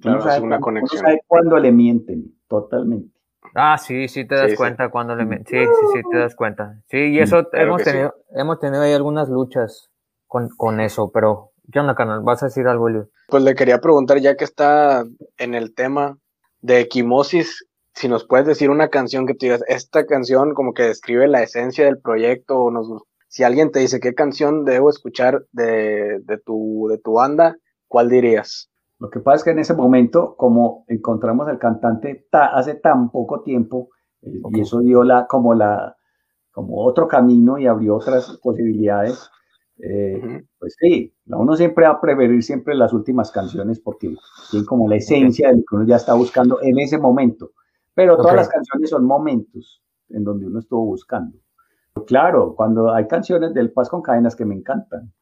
Claro, 0.00 0.28
es 0.28 0.40
una 0.40 0.60
conexión. 0.60 1.04
Cuándo 1.26 1.58
le 1.58 1.72
mienten. 1.72 2.32
Totalmente. 2.46 3.15
Ah, 3.54 3.78
sí, 3.78 4.08
sí 4.08 4.26
te 4.26 4.34
das 4.34 4.54
cuenta 4.54 4.88
cuando 4.90 5.14
le... 5.16 5.24
Sí, 5.24 5.58
sí, 5.58 5.86
sí 5.94 6.00
te 6.10 6.18
das 6.18 6.34
cuenta. 6.34 6.80
Sí, 6.90 6.98
y 6.98 7.18
eso 7.18 7.48
hemos 7.52 7.82
tenido, 7.82 8.14
hemos 8.30 8.58
tenido 8.60 8.82
ahí 8.82 8.92
algunas 8.92 9.28
luchas 9.28 9.90
con, 10.26 10.48
con 10.56 10.80
eso, 10.80 11.10
pero 11.12 11.52
¿qué 11.72 11.80
onda, 11.80 11.94
canal? 11.94 12.20
¿Vas 12.22 12.42
a 12.42 12.46
decir 12.46 12.66
algo, 12.66 12.88
Luis? 12.88 13.06
Pues 13.28 13.42
le 13.42 13.54
quería 13.54 13.80
preguntar, 13.80 14.18
ya 14.18 14.36
que 14.36 14.44
está 14.44 15.04
en 15.38 15.54
el 15.54 15.74
tema 15.74 16.18
de 16.60 16.80
equimosis, 16.80 17.66
si 17.94 18.08
nos 18.08 18.26
puedes 18.26 18.46
decir 18.46 18.70
una 18.70 18.88
canción 18.88 19.26
que 19.26 19.34
tú 19.34 19.46
digas, 19.46 19.62
esta 19.68 20.04
canción 20.04 20.52
como 20.52 20.74
que 20.74 20.82
describe 20.82 21.26
la 21.28 21.42
esencia 21.42 21.86
del 21.86 21.98
proyecto, 21.98 22.58
o 22.58 22.70
nos, 22.70 22.88
si 23.28 23.42
alguien 23.42 23.70
te 23.70 23.80
dice 23.80 24.00
qué 24.00 24.14
canción 24.14 24.64
debo 24.64 24.90
escuchar 24.90 25.44
de, 25.52 26.20
de, 26.20 26.38
tu, 26.38 26.88
de 26.90 26.98
tu 26.98 27.14
banda, 27.14 27.56
¿cuál 27.88 28.10
dirías? 28.10 28.70
Lo 28.98 29.10
que 29.10 29.20
pasa 29.20 29.36
es 29.36 29.44
que 29.44 29.50
en 29.50 29.58
ese 29.58 29.74
momento, 29.74 30.36
como 30.36 30.84
encontramos 30.88 31.48
al 31.48 31.58
cantante 31.58 32.26
hace 32.32 32.74
tan 32.76 33.10
poco 33.10 33.42
tiempo, 33.42 33.90
eh, 34.22 34.40
y 34.52 34.60
eso 34.60 34.80
dio 34.80 35.02
la, 35.02 35.26
como, 35.26 35.54
la, 35.54 35.96
como 36.50 36.84
otro 36.84 37.06
camino 37.06 37.58
y 37.58 37.66
abrió 37.66 37.96
otras 37.96 38.38
posibilidades, 38.42 39.30
eh, 39.78 40.44
pues 40.58 40.74
sí, 40.80 41.14
uno 41.26 41.54
siempre 41.54 41.84
va 41.84 41.92
a 41.92 42.00
preferir 42.00 42.42
siempre 42.42 42.74
las 42.74 42.94
últimas 42.94 43.30
canciones 43.30 43.78
porque 43.78 44.14
tienen 44.50 44.66
como 44.66 44.88
la 44.88 44.96
esencia 44.96 45.48
de 45.48 45.56
lo 45.56 45.62
que 45.68 45.76
uno 45.76 45.86
ya 45.86 45.96
está 45.96 46.14
buscando 46.14 46.58
en 46.62 46.78
ese 46.78 46.98
momento. 46.98 47.50
Pero 47.94 48.16
todas 48.16 48.36
las 48.36 48.48
canciones 48.48 48.90
son 48.90 49.04
momentos 49.04 49.82
en 50.08 50.24
donde 50.24 50.46
uno 50.46 50.58
estuvo 50.58 50.84
buscando. 50.84 51.38
Claro, 52.06 52.54
cuando 52.54 52.92
hay 52.92 53.06
canciones 53.06 53.54
del 53.54 53.72
Paz 53.72 53.88
con 53.88 54.02
Cadenas 54.02 54.36
que 54.36 54.44
me 54.44 54.54
encantan. 54.54 55.12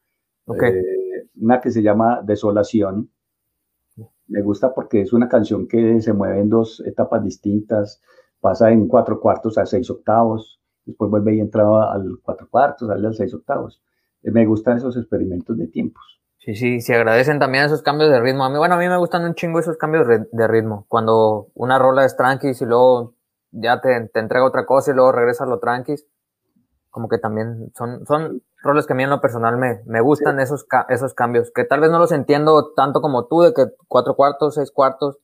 Eh, 0.47 1.29
una 1.37 1.59
que 1.59 1.71
se 1.71 1.81
llama 1.81 2.21
Desolación. 2.23 3.09
Me 4.27 4.41
gusta 4.41 4.73
porque 4.73 5.01
es 5.01 5.13
una 5.13 5.29
canción 5.29 5.67
que 5.67 6.01
se 6.01 6.13
mueve 6.13 6.39
en 6.39 6.49
dos 6.49 6.81
etapas 6.85 7.23
distintas. 7.23 8.01
Pasa 8.39 8.71
en 8.71 8.87
cuatro 8.87 9.19
cuartos 9.19 9.57
a 9.57 9.65
seis 9.65 9.89
octavos. 9.89 10.59
Después 10.85 11.09
vuelve 11.09 11.35
y 11.35 11.39
entra 11.39 11.63
al 11.91 12.19
cuatro 12.21 12.47
cuartos, 12.49 12.87
sale 12.87 13.07
al 13.07 13.15
seis 13.15 13.33
octavos. 13.33 13.81
Eh, 14.23 14.31
me 14.31 14.45
gustan 14.45 14.77
esos 14.77 14.97
experimentos 14.97 15.57
de 15.57 15.67
tiempos. 15.67 16.03
Sí, 16.37 16.53
sí, 16.53 16.79
se 16.79 16.93
agradecen 16.93 17.39
también 17.39 17.65
esos 17.65 17.81
cambios 17.81 18.11
de 18.11 18.19
ritmo. 18.19 18.45
A 18.45 18.49
mí, 18.49 18.57
bueno, 18.57 18.75
a 18.75 18.77
mí 18.77 18.87
me 18.87 18.97
gustan 18.97 19.25
un 19.25 19.33
chingo 19.33 19.59
esos 19.59 19.77
cambios 19.77 20.07
de 20.07 20.47
ritmo. 20.47 20.85
Cuando 20.87 21.47
una 21.55 21.79
rola 21.79 22.05
es 22.05 22.15
tranqui 22.15 22.49
y 22.49 22.65
luego 22.65 23.15
ya 23.49 23.81
te, 23.81 24.09
te 24.13 24.19
entrega 24.19 24.45
otra 24.45 24.65
cosa 24.65 24.91
y 24.91 24.93
luego 24.93 25.11
regresa 25.11 25.45
a 25.45 25.47
lo 25.47 25.59
tranquis. 25.59 26.05
Como 26.95 27.09
que 27.09 27.17
también 27.17 27.73
son, 27.75 28.05
son 28.05 28.41
roles 28.63 28.87
que 28.87 28.93
a 28.93 28.95
mí 28.95 29.03
en 29.03 29.09
lo 29.09 29.19
personal 29.19 29.57
me, 29.57 29.81
me 29.85 29.99
gustan 29.99 30.39
esos, 30.39 30.65
esos 30.87 31.13
cambios. 31.13 31.51
Que 31.53 31.65
tal 31.65 31.81
vez 31.81 31.91
no 31.91 31.99
los 31.99 32.13
entiendo 32.13 32.71
tanto 32.73 33.01
como 33.01 33.25
tú, 33.27 33.41
de 33.41 33.53
que 33.53 33.65
cuatro 33.89 34.15
cuartos, 34.15 34.55
seis 34.55 34.71
cuartos. 34.71 35.17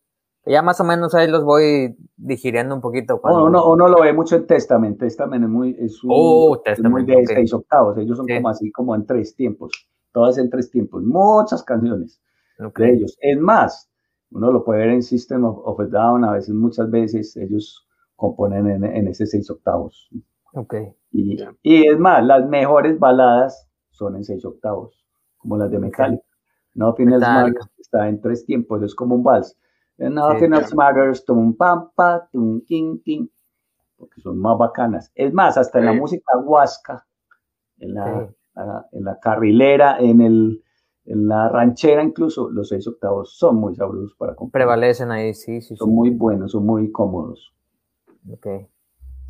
Que 0.43 0.51
ya 0.51 0.62
más 0.62 0.81
o 0.81 0.84
menos 0.84 1.15
ahí 1.15 1.29
los 1.29 1.45
voy 1.45 1.95
digiriendo 2.17 2.75
un 2.75 2.81
poquito. 2.81 3.21
Cuando... 3.21 3.45
Uno, 3.45 3.71
uno, 3.71 3.88
lo 3.88 4.01
ve 4.01 4.12
mucho 4.12 4.36
en 4.36 4.47
Testament. 4.47 4.99
Testament 4.99 5.45
es 5.45 5.49
muy, 5.49 5.77
es, 5.79 6.03
un, 6.03 6.10
oh, 6.13 6.62
muy 6.89 7.05
de 7.05 7.25
seis 7.25 7.53
octavos. 7.53 7.97
Ellos 7.97 8.17
son 8.17 8.27
como 8.27 8.49
así, 8.49 8.69
como 8.71 8.93
en 8.93 9.05
tres 9.05 9.34
tiempos 9.34 9.71
todas 10.12 10.38
en 10.38 10.49
tres 10.49 10.69
tiempos, 10.69 11.03
muchas 11.03 11.63
canciones 11.63 12.21
de 12.57 12.91
ellos. 12.91 13.17
Es 13.21 13.39
más, 13.39 13.89
uno 14.31 14.51
lo 14.51 14.63
puede 14.63 14.81
ver 14.81 14.89
en 14.89 15.03
System 15.03 15.45
of, 15.45 15.79
a 15.79 15.86
Down, 15.86 16.23
a 16.25 16.34
veces, 16.34 16.53
muchas 16.53 16.89
veces, 16.89 17.36
ellos 17.38 17.88
componen 18.15 18.84
en, 18.84 19.07
ese 19.07 19.25
seis 19.25 19.49
octavos. 19.49 20.10
Okay. 20.53 20.93
Y, 21.11 21.37
y, 21.61 21.87
es 21.87 21.97
más, 21.97 22.23
las 22.25 22.47
mejores 22.47 22.99
baladas 22.99 23.67
son 23.89 24.15
en 24.15 24.23
seis 24.23 24.43
octavos, 24.45 25.05
como 25.37 25.57
las 25.57 25.71
de 25.71 25.79
Metallica. 25.79 26.23
No 26.73 26.93
Final 26.95 27.21
está 27.77 28.07
en 28.07 28.21
tres 28.21 28.45
tiempos, 28.45 28.81
es 28.83 28.95
como 28.95 29.15
un 29.15 29.23
vals. 29.23 29.57
No 29.97 30.35
Final 30.35 30.65
Smaggers, 30.65 31.25
tum 31.25 31.55
pam 31.55 31.91
pa, 31.93 32.27
tum 32.31 32.61
king 32.61 32.99
king, 33.03 33.27
porque 33.97 34.19
son 34.21 34.39
más 34.39 34.57
bacanas. 34.57 35.11
Es 35.15 35.33
más, 35.33 35.57
hasta 35.57 35.79
en 35.79 35.85
la 35.85 35.93
música 35.93 36.37
huasca, 36.37 37.05
en 37.77 37.93
la, 37.93 38.29
en 38.91 39.03
la 39.03 39.19
carrilera, 39.19 39.99
en, 39.99 40.21
el, 40.21 40.63
en 41.05 41.27
la 41.27 41.49
ranchera 41.49 42.03
incluso, 42.03 42.49
los 42.49 42.69
seis 42.69 42.87
octavos 42.87 43.37
son 43.37 43.57
muy 43.57 43.75
sabrosos 43.75 44.15
para 44.15 44.33
comprar. 44.33 44.63
Prevalecen 44.63 45.11
ahí, 45.11 45.33
sí, 45.33 45.61
sí. 45.61 45.75
Son 45.75 45.93
muy 45.93 46.09
buenos, 46.09 46.53
son 46.53 46.65
muy 46.65 46.91
cómodos. 46.91 47.53
Ok. 48.31 48.47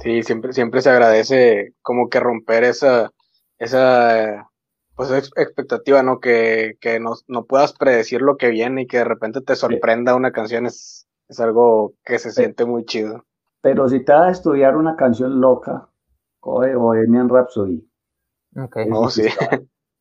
Sí, 0.01 0.23
siempre, 0.23 0.53
siempre 0.53 0.81
se 0.81 0.89
agradece 0.89 1.73
como 1.81 2.09
que 2.09 2.19
romper 2.19 2.63
esa, 2.63 3.11
esa 3.59 4.49
pues 4.95 5.11
expectativa, 5.35 6.03
¿no? 6.03 6.19
Que, 6.19 6.77
que 6.79 6.99
no, 6.99 7.13
no, 7.27 7.45
puedas 7.45 7.73
predecir 7.73 8.21
lo 8.21 8.37
que 8.37 8.49
viene 8.49 8.83
y 8.83 8.87
que 8.87 8.97
de 8.97 9.05
repente 9.05 9.41
te 9.41 9.55
sorprenda 9.55 10.15
una 10.15 10.31
canción 10.31 10.65
es, 10.65 11.07
es 11.27 11.39
algo 11.39 11.93
que 12.03 12.19
se 12.19 12.31
siente 12.31 12.65
muy 12.65 12.85
chido. 12.85 13.25
Pero 13.61 13.87
si 13.89 14.03
te 14.03 14.11
vas 14.11 14.27
a 14.27 14.31
estudiar 14.31 14.75
una 14.75 14.95
canción 14.95 15.39
loca, 15.39 15.89
coge 16.39 16.75
Bohemian 16.75 17.29
Rhapsody. 17.29 17.87
Okay. 18.55 18.85
Sí. 19.09 19.23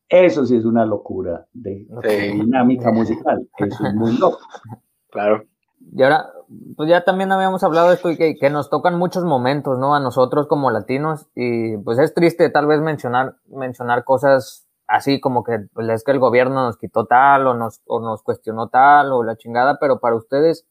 Eso 0.08 0.44
sí 0.44 0.56
es 0.56 0.64
una 0.64 0.84
locura 0.84 1.46
de, 1.52 1.86
dinámica 2.32 2.90
musical. 2.90 3.48
Eso 3.58 3.86
es 3.86 3.94
muy 3.94 4.16
loco. 4.18 4.40
Claro. 5.12 5.42
Y 5.92 6.02
ahora, 6.02 6.30
pues 6.76 6.88
ya 6.88 7.04
también 7.04 7.32
habíamos 7.32 7.64
hablado 7.64 7.88
de 7.88 7.94
esto 7.94 8.10
y 8.10 8.16
que, 8.16 8.50
nos 8.50 8.70
tocan 8.70 8.98
muchos 8.98 9.24
momentos, 9.24 9.78
¿no? 9.78 9.94
A 9.94 10.00
nosotros 10.00 10.46
como 10.46 10.70
latinos 10.70 11.28
y 11.34 11.76
pues 11.78 11.98
es 11.98 12.14
triste 12.14 12.48
tal 12.50 12.66
vez 12.66 12.80
mencionar, 12.80 13.36
mencionar 13.46 14.04
cosas 14.04 14.68
así 14.86 15.20
como 15.20 15.44
que 15.44 15.66
pues, 15.72 15.88
es 15.88 16.04
que 16.04 16.12
el 16.12 16.18
gobierno 16.18 16.64
nos 16.64 16.76
quitó 16.76 17.06
tal 17.06 17.46
o 17.46 17.54
nos, 17.54 17.80
o 17.86 18.00
nos 18.00 18.22
cuestionó 18.22 18.68
tal 18.68 19.12
o 19.12 19.22
la 19.22 19.36
chingada, 19.36 19.78
pero 19.80 20.00
para 20.00 20.16
ustedes, 20.16 20.66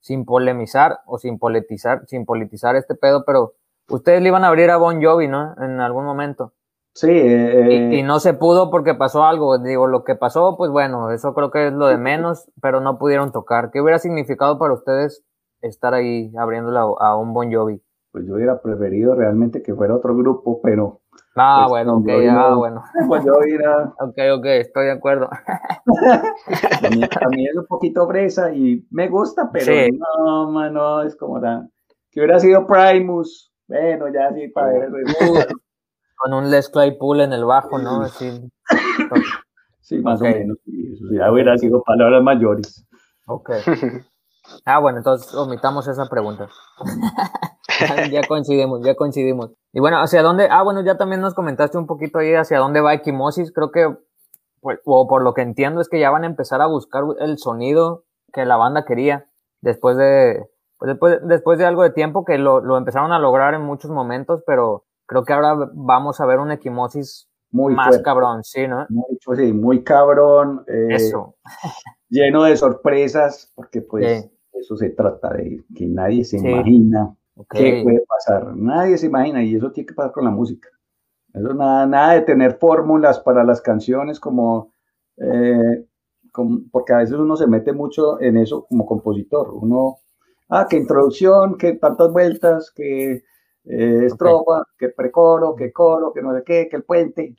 sin 0.00 0.24
polemizar 0.24 1.00
o 1.06 1.18
sin 1.18 1.38
politizar, 1.38 2.06
sin 2.06 2.26
politizar 2.26 2.76
este 2.76 2.94
pedo, 2.94 3.24
pero 3.24 3.54
ustedes 3.88 4.22
le 4.22 4.28
iban 4.28 4.44
a 4.44 4.48
abrir 4.48 4.70
a 4.70 4.76
Bon 4.76 5.02
Jovi, 5.02 5.28
¿no? 5.28 5.54
En 5.58 5.80
algún 5.80 6.04
momento. 6.04 6.52
Sí. 6.94 7.10
Eh, 7.10 7.90
y, 7.92 8.02
no 8.04 8.20
se 8.20 8.34
pudo 8.34 8.70
porque 8.70 8.94
pasó 8.94 9.24
algo. 9.24 9.58
Digo, 9.58 9.88
lo 9.88 10.04
que 10.04 10.14
pasó, 10.14 10.56
pues 10.56 10.70
bueno, 10.70 11.10
eso 11.10 11.34
creo 11.34 11.50
que 11.50 11.68
es 11.68 11.72
lo 11.72 11.88
de 11.88 11.98
menos, 11.98 12.48
pero 12.62 12.80
no 12.80 12.98
pudieron 12.98 13.32
tocar. 13.32 13.70
¿Qué 13.72 13.80
hubiera 13.80 13.98
significado 13.98 14.58
para 14.58 14.74
ustedes 14.74 15.24
estar 15.60 15.92
ahí 15.92 16.32
abriéndola 16.38 16.82
a 17.00 17.16
un 17.16 17.34
Bon 17.34 17.52
Jovi? 17.52 17.82
Pues 18.12 18.26
yo 18.28 18.34
hubiera 18.34 18.62
preferido 18.62 19.16
realmente 19.16 19.60
que 19.60 19.74
fuera 19.74 19.96
otro 19.96 20.16
grupo, 20.16 20.60
pero. 20.62 21.00
Ah, 21.34 21.66
pues, 21.68 21.84
bueno, 21.84 21.96
ok, 21.96 22.08
ah, 22.30 22.54
bueno. 22.56 22.84
Bon 23.08 23.20
Jovi 23.20 23.54
era. 23.54 23.92
ok, 23.98 24.18
ok, 24.38 24.44
estoy 24.44 24.86
de 24.86 24.92
acuerdo. 24.92 25.28
a, 25.32 27.28
mí, 27.30 27.44
es 27.44 27.56
un 27.56 27.66
poquito 27.66 28.06
bresa 28.06 28.54
y 28.54 28.86
me 28.92 29.08
gusta, 29.08 29.50
pero 29.52 29.72
no, 29.98 30.48
mano, 30.52 31.02
es 31.02 31.16
como 31.16 31.40
tan. 31.40 31.72
Que 32.12 32.20
hubiera 32.20 32.38
sido 32.38 32.64
Primus. 32.68 33.52
Bueno, 33.66 34.06
ya 34.12 34.32
sí, 34.32 34.46
para 34.46 34.68
ver 34.68 34.84
el 34.84 35.46
con 36.24 36.32
un 36.32 36.50
Les 36.50 36.70
Claypool 36.70 37.20
en 37.20 37.34
el 37.34 37.44
bajo, 37.44 37.78
¿no? 37.78 38.06
Sí, 38.06 38.50
sí 39.82 39.98
más 39.98 40.22
o 40.22 40.24
menos. 40.24 40.56
Eso 40.66 41.04
ya 41.12 41.30
hubiera 41.30 41.58
sido 41.58 41.82
palabras 41.82 42.22
mayores. 42.22 42.86
Ok. 43.26 43.50
Ah, 44.64 44.78
bueno, 44.78 44.98
entonces 44.98 45.34
omitamos 45.34 45.86
esa 45.86 46.06
pregunta. 46.06 46.48
ya 48.10 48.22
coincidimos, 48.26 48.80
ya 48.82 48.94
coincidimos. 48.94 49.52
Y 49.72 49.80
bueno, 49.80 50.00
¿hacia 50.00 50.22
dónde? 50.22 50.48
Ah, 50.50 50.62
bueno, 50.62 50.82
ya 50.82 50.96
también 50.96 51.20
nos 51.20 51.34
comentaste 51.34 51.76
un 51.76 51.86
poquito 51.86 52.18
ahí 52.18 52.34
hacia 52.34 52.58
dónde 52.58 52.80
va 52.80 52.94
Equimosis. 52.94 53.52
Creo 53.52 53.70
que, 53.70 53.94
pues, 54.60 54.80
o 54.84 55.06
por 55.06 55.22
lo 55.22 55.34
que 55.34 55.42
entiendo, 55.42 55.80
es 55.82 55.88
que 55.90 56.00
ya 56.00 56.10
van 56.10 56.24
a 56.24 56.26
empezar 56.26 56.62
a 56.62 56.66
buscar 56.66 57.04
el 57.20 57.38
sonido 57.38 58.04
que 58.32 58.46
la 58.46 58.56
banda 58.56 58.84
quería 58.86 59.26
después 59.60 59.96
de, 59.96 60.46
pues 60.78 60.88
después, 60.88 61.18
después 61.22 61.58
de 61.58 61.66
algo 61.66 61.82
de 61.82 61.90
tiempo 61.90 62.24
que 62.24 62.38
lo, 62.38 62.60
lo 62.60 62.78
empezaron 62.78 63.12
a 63.12 63.18
lograr 63.18 63.54
en 63.54 63.62
muchos 63.62 63.90
momentos, 63.90 64.42
pero 64.46 64.84
creo 65.06 65.24
que 65.24 65.32
ahora 65.32 65.70
vamos 65.74 66.20
a 66.20 66.26
ver 66.26 66.38
un 66.38 66.50
equimosis 66.50 67.28
muy 67.50 67.74
más 67.74 67.98
cabrón, 68.00 68.42
sí, 68.42 68.66
¿no? 68.66 68.86
Muy, 68.88 69.18
sí, 69.36 69.52
muy 69.52 69.84
cabrón. 69.84 70.64
Eh, 70.66 70.88
eso. 70.90 71.36
lleno 72.08 72.44
de 72.44 72.56
sorpresas, 72.56 73.52
porque 73.54 73.80
pues 73.80 74.28
eso 74.52 74.76
se 74.76 74.90
trata 74.90 75.32
de 75.34 75.64
que 75.74 75.86
nadie 75.86 76.24
se 76.24 76.38
imagina 76.38 77.14
qué 77.50 77.80
puede 77.82 78.02
pasar. 78.06 78.56
Nadie 78.56 78.98
se 78.98 79.06
imagina 79.06 79.42
y 79.42 79.54
eso 79.54 79.70
tiene 79.72 79.86
que 79.86 79.94
pasar 79.94 80.12
con 80.12 80.24
la 80.24 80.30
música. 80.30 80.68
Eso 81.32 81.52
nada, 81.54 81.86
nada 81.86 82.14
de 82.14 82.22
tener 82.22 82.58
fórmulas 82.58 83.18
para 83.20 83.42
las 83.44 83.60
canciones 83.60 84.20
como, 84.20 84.72
eh, 85.16 85.86
como, 86.32 86.60
porque 86.70 86.92
a 86.92 86.98
veces 86.98 87.16
uno 87.16 87.36
se 87.36 87.48
mete 87.48 87.72
mucho 87.72 88.20
en 88.20 88.36
eso 88.36 88.66
como 88.66 88.86
compositor. 88.86 89.50
Uno, 89.52 89.98
ah, 90.48 90.66
que 90.68 90.76
introducción, 90.76 91.58
que 91.58 91.74
tantas 91.74 92.12
vueltas, 92.12 92.72
que 92.74 93.22
eh, 93.64 94.06
estrofa, 94.06 94.64
que 94.78 94.90
precoro, 94.90 95.54
que 95.54 95.72
coro, 95.72 96.12
que 96.12 96.22
no 96.22 96.34
sé 96.34 96.42
qué, 96.44 96.68
que 96.68 96.76
el 96.76 96.84
puente. 96.84 97.36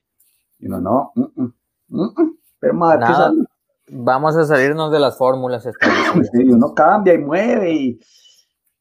Y 0.59 0.67
no, 0.67 0.79
no, 0.79 1.11
mm, 1.15 1.43
mm, 1.43 1.53
mm, 1.89 2.37
pero 2.59 2.73
más 2.73 3.33
Vamos 3.87 4.35
a 4.35 4.45
salirnos 4.45 4.91
de 4.91 4.99
las 4.99 5.17
fórmulas. 5.17 5.67
y 6.33 6.49
uno 6.51 6.73
cambia 6.73 7.13
y 7.13 7.19
mueve 7.19 7.71
y, 7.71 7.99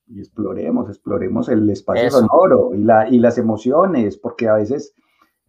y 0.07 0.21
exploremos, 0.21 0.89
exploremos 0.89 1.49
el 1.51 1.69
espacio 1.69 2.11
sonoro 2.11 2.75
y, 2.75 2.79
la, 2.79 3.09
y 3.09 3.19
las 3.19 3.37
emociones, 3.37 4.17
porque 4.17 4.49
a 4.49 4.55
veces, 4.55 4.95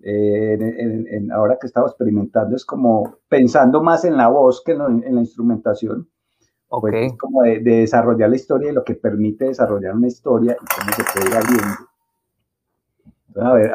eh, 0.04 0.58
en, 0.60 1.32
ahora 1.32 1.58
que 1.60 1.68
estaba 1.68 1.88
experimentando, 1.88 2.58
es 2.58 2.66
como 2.66 3.20
pensando 3.30 3.82
más 3.82 4.04
en 4.04 4.18
la 4.18 4.28
voz 4.28 4.62
que 4.66 4.74
en 4.74 5.16
la 5.16 5.22
instrumentación 5.22 6.10
pues, 6.82 7.14
como 7.20 7.44
de, 7.44 7.60
desarrollar 7.60 8.30
la 8.30 8.36
historia 8.36 8.72
y 8.72 8.74
lo 8.74 8.84
que 8.84 8.96
permite 8.96 9.46
desarrollar 9.46 9.96
una 9.96 10.08
historia 10.08 10.54
y 10.54 10.66
cómo 10.66 10.92
se 10.92 11.04
puede 11.14 11.30
ir 11.30 11.36
abriendo. 11.36 11.78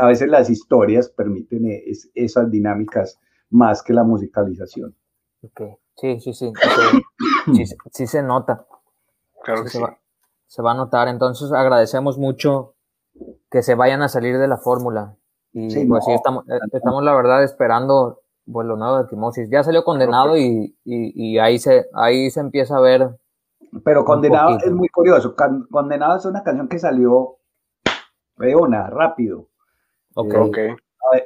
a, 0.01 0.07
veces 0.07 0.29
las 0.29 0.51
historias 0.51 1.09
permiten 1.09 1.67
e, 1.67 1.85
esas 2.15 2.51
dinámicas 2.51 3.21
más 3.51 3.83
que 3.83 3.93
la 3.93 4.05
musicalización. 4.05 4.95
Okay. 5.43 5.77
Sí, 5.97 6.21
sí, 6.21 6.33
sí. 6.33 6.53
Sí, 7.93 8.07
se 8.07 8.23
nota. 8.23 8.67
Claro 9.43 9.65
que 9.65 9.71
se 9.71 9.81
Va, 9.81 9.99
se 10.47 10.63
va 10.63 10.73
a 10.73 10.75
notar. 10.75 11.09
Entonces 11.09 11.53
agradecemos 11.53 12.19
mucho 12.19 12.75
que 13.51 13.63
se 13.63 13.75
vayan 13.75 14.03
a 14.03 14.09
salir 14.09 14.39
de 14.39 14.49
la 14.49 14.57
fórmula. 14.57 15.17
Y 15.53 15.85
pues 15.87 16.05
sí, 16.05 16.13
estamos, 16.13 16.49
eh, 16.49 16.59
estamos 16.73 17.03
la 17.03 17.15
verdad 17.15 17.43
esperando 17.43 18.23
lo 18.53 18.77
nuevo 18.77 18.99
de 18.99 19.09
Timosis. 19.09 19.49
Ya 19.51 19.63
salió 19.63 19.85
condenado 19.85 20.37
y, 20.37 20.77
y, 20.85 21.39
ahí, 21.39 21.59
se, 21.59 21.87
ahí 21.95 22.31
se 22.31 22.41
empieza 22.41 22.77
a 22.77 22.81
ver. 22.81 23.09
Pero 23.85 24.05
condenado 24.05 24.59
es 24.59 24.73
muy 24.73 24.89
curioso. 24.89 25.35
Condenado 25.71 26.19
es 26.19 26.25
una 26.25 26.43
canción 26.43 26.69
que 26.69 26.79
salió 26.79 27.37
de 28.39 28.57
una, 28.57 28.89
rápido. 28.89 29.49
Ok. 30.15 30.57
Eh, 30.57 30.77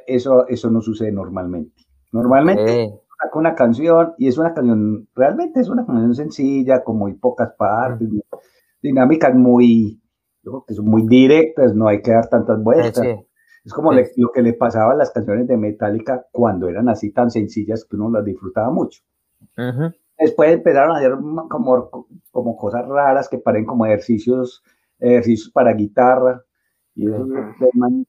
eso, 0.07 0.47
eso 0.47 0.69
no 0.69 0.81
sucede 0.81 1.11
normalmente. 1.11 1.83
Normalmente 2.11 3.01
saca 3.21 3.39
una 3.39 3.55
canción 3.55 4.13
y 4.17 4.27
es 4.27 4.37
una 4.37 4.53
canción, 4.53 5.07
realmente 5.15 5.59
es 5.59 5.69
una 5.69 5.85
canción 5.85 6.15
sencilla, 6.15 6.83
con 6.83 6.97
muy 6.97 7.13
pocas 7.13 7.53
partes, 7.57 8.07
dinámicas 8.81 9.33
muy, 9.35 10.01
Yo 10.43 10.51
creo 10.51 10.65
que 10.67 10.73
son 10.75 10.85
muy 10.85 11.07
directas, 11.07 11.73
no 11.75 11.87
hay 11.87 12.01
que 12.01 12.11
dar 12.11 12.29
tantas 12.29 12.61
vueltas. 12.61 13.03
Es 13.65 13.73
como 13.73 13.91
lo 13.91 14.31
que 14.31 14.41
le 14.43 14.53
pasaba 14.53 14.93
a 14.93 14.95
las 14.95 15.09
canciones 15.09 15.47
de 15.47 15.57
Metallica 15.57 16.27
cuando 16.31 16.69
eran 16.69 16.87
así 16.87 17.11
tan 17.11 17.31
sencillas 17.31 17.83
que 17.83 17.95
uno 17.95 18.11
las 18.11 18.23
disfrutaba 18.23 18.69
mucho. 18.69 19.01
Después 20.19 20.53
empezaron 20.53 20.95
a 20.95 20.99
hacer 20.99 21.13
como, 21.49 22.07
como 22.31 22.55
cosas 22.55 22.87
raras 22.87 23.27
que 23.27 23.39
paren 23.39 23.65
como 23.65 23.87
ejercicios, 23.87 24.63
ejercicios 24.99 25.49
para 25.51 25.73
guitarra. 25.73 26.43
Y 26.97 27.07
de, 27.07 27.17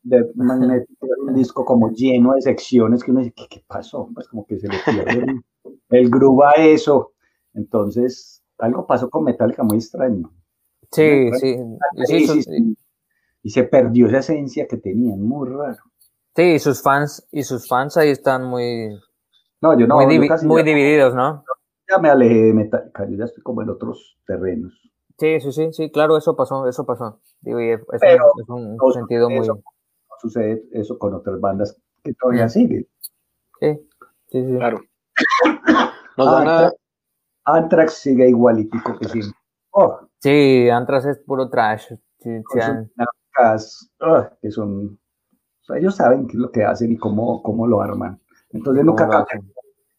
de, 0.04 0.30
magnético, 0.36 1.09
un 1.26 1.34
disco 1.34 1.64
como 1.64 1.90
lleno 1.90 2.34
de 2.34 2.42
secciones 2.42 3.02
que 3.02 3.11
uno 3.11 3.20
dice, 3.20 3.34
¿qué, 3.34 3.64
pasó? 3.66 4.09
Pues 4.14 4.28
como 4.28 4.46
que 4.46 4.59
se 4.59 4.68
le 4.68 4.76
pierde 4.84 5.24
el, 5.24 5.42
el 5.88 6.11
groove 6.11 6.44
a 6.44 6.52
eso. 6.52 7.14
Entonces, 7.54 8.44
algo 8.59 8.86
pasó 8.86 9.11
con 9.11 9.24
Metallica 9.24 9.64
muy 9.64 9.78
extraño. 9.78 10.30
Sí, 10.92 11.30
sí. 11.40 11.57
Y 13.47 13.51
se 13.51 13.62
perdió 13.62 14.09
esa 14.09 14.18
esencia 14.18 14.66
que 14.66 14.76
tenían, 14.76 15.22
muy 15.22 15.49
raro. 15.49 15.78
Sí, 16.34 16.55
y 16.55 16.59
sus 16.59 16.82
fans, 16.82 17.28
y 17.30 17.44
sus 17.44 17.68
fans 17.68 17.97
ahí 17.97 18.11
están 18.11 18.42
muy, 18.42 18.90
no, 19.62 19.78
yo 19.78 19.86
no, 19.86 19.94
muy, 19.94 20.62
divididos, 20.64 21.14
¿no? 21.14 21.44
Ya 21.88 21.99
me 21.99 22.11
alejé 22.11 22.34
de 22.34 22.53
Metallica, 22.53 23.09
yo 23.09 23.16
ya 23.16 23.26
estoy 23.26 23.44
como 23.44 23.62
en 23.62 23.70
otros 23.70 24.18
terrenos. 24.26 24.72
Sí, 25.16 25.40
sí, 25.40 25.53
sí, 25.53 25.72
sí, 25.72 25.92
claro, 25.92 26.16
eso 26.16 26.34
pasó, 26.34 26.66
eso 26.66 26.84
pasó. 26.84 27.20
Digo, 27.40 27.61
es, 27.61 27.80
un, 28.49 28.76
sentido 28.92 29.30
muy... 29.30 29.47
No 29.47 29.62
sucede 30.20 30.64
eso 30.72 30.99
con 30.99 31.14
otras 31.14 31.40
bandas 31.40 31.80
que 32.03 32.14
todavía 32.14 32.49
siguen. 32.49 32.88
Sí, 33.61 33.78
sí, 34.26 34.44
sí. 34.44 34.57
Claro. 34.57 34.80
Anthrax 37.44 37.94
sigue 37.94 38.28
igualitico 38.28 38.99
que 38.99 39.09
siempre. 39.09 39.38
Oh. 39.70 40.01
Sí, 40.18 40.68
Anthrax 40.68 41.07
es 41.07 41.18
puro 41.20 41.49
trash. 41.49 41.94
Sí, 42.18 42.42
que 44.41 44.51
son, 44.51 44.99
ellos 45.76 45.97
saben 45.97 46.26
qué 46.26 46.34
es 46.34 46.39
lo 46.39 46.51
que 46.51 46.64
hacen 46.64 46.93
y 46.93 46.97
cómo, 46.97 47.43
cómo 47.43 47.66
lo 47.66 47.80
arman. 47.80 48.20
Entonces 48.51 48.84
nunca 48.84 49.09
cambian. 49.09 49.53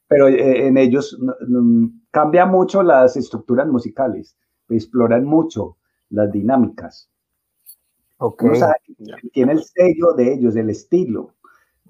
Pero 0.08 0.28
eh, 0.30 0.68
en 0.68 0.78
ellos 0.78 1.20
cambia 2.12 2.46
mucho 2.46 2.82
las 2.82 3.18
estructuras 3.18 3.68
musicales, 3.68 4.38
exploran 4.70 5.26
mucho 5.26 5.78
las 6.10 6.32
dinámicas. 6.32 7.10
Okay. 8.18 8.50
Uno 8.50 8.58
sabe 8.58 8.76
que 8.86 9.30
tiene 9.30 9.52
el 9.52 9.64
sello 9.64 10.14
de 10.14 10.34
ellos, 10.34 10.56
el 10.56 10.70
estilo, 10.70 11.36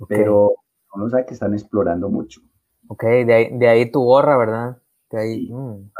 pero 0.09 0.55
uno 0.93 1.09
sabe 1.09 1.25
que 1.25 1.33
están 1.33 1.53
explorando 1.53 2.09
mucho. 2.09 2.41
Ok, 2.89 3.03
de 3.03 3.33
ahí, 3.33 3.57
de 3.57 3.67
ahí 3.67 3.91
tu 3.91 4.01
gorra, 4.01 4.37
¿verdad? 4.37 4.77
De 5.09 5.19
ahí, 5.19 5.51
mm, 5.51 5.91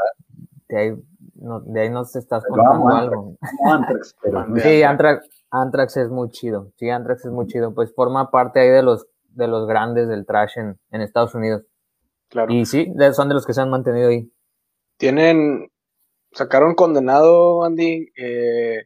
de 0.68 0.76
ahí 0.76 0.96
no, 1.40 1.60
de 1.60 1.82
ahí 1.82 1.90
nos 1.90 2.14
estás 2.16 2.44
contando 2.44 2.88
algo. 2.88 3.36
Anthrax, 3.64 4.16
pero 4.22 4.44
sí, 4.56 4.82
Anthrax, 4.82 5.96
es 5.96 6.10
muy 6.10 6.30
chido. 6.30 6.72
Sí, 6.76 6.90
Anthrax 6.90 7.24
es 7.24 7.32
muy 7.32 7.46
chido. 7.46 7.74
Pues 7.74 7.94
forma 7.94 8.30
parte 8.30 8.60
ahí 8.60 8.68
de 8.68 8.82
los, 8.82 9.06
de 9.30 9.48
los 9.48 9.66
grandes 9.66 10.08
del 10.08 10.26
trash 10.26 10.58
en, 10.58 10.78
en 10.90 11.00
Estados 11.00 11.34
Unidos. 11.34 11.62
Claro. 12.28 12.52
Y 12.52 12.66
sí, 12.66 12.92
son 13.12 13.28
de 13.28 13.34
los 13.34 13.46
que 13.46 13.54
se 13.54 13.60
han 13.60 13.70
mantenido 13.70 14.08
ahí. 14.08 14.30
Tienen, 14.96 15.70
sacaron 16.32 16.74
condenado, 16.74 17.64
Andy. 17.64 18.10
Eh, 18.16 18.84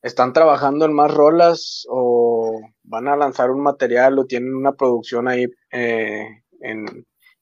¿Están 0.00 0.32
trabajando 0.32 0.84
en 0.84 0.94
más 0.94 1.14
rolas 1.14 1.86
o 1.88 2.60
van 2.82 3.06
a 3.06 3.16
lanzar 3.16 3.50
un 3.52 3.62
material 3.62 4.18
o 4.18 4.24
tienen 4.24 4.56
una 4.56 4.72
producción 4.72 5.28
ahí 5.28 5.46
eh, 5.70 6.42
en, 6.60 6.86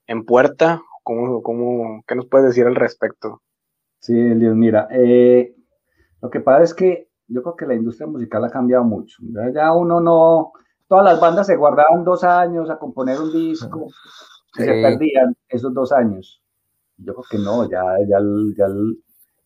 en 0.06 0.24
puerta? 0.26 0.82
¿Cómo, 1.02 1.42
cómo, 1.42 2.02
¿Qué 2.06 2.16
nos 2.16 2.26
puedes 2.26 2.48
decir 2.48 2.66
al 2.66 2.74
respecto? 2.74 3.40
Sí, 4.00 4.14
Dios, 4.14 4.56
mira, 4.56 4.88
eh, 4.90 5.54
lo 6.22 6.30
que 6.30 6.40
pasa 6.40 6.62
es 6.62 6.74
que 6.74 7.10
yo 7.28 7.42
creo 7.42 7.54
que 7.54 7.66
la 7.66 7.74
industria 7.74 8.06
musical 8.06 8.44
ha 8.44 8.50
cambiado 8.50 8.82
mucho. 8.82 9.22
Ya, 9.54 9.72
uno 9.72 10.00
no, 10.00 10.52
todas 10.88 11.04
las 11.04 11.20
bandas 11.20 11.46
se 11.46 11.56
guardaban 11.56 12.02
dos 12.02 12.24
años 12.24 12.70
a 12.70 12.78
componer 12.78 13.20
un 13.20 13.30
disco, 13.30 13.88
se 14.54 14.64
perdían 14.64 15.36
esos 15.48 15.74
dos 15.74 15.92
años. 15.92 16.42
Yo 16.96 17.14
creo 17.14 17.24
que 17.30 17.38
no, 17.38 17.68
ya, 17.68 17.82
ya, 18.08 18.18
ya, 18.56 18.68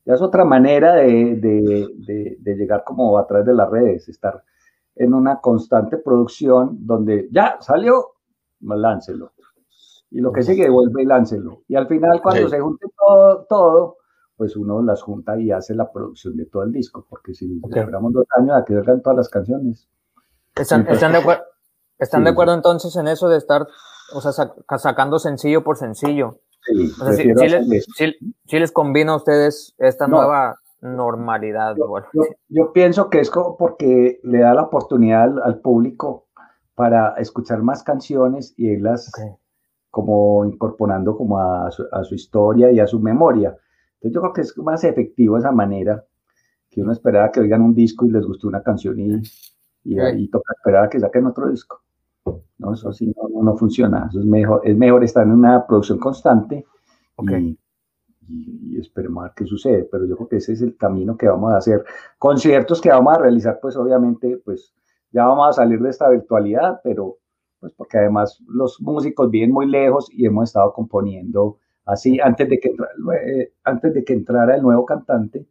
ya 0.04 0.14
es 0.14 0.22
otra 0.22 0.44
manera 0.44 0.94
de, 0.94 1.36
de, 1.36 2.36
de, 2.38 2.54
llegar 2.54 2.84
como 2.84 3.18
a 3.18 3.26
través 3.26 3.46
de 3.46 3.54
las 3.54 3.68
redes, 3.68 4.08
estar 4.08 4.42
en 4.94 5.14
una 5.14 5.40
constante 5.40 5.98
producción 5.98 6.78
donde 6.86 7.28
ya 7.32 7.58
salió, 7.60 8.14
láncelo. 8.60 9.32
Y 10.12 10.20
lo 10.20 10.30
que 10.30 10.44
sigue, 10.44 10.70
vuelve 10.70 11.02
y 11.02 11.06
láncelo. 11.06 11.64
Y 11.66 11.74
al 11.74 11.88
final, 11.88 12.22
cuando 12.22 12.48
se 12.48 12.60
junte 12.60 12.86
todo, 12.96 13.46
todo 13.48 13.96
pues 14.36 14.56
uno 14.56 14.82
las 14.82 15.02
junta 15.02 15.38
y 15.40 15.50
hace 15.52 15.74
la 15.74 15.90
producción 15.92 16.36
de 16.36 16.46
todo 16.46 16.64
el 16.64 16.72
disco, 16.72 17.06
porque 17.08 17.34
si 17.34 17.60
esperamos 17.62 18.12
dos 18.12 18.26
años 18.36 18.56
a 18.56 18.64
que 18.64 18.74
salgan 18.74 19.02
todas 19.02 19.16
las 19.16 19.28
canciones. 19.28 19.88
¿Están, 20.56 20.84
pues, 20.84 21.00
de, 21.00 21.06
acuerdo, 21.06 21.42
¿están 21.98 22.24
de 22.24 22.30
acuerdo 22.30 22.54
entonces 22.54 22.94
en 22.96 23.08
eso 23.08 23.28
de 23.28 23.38
estar, 23.38 23.66
o 24.14 24.20
sea, 24.20 24.32
sacando 24.78 25.18
sencillo 25.18 25.64
por 25.64 25.76
sencillo? 25.76 26.40
Sí, 26.62 26.88
si, 28.46 28.58
les, 28.58 28.72
combina 28.72 29.12
a 29.12 29.16
ustedes 29.16 29.74
esta 29.78 30.06
nueva 30.06 30.60
normalidad. 30.80 31.76
Yo, 32.48 32.72
pienso 32.72 33.10
que 33.10 33.20
es 33.20 33.30
como 33.30 33.56
porque 33.56 34.20
le 34.22 34.38
da 34.38 34.54
la 34.54 34.62
oportunidad 34.62 35.34
al, 35.44 35.60
público 35.60 36.28
para 36.74 37.14
escuchar 37.18 37.62
más 37.62 37.82
canciones 37.82 38.54
y 38.56 38.68
irlas 38.68 39.12
como 39.90 40.44
incorporando 40.46 41.16
como 41.16 41.38
a 41.38 41.70
su 41.70 42.14
historia 42.14 42.72
y 42.72 42.80
a 42.80 42.86
su 42.86 42.98
memoria 42.98 43.56
yo 44.10 44.20
creo 44.20 44.32
que 44.32 44.40
es 44.42 44.56
más 44.58 44.84
efectivo 44.84 45.38
esa 45.38 45.52
manera 45.52 46.04
que 46.70 46.82
uno 46.82 46.92
esperaba 46.92 47.30
que 47.30 47.40
oigan 47.40 47.62
un 47.62 47.74
disco 47.74 48.04
y 48.04 48.10
les 48.10 48.24
gustó 48.24 48.48
una 48.48 48.62
canción 48.62 48.98
y, 48.98 49.22
y 49.84 49.98
ahí 49.98 50.28
toca 50.28 50.52
esperar 50.56 50.84
a 50.84 50.88
que 50.88 51.00
saquen 51.00 51.26
otro 51.26 51.48
disco. 51.48 51.82
No, 52.58 52.72
eso 52.72 52.92
sí 52.92 53.14
no, 53.16 53.42
no, 53.42 53.56
funciona. 53.56 54.06
Eso 54.08 54.20
es 54.20 54.26
mejor, 54.26 54.62
es 54.64 54.76
mejor 54.76 55.04
estar 55.04 55.24
en 55.24 55.32
una 55.32 55.66
producción 55.66 55.98
constante 55.98 56.64
y, 57.18 57.58
y, 58.28 58.78
esperemos 58.78 59.22
a 59.22 59.26
ver 59.26 59.32
qué 59.36 59.46
sucede. 59.46 59.88
Pero 59.90 60.06
yo 60.06 60.16
creo 60.16 60.28
que 60.28 60.36
ese 60.36 60.52
es 60.52 60.62
el 60.62 60.76
camino 60.76 61.16
que 61.16 61.28
vamos 61.28 61.52
a 61.52 61.58
hacer. 61.58 61.84
Conciertos 62.18 62.80
que 62.80 62.88
vamos 62.88 63.14
a 63.14 63.20
realizar, 63.20 63.58
pues 63.60 63.76
obviamente, 63.76 64.40
pues 64.44 64.74
ya 65.12 65.26
vamos 65.26 65.48
a 65.48 65.52
salir 65.52 65.80
de 65.80 65.90
esta 65.90 66.08
virtualidad, 66.08 66.80
pero 66.82 67.18
pues 67.60 67.72
porque 67.72 67.98
además 67.98 68.42
los 68.46 68.80
músicos 68.80 69.30
viven 69.30 69.52
muy 69.52 69.66
lejos 69.66 70.08
y 70.12 70.26
hemos 70.26 70.50
estado 70.50 70.72
componiendo 70.72 71.58
Así, 71.86 72.18
antes 72.20 72.48
de, 72.48 72.58
que, 72.58 72.70
eh, 72.70 73.52
antes 73.62 73.92
de 73.92 74.04
que 74.04 74.14
entrara 74.14 74.56
el 74.56 74.62
nuevo 74.62 74.86
cantante, 74.86 75.46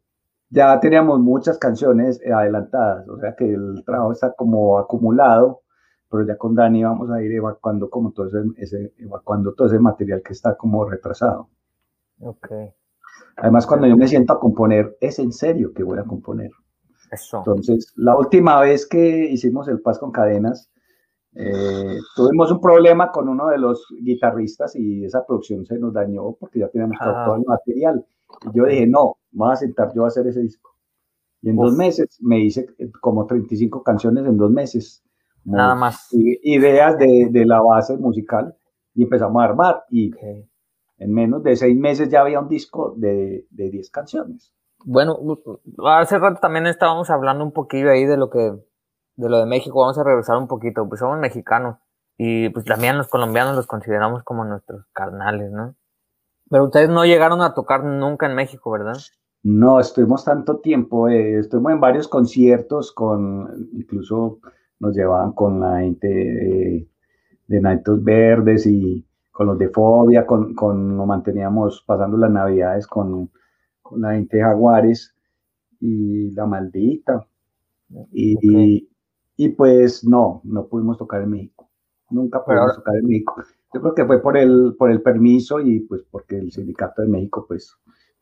ya 0.50 0.78
teníamos 0.80 1.20
muchas 1.20 1.58
canciones 1.58 2.20
adelantadas, 2.26 3.08
o 3.08 3.18
sea 3.18 3.34
que 3.34 3.52
el 3.52 3.82
trabajo 3.84 4.12
está 4.12 4.32
como 4.32 4.78
acumulado, 4.78 5.62
pero 6.10 6.26
ya 6.26 6.36
con 6.36 6.54
Dani 6.54 6.84
vamos 6.84 7.10
a 7.10 7.22
ir 7.22 7.32
evacuando 7.32 7.90
como 7.90 8.12
todo 8.12 8.28
ese, 8.56 8.92
evacuando 8.98 9.54
todo 9.54 9.68
ese 9.68 9.78
material 9.78 10.22
que 10.22 10.32
está 10.32 10.56
como 10.56 10.84
retrasado. 10.84 11.48
Ok. 12.20 12.48
Además, 13.36 13.66
cuando 13.66 13.86
yo 13.86 13.96
me 13.96 14.06
siento 14.06 14.32
a 14.32 14.40
componer, 14.40 14.96
es 15.00 15.18
en 15.18 15.32
serio 15.32 15.72
que 15.72 15.82
voy 15.82 15.98
a 15.98 16.04
componer. 16.04 16.50
Eso. 17.10 17.38
Entonces, 17.38 17.92
la 17.96 18.16
última 18.16 18.60
vez 18.60 18.86
que 18.86 19.30
hicimos 19.30 19.68
el 19.68 19.80
Paz 19.80 19.98
con 19.98 20.12
Cadenas, 20.12 20.70
eh, 21.36 21.98
tuvimos 22.14 22.52
un 22.52 22.60
problema 22.60 23.10
con 23.10 23.28
uno 23.28 23.48
de 23.48 23.58
los 23.58 23.86
guitarristas 24.00 24.76
y 24.76 25.04
esa 25.04 25.26
producción 25.26 25.66
se 25.66 25.78
nos 25.78 25.92
dañó 25.92 26.32
porque 26.38 26.60
ya 26.60 26.68
teníamos 26.68 26.96
ah. 27.00 27.24
todo 27.26 27.36
el 27.36 27.44
material. 27.44 28.06
Y 28.52 28.56
yo 28.56 28.64
dije, 28.64 28.86
no, 28.86 29.16
voy 29.32 29.52
a 29.52 29.56
sentar 29.56 29.92
yo 29.94 30.04
a 30.04 30.08
hacer 30.08 30.26
ese 30.26 30.40
disco. 30.40 30.70
Y 31.42 31.50
en 31.50 31.56
dos 31.56 31.74
meses 31.74 32.18
me 32.20 32.40
hice 32.40 32.66
como 33.00 33.26
35 33.26 33.82
canciones 33.82 34.24
en 34.26 34.36
dos 34.36 34.50
meses. 34.50 35.04
Nada 35.44 35.74
más. 35.74 36.08
Ideas 36.12 36.96
de, 36.98 37.28
de, 37.30 37.44
la 37.44 37.60
base 37.60 37.98
musical 37.98 38.56
y 38.94 39.02
empezamos 39.02 39.42
a 39.42 39.44
armar. 39.44 39.84
Y 39.90 40.10
en 40.98 41.12
menos 41.12 41.42
de 41.42 41.56
seis 41.56 41.76
meses 41.76 42.08
ya 42.08 42.22
había 42.22 42.40
un 42.40 42.48
disco 42.48 42.94
de, 42.96 43.46
de 43.50 43.70
10 43.70 43.90
canciones. 43.90 44.54
Bueno, 44.86 45.18
hace 45.86 46.18
rato 46.18 46.40
también 46.40 46.66
estábamos 46.66 47.10
hablando 47.10 47.44
un 47.44 47.52
poquillo 47.52 47.90
ahí 47.90 48.04
de 48.04 48.16
lo 48.16 48.30
que 48.30 48.52
de 49.16 49.28
lo 49.28 49.38
de 49.38 49.46
México, 49.46 49.80
vamos 49.80 49.98
a 49.98 50.04
regresar 50.04 50.36
un 50.36 50.48
poquito, 50.48 50.88
pues 50.88 51.00
somos 51.00 51.18
mexicanos 51.18 51.78
y 52.16 52.48
pues 52.50 52.64
también 52.64 52.96
los 52.96 53.08
colombianos 53.08 53.56
los 53.56 53.66
consideramos 53.66 54.22
como 54.22 54.44
nuestros 54.44 54.86
carnales, 54.92 55.50
¿no? 55.50 55.74
Pero 56.50 56.64
ustedes 56.64 56.88
no 56.88 57.04
llegaron 57.04 57.40
a 57.40 57.54
tocar 57.54 57.84
nunca 57.84 58.26
en 58.26 58.34
México, 58.34 58.70
¿verdad? 58.70 58.96
No, 59.42 59.80
estuvimos 59.80 60.24
tanto 60.24 60.58
tiempo, 60.60 61.08
eh, 61.08 61.38
estuvimos 61.38 61.72
en 61.72 61.80
varios 61.80 62.08
conciertos 62.08 62.92
con, 62.92 63.68
incluso 63.72 64.38
nos 64.80 64.94
llevaban 64.94 65.32
con 65.32 65.60
la 65.60 65.80
gente 65.80 66.08
de, 66.08 66.88
de 67.46 67.80
Verdes 68.00 68.66
y 68.66 69.06
con 69.30 69.48
los 69.48 69.58
de 69.58 69.68
Fobia, 69.68 70.26
con, 70.26 70.54
con, 70.54 70.96
nos 70.96 71.06
manteníamos 71.06 71.82
pasando 71.86 72.16
las 72.16 72.30
navidades 72.30 72.86
con, 72.86 73.30
con 73.82 74.00
la 74.00 74.12
gente 74.12 74.36
de 74.36 74.44
Jaguares 74.44 75.14
y 75.80 76.30
La 76.30 76.46
Maldita. 76.46 77.26
Y, 78.12 78.88
y 79.36 79.50
pues 79.50 80.04
no, 80.04 80.40
no 80.44 80.66
pudimos 80.66 80.98
tocar 80.98 81.22
en 81.22 81.30
México. 81.30 81.70
Nunca 82.10 82.44
pudimos 82.44 82.76
tocar 82.76 82.96
en 82.96 83.06
México. 83.06 83.42
Yo 83.72 83.80
creo 83.80 83.94
que 83.94 84.04
fue 84.04 84.22
por 84.22 84.36
el, 84.36 84.76
por 84.78 84.90
el 84.90 85.02
permiso 85.02 85.60
y 85.60 85.80
pues 85.80 86.02
porque 86.10 86.38
el 86.38 86.52
sindicato 86.52 87.02
de 87.02 87.08
México, 87.08 87.44
pues 87.48 87.76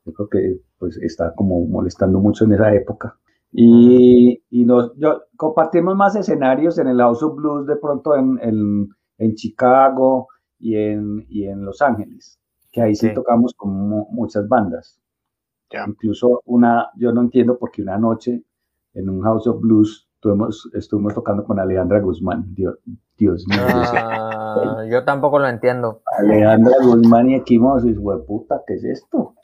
yo 0.04 0.12
creo 0.12 0.28
que 0.28 0.60
pues 0.78 0.96
está 0.98 1.34
como 1.34 1.64
molestando 1.66 2.18
mucho 2.20 2.44
en 2.44 2.52
esa 2.52 2.74
época. 2.74 3.18
Y, 3.52 4.42
y 4.48 4.64
nos, 4.64 4.96
yo, 4.96 5.24
compartimos 5.36 5.94
más 5.94 6.16
escenarios 6.16 6.78
en 6.78 6.86
el 6.86 6.98
House 6.98 7.22
of 7.22 7.36
Blues 7.36 7.66
de 7.66 7.76
pronto 7.76 8.16
en, 8.16 8.38
en, 8.40 8.88
en 9.18 9.34
Chicago 9.34 10.28
y 10.58 10.76
en, 10.76 11.26
y 11.28 11.44
en 11.44 11.64
Los 11.64 11.82
Ángeles, 11.82 12.40
que 12.70 12.80
ahí 12.80 12.94
sí, 12.94 13.12
tocamos 13.12 13.52
con 13.54 13.70
muchas 14.10 14.48
bandas. 14.48 14.98
Incluso 15.86 16.42
una, 16.44 16.90
yo 16.96 17.12
no 17.12 17.22
entiendo 17.22 17.58
por 17.58 17.70
qué 17.70 17.82
una 17.82 17.98
noche 17.98 18.42
en 18.94 19.08
un 19.08 19.22
House 19.22 19.46
of 19.46 19.60
Blues 19.60 20.08
estuvimos, 20.22 20.70
estuvimos 20.72 21.14
tocando 21.14 21.44
con 21.44 21.58
Alejandra 21.58 21.98
Guzmán. 21.98 22.54
Dios, 22.54 22.78
Dios 23.16 23.44
mío. 23.48 23.58
Ah, 23.66 24.84
yo 24.88 25.04
tampoco 25.04 25.40
lo 25.40 25.48
entiendo. 25.48 26.02
Alejandra 26.16 26.76
Guzmán 26.80 27.30
y 27.30 27.34
Equimosis, 27.34 27.98
güey, 27.98 28.24
puta, 28.24 28.62
¿qué 28.64 28.74
es 28.74 28.84
esto? 28.84 29.34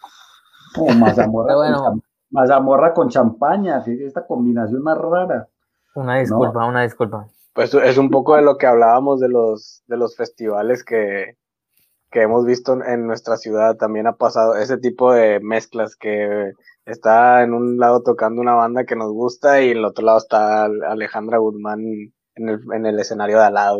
Como 0.77 0.95
mazamorra, 0.95 1.55
con, 1.55 2.03
mazamorra 2.31 2.95
con 2.95 3.09
champaña, 3.09 3.83
¿qué 3.85 3.95
es 3.95 4.01
esta 4.03 4.25
combinación 4.25 4.83
más 4.83 4.97
rara? 4.99 5.49
Una 5.97 6.19
disculpa, 6.19 6.65
una 6.65 6.83
disculpa. 6.83 7.27
Pues 7.55 7.75
es 7.75 7.99
un 7.99 8.11
poco 8.11 8.37
de 8.37 8.43
lo 8.43 8.57
que 8.57 8.69
hablábamos 8.69 9.19
de 9.19 9.29
los, 9.29 9.83
de 9.89 9.97
los 9.97 10.15
festivales 10.17 10.85
que, 10.85 11.37
que 12.13 12.23
hemos 12.23 12.45
visto 12.45 12.79
en 12.85 13.07
nuestra 13.09 13.37
ciudad. 13.37 13.77
También 13.77 14.07
ha 14.07 14.13
pasado 14.13 14.55
ese 14.55 14.79
tipo 14.79 15.13
de 15.13 15.41
mezclas 15.41 15.97
que 15.97 16.53
está 16.91 17.43
en 17.43 17.55
un 17.55 17.79
lado 17.79 18.03
tocando 18.03 18.41
una 18.41 18.55
banda 18.55 18.85
que 18.85 18.97
nos 18.97 19.13
gusta 19.13 19.63
y 19.63 19.71
en 19.71 19.79
el 19.79 19.85
otro 19.85 20.05
lado 20.05 20.19
está 20.19 20.65
Alejandra 20.65 21.39
Guzmán 21.39 21.81
en 22.35 22.49
el, 22.49 22.61
en 22.73 22.87
el 22.87 22.99
escenario 22.99 23.39
de 23.39 23.45
al 23.45 23.55
lado. 23.55 23.79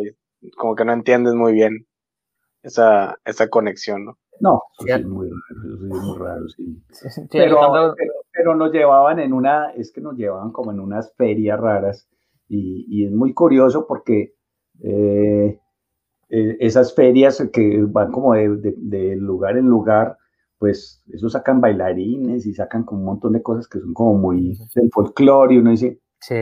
como 0.57 0.75
que 0.75 0.85
no 0.85 0.93
entiendes 0.93 1.33
muy 1.33 1.53
bien 1.53 1.87
esa, 2.63 3.17
esa 3.25 3.49
conexión, 3.49 4.05
¿no? 4.05 4.17
No, 4.41 4.61
es 4.87 5.05
muy 5.05 5.27
raro, 5.29 6.03
muy 6.05 6.17
raro, 6.17 6.47
sí. 6.47 6.81
pero, 7.29 7.93
pero, 8.31 8.55
nos 8.55 8.71
llevaban 8.71 9.19
en 9.19 9.33
una, 9.33 9.71
es 9.71 9.91
que 9.91 9.99
nos 9.99 10.15
llevaban 10.15 10.53
como 10.53 10.71
en 10.71 10.79
unas 10.79 11.13
ferias 11.17 11.59
raras 11.59 12.07
y, 12.47 12.85
y 12.87 13.05
es 13.05 13.11
muy 13.11 13.33
curioso 13.33 13.85
porque 13.85 14.33
eh, 14.81 15.59
eh, 16.29 16.57
esas 16.59 16.93
ferias 16.93 17.43
que 17.51 17.83
van 17.87 18.11
como 18.11 18.33
de, 18.33 18.75
de, 18.77 19.15
lugar 19.15 19.57
en 19.57 19.65
lugar, 19.65 20.17
pues 20.59 21.01
eso 21.11 21.29
sacan 21.29 21.61
bailarines 21.61 22.45
y 22.45 22.53
sacan 22.53 22.83
como 22.83 22.99
un 22.99 23.05
montón 23.05 23.33
de 23.33 23.41
cosas 23.41 23.67
que 23.67 23.79
son 23.79 23.93
como 23.93 24.15
muy 24.15 24.57
del 24.75 24.91
folclore 24.91 25.55
y 25.55 25.57
uno 25.57 25.71
dice, 25.71 26.01
sí. 26.19 26.35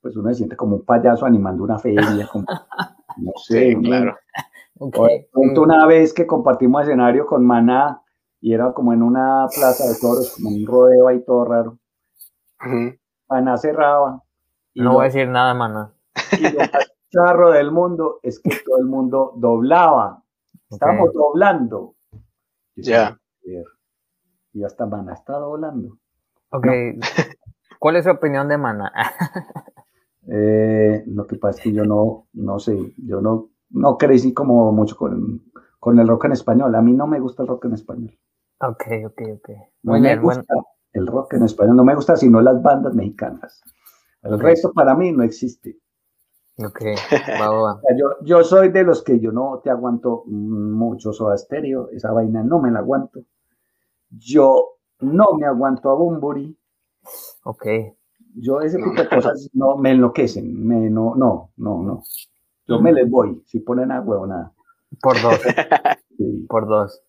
pues 0.00 0.16
uno 0.16 0.28
se 0.28 0.36
siente 0.36 0.56
como 0.56 0.76
un 0.76 0.84
payaso 0.84 1.26
animando 1.26 1.64
una 1.64 1.80
feria, 1.80 2.28
como, 2.30 2.46
no 3.18 3.32
sé, 3.44 3.76
claro. 3.82 4.16
Una 5.34 5.86
vez 5.86 6.14
que 6.14 6.26
compartimos 6.26 6.82
escenario 6.82 7.26
con 7.26 7.44
Maná 7.44 8.02
y 8.40 8.54
era 8.54 8.72
como 8.72 8.92
en 8.92 9.02
una 9.02 9.46
plaza 9.54 9.86
de 9.88 9.98
toros, 10.00 10.34
como 10.36 10.50
un 10.50 10.66
rodeo 10.66 11.08
ahí 11.08 11.24
todo 11.24 11.44
raro. 11.44 11.78
Maná 13.28 13.56
cerraba. 13.58 14.22
no 14.74 14.94
voy 14.94 15.02
a 15.02 15.04
decir 15.06 15.28
nada, 15.28 15.54
Maná. 15.54 15.92
Y 16.38 16.50
lo 16.50 16.58
más 16.58 16.92
charro 17.10 17.50
del 17.50 17.72
mundo 17.72 18.20
es 18.22 18.40
que 18.40 18.50
todo 18.64 18.78
el 18.78 18.86
mundo 18.86 19.32
doblaba. 19.36 20.22
Estábamos 20.70 21.12
doblando. 21.12 21.96
Ya. 22.76 23.18
Y 24.52 24.64
hasta 24.64 24.86
Maná 24.86 25.14
está 25.14 25.34
doblando. 25.34 25.98
Ok. 26.50 26.66
¿Cuál 27.78 27.96
es 27.96 28.04
su 28.04 28.10
opinión 28.10 28.48
de 28.48 28.58
Maná? 28.58 28.92
Eh, 30.28 31.02
lo 31.08 31.26
que 31.26 31.34
pasa 31.34 31.58
es 31.58 31.64
que 31.64 31.72
yo 31.72 31.84
no, 31.84 32.28
no 32.34 32.60
sé, 32.60 32.94
yo 32.96 33.20
no 33.20 33.50
no 33.72 33.98
crecí 33.98 34.32
como 34.32 34.72
mucho 34.72 34.96
con, 34.96 35.42
con, 35.78 35.98
el 35.98 36.06
rock 36.06 36.26
en 36.26 36.32
español. 36.32 36.74
A 36.74 36.82
mí 36.82 36.92
no 36.92 37.06
me 37.06 37.20
gusta 37.20 37.42
el 37.42 37.48
rock 37.48 37.64
en 37.66 37.74
español. 37.74 38.18
Ok, 38.60 38.84
ok, 39.06 39.20
ok. 39.34 39.50
Muy 39.82 40.00
no 40.00 40.08
me 40.08 40.16
gusta 40.16 40.54
el 40.92 41.06
rock 41.06 41.34
en 41.34 41.44
español, 41.44 41.76
no 41.76 41.84
me 41.84 41.94
gusta 41.94 42.16
sino 42.16 42.40
las 42.40 42.62
bandas 42.62 42.94
mexicanas. 42.94 43.62
El 44.22 44.38
resto 44.38 44.72
para 44.72 44.94
mí 44.94 45.10
no 45.10 45.24
existe. 45.24 45.78
Ok, 46.58 46.80
va, 47.40 47.50
va. 47.50 47.80
yo, 47.98 48.16
yo 48.22 48.44
soy 48.44 48.70
de 48.70 48.84
los 48.84 49.02
que 49.02 49.18
yo 49.18 49.32
no 49.32 49.60
te 49.64 49.70
aguanto 49.70 50.24
mucho 50.26 51.12
Soda 51.12 51.36
Stereo, 51.36 51.88
esa 51.90 52.12
vaina 52.12 52.42
no 52.42 52.60
me 52.60 52.70
la 52.70 52.80
aguanto. 52.80 53.20
Yo 54.10 54.76
no 55.00 55.34
me 55.38 55.46
aguanto 55.46 55.90
a 55.90 55.94
Bumburi. 55.94 56.56
Ok. 57.44 57.66
Yo 58.34 58.60
ese 58.60 58.78
tipo 58.78 58.94
de 58.94 59.08
cosas 59.08 59.50
no 59.52 59.76
me 59.76 59.90
enloquecen, 59.90 60.66
me, 60.66 60.88
no, 60.88 61.14
no, 61.14 61.50
no, 61.56 61.82
no. 61.82 62.02
Yo 62.66 62.80
me 62.80 62.92
les 62.92 63.10
voy, 63.10 63.42
si 63.46 63.60
ponen 63.60 63.90
agua 63.90 64.20
o 64.20 64.26
nada. 64.26 64.52
Por 65.00 65.20
dos. 65.20 65.40
Por 66.48 66.66
dos. 66.66 67.02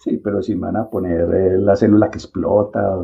Sí, 0.00 0.18
pero 0.18 0.42
si 0.42 0.54
van 0.54 0.76
a 0.76 0.88
poner 0.88 1.22
eh, 1.34 1.58
la 1.58 1.76
célula 1.76 2.10
que 2.10 2.18
explota. 2.18 2.98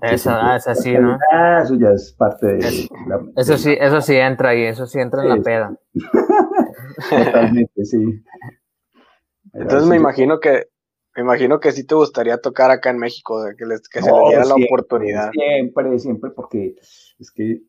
Esa, 0.00 0.52
ah, 0.52 0.56
esa 0.56 0.74
sí, 0.74 0.94
¿no? 0.94 1.18
Ah, 1.32 1.60
eso 1.62 1.74
ya 1.74 1.90
es 1.90 2.12
parte 2.12 2.46
de. 2.46 2.88
eso 3.36 3.58
sí, 3.58 3.76
eso 3.78 4.00
sí 4.00 4.16
entra 4.16 4.50
ahí, 4.50 4.64
eso 4.64 4.86
sí 4.86 4.98
entra 4.98 5.22
en 5.22 5.28
la 5.28 5.36
peda. 5.36 5.76
Totalmente, 7.10 7.84
sí. 7.84 7.98
Entonces 9.52 9.88
me 9.88 9.96
imagino 9.96 10.40
que 10.40 10.68
me 11.14 11.22
imagino 11.22 11.60
que 11.60 11.72
sí 11.72 11.86
te 11.86 11.94
gustaría 11.94 12.38
tocar 12.38 12.70
acá 12.70 12.88
en 12.88 12.96
México, 12.96 13.44
que, 13.58 13.66
les, 13.66 13.86
que 13.88 14.00
se 14.00 14.10
les 14.10 14.28
diera 14.28 14.44
la 14.46 14.54
oportunidad. 14.54 15.30
Siempre, 15.30 15.98
siempre, 15.98 16.30
porque 16.30 16.74
es 17.18 17.30
que 17.30 17.60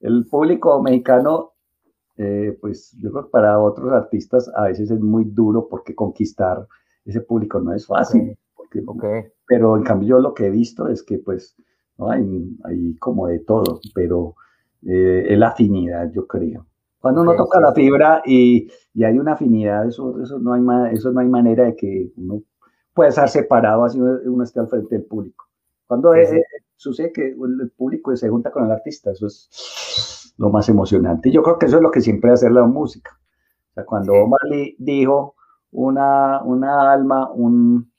el 0.00 0.26
público 0.26 0.82
mexicano 0.82 1.52
eh, 2.18 2.56
pues 2.60 2.94
yo 3.00 3.10
creo 3.10 3.24
que 3.24 3.30
para 3.30 3.58
otros 3.58 3.90
artistas 3.92 4.50
a 4.54 4.64
veces 4.64 4.90
es 4.90 5.00
muy 5.00 5.24
duro 5.24 5.66
porque 5.68 5.94
conquistar 5.94 6.66
ese 7.04 7.20
público 7.20 7.58
no 7.60 7.74
es 7.74 7.86
fácil. 7.86 8.36
Pero 9.52 9.76
en 9.76 9.82
cambio 9.82 10.08
yo 10.08 10.18
lo 10.18 10.32
que 10.32 10.46
he 10.46 10.50
visto 10.50 10.88
es 10.88 11.02
que 11.02 11.18
pues 11.18 11.54
¿no? 11.98 12.10
hay, 12.10 12.56
hay, 12.64 12.96
como 12.96 13.26
de 13.26 13.40
todo, 13.40 13.80
pero 13.94 14.34
eh, 14.80 15.26
es 15.28 15.38
la 15.38 15.48
afinidad, 15.48 16.10
yo 16.10 16.26
creo. 16.26 16.66
Cuando 16.98 17.20
uno 17.20 17.36
toca 17.36 17.60
la 17.60 17.74
fibra 17.74 18.22
y, 18.24 18.66
y, 18.94 19.04
hay 19.04 19.18
una 19.18 19.34
afinidad, 19.34 19.86
eso, 19.86 20.18
eso, 20.22 20.38
no 20.38 20.54
hay, 20.54 20.94
eso 20.94 21.12
no 21.12 21.20
hay 21.20 21.28
manera 21.28 21.64
de 21.64 21.76
que 21.76 22.12
uno 22.16 22.44
pueda 22.94 23.10
estar 23.10 23.28
separado 23.28 23.84
así 23.84 24.00
uno, 24.00 24.42
esté 24.42 24.60
al 24.60 24.68
frente 24.68 24.94
del 24.94 25.04
público. 25.04 25.44
Cuando 25.86 26.12
sucede 26.76 27.12
que 27.12 27.26
el 27.32 27.72
público 27.76 28.16
se 28.16 28.30
junta 28.30 28.50
con 28.50 28.64
el 28.64 28.70
artista, 28.70 29.10
eso 29.10 29.26
es 29.26 30.32
lo 30.38 30.48
más 30.48 30.66
emocionante. 30.70 31.30
Yo 31.30 31.42
creo 31.42 31.58
que 31.58 31.66
eso 31.66 31.76
es 31.76 31.82
lo 31.82 31.90
que 31.90 32.00
siempre 32.00 32.30
hace 32.30 32.48
la 32.48 32.64
música. 32.64 33.10
O 33.72 33.74
sea, 33.74 33.84
cuando 33.84 34.14
Omar 34.14 34.40
dijo 34.78 35.34
una, 35.72 36.42
una 36.42 36.90
alma, 36.90 37.30
un, 37.30 37.91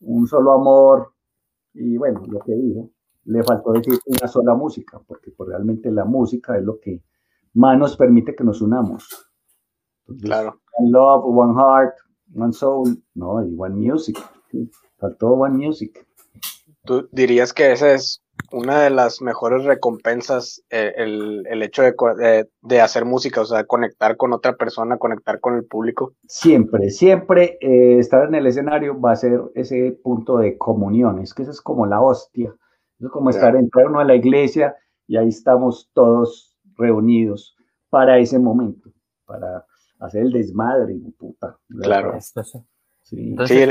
un 0.00 0.26
solo 0.26 0.52
amor, 0.52 1.14
y 1.74 1.96
bueno, 1.96 2.22
lo 2.26 2.40
que 2.40 2.54
dijo, 2.54 2.90
le 3.24 3.42
faltó 3.42 3.72
decir 3.72 3.98
una 4.06 4.26
sola 4.26 4.54
música, 4.54 5.00
porque 5.06 5.30
pues, 5.30 5.48
realmente 5.48 5.90
la 5.90 6.04
música 6.04 6.56
es 6.56 6.64
lo 6.64 6.80
que 6.80 7.02
más 7.54 7.78
nos 7.78 7.96
permite 7.96 8.34
que 8.34 8.44
nos 8.44 8.60
unamos. 8.60 9.08
claro. 10.20 10.60
One 10.80 10.90
love, 10.90 11.24
one 11.24 11.54
heart, 11.54 11.94
one 12.34 12.52
soul, 12.52 13.02
no, 13.14 13.44
y 13.44 13.54
one 13.56 13.74
music. 13.74 14.16
Faltó 14.96 15.28
one 15.28 15.66
music. 15.66 16.06
¿Tú 16.84 17.08
dirías 17.12 17.52
que 17.52 17.72
ese 17.72 17.94
es 17.94 18.22
una 18.50 18.80
de 18.80 18.90
las 18.90 19.20
mejores 19.20 19.64
recompensas 19.64 20.62
eh, 20.70 20.92
el, 20.96 21.46
el, 21.46 21.62
hecho 21.62 21.82
de, 21.82 22.48
de, 22.62 22.80
hacer 22.80 23.04
música, 23.04 23.40
o 23.40 23.44
sea, 23.44 23.64
conectar 23.64 24.16
con 24.16 24.32
otra 24.32 24.56
persona, 24.56 24.98
conectar 24.98 25.40
con 25.40 25.56
el 25.56 25.64
público. 25.64 26.14
Siempre, 26.26 26.90
siempre 26.90 27.58
eh, 27.60 27.98
estar 27.98 28.26
en 28.26 28.34
el 28.34 28.46
escenario 28.46 29.00
va 29.00 29.12
a 29.12 29.16
ser 29.16 29.40
ese 29.54 29.98
punto 30.02 30.38
de 30.38 30.56
comunión, 30.56 31.18
es 31.20 31.34
que 31.34 31.42
eso 31.42 31.50
es 31.50 31.60
como 31.60 31.86
la 31.86 32.00
hostia, 32.00 32.54
es 32.98 33.08
como 33.10 33.30
estar, 33.30 33.54
entrar 33.56 33.86
uno 33.86 34.00
a 34.00 34.04
la 34.04 34.14
iglesia 34.14 34.76
y 35.06 35.16
ahí 35.16 35.28
estamos 35.28 35.90
todos 35.92 36.56
reunidos 36.76 37.56
para 37.90 38.18
ese 38.18 38.38
momento, 38.38 38.90
para 39.24 39.64
hacer 40.00 40.22
el 40.22 40.32
desmadre, 40.32 40.96
puta. 41.18 41.58
Claro. 41.68 42.18
Sí, 43.02 43.36
sí 43.46 43.64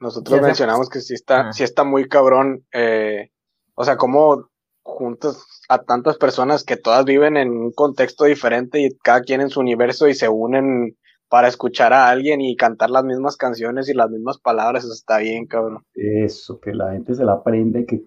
nosotros 0.00 0.40
mencionamos 0.40 0.88
que 0.88 1.00
sí 1.00 1.14
está, 1.14 1.52
sí 1.52 1.64
está 1.64 1.84
muy 1.84 2.08
cabrón. 2.08 2.64
Eh, 2.72 3.30
o 3.78 3.84
sea, 3.84 3.96
cómo 3.96 4.48
juntas 4.82 5.46
a 5.68 5.78
tantas 5.78 6.18
personas 6.18 6.64
que 6.64 6.76
todas 6.76 7.04
viven 7.04 7.36
en 7.36 7.50
un 7.50 7.70
contexto 7.70 8.24
diferente 8.24 8.80
y 8.80 8.88
cada 8.98 9.20
quien 9.20 9.40
en 9.40 9.50
su 9.50 9.60
universo 9.60 10.08
y 10.08 10.14
se 10.14 10.28
unen 10.28 10.96
para 11.28 11.46
escuchar 11.46 11.92
a 11.92 12.08
alguien 12.08 12.40
y 12.40 12.56
cantar 12.56 12.90
las 12.90 13.04
mismas 13.04 13.36
canciones 13.36 13.88
y 13.88 13.94
las 13.94 14.10
mismas 14.10 14.38
palabras, 14.38 14.82
eso 14.82 14.92
está 14.92 15.18
bien, 15.18 15.46
cabrón. 15.46 15.84
Eso, 15.94 16.58
que 16.58 16.74
la 16.74 16.90
gente 16.90 17.14
se 17.14 17.24
la 17.24 17.34
aprende, 17.34 17.86
que, 17.86 18.02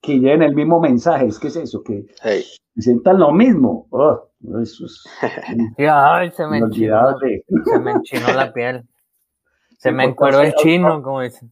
que 0.00 0.20
lleven 0.20 0.42
el 0.42 0.54
mismo 0.54 0.78
mensaje, 0.78 1.26
es 1.26 1.40
que 1.40 1.48
es 1.48 1.56
eso, 1.56 1.82
que 1.82 2.06
sientan 2.76 3.18
lo 3.18 3.32
mismo. 3.32 3.88
Oh, 3.90 4.28
eso 4.62 4.86
es, 4.86 5.04
Ay, 5.90 6.30
se, 6.30 6.46
me 6.46 6.58
enchinó, 6.58 7.18
se 7.18 7.78
me 7.80 7.90
enchinó 7.90 8.32
la 8.32 8.52
piel. 8.52 8.84
Se 9.76 9.90
me 9.90 10.04
encueró 10.04 10.40
el 10.42 10.54
chino, 10.54 11.02
como 11.02 11.22
dicen. 11.22 11.50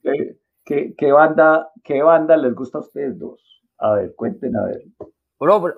¿Qué, 0.69 0.95
qué, 0.99 1.13
banda, 1.13 1.71
¿Qué 1.83 2.03
banda 2.03 2.37
les 2.37 2.55
gusta 2.55 2.77
a 2.77 2.81
ustedes 2.83 3.19
dos? 3.19 3.41
A 3.79 3.95
ver, 3.95 4.15
cuenten, 4.15 4.55
a 4.55 4.65
ver. 4.67 4.83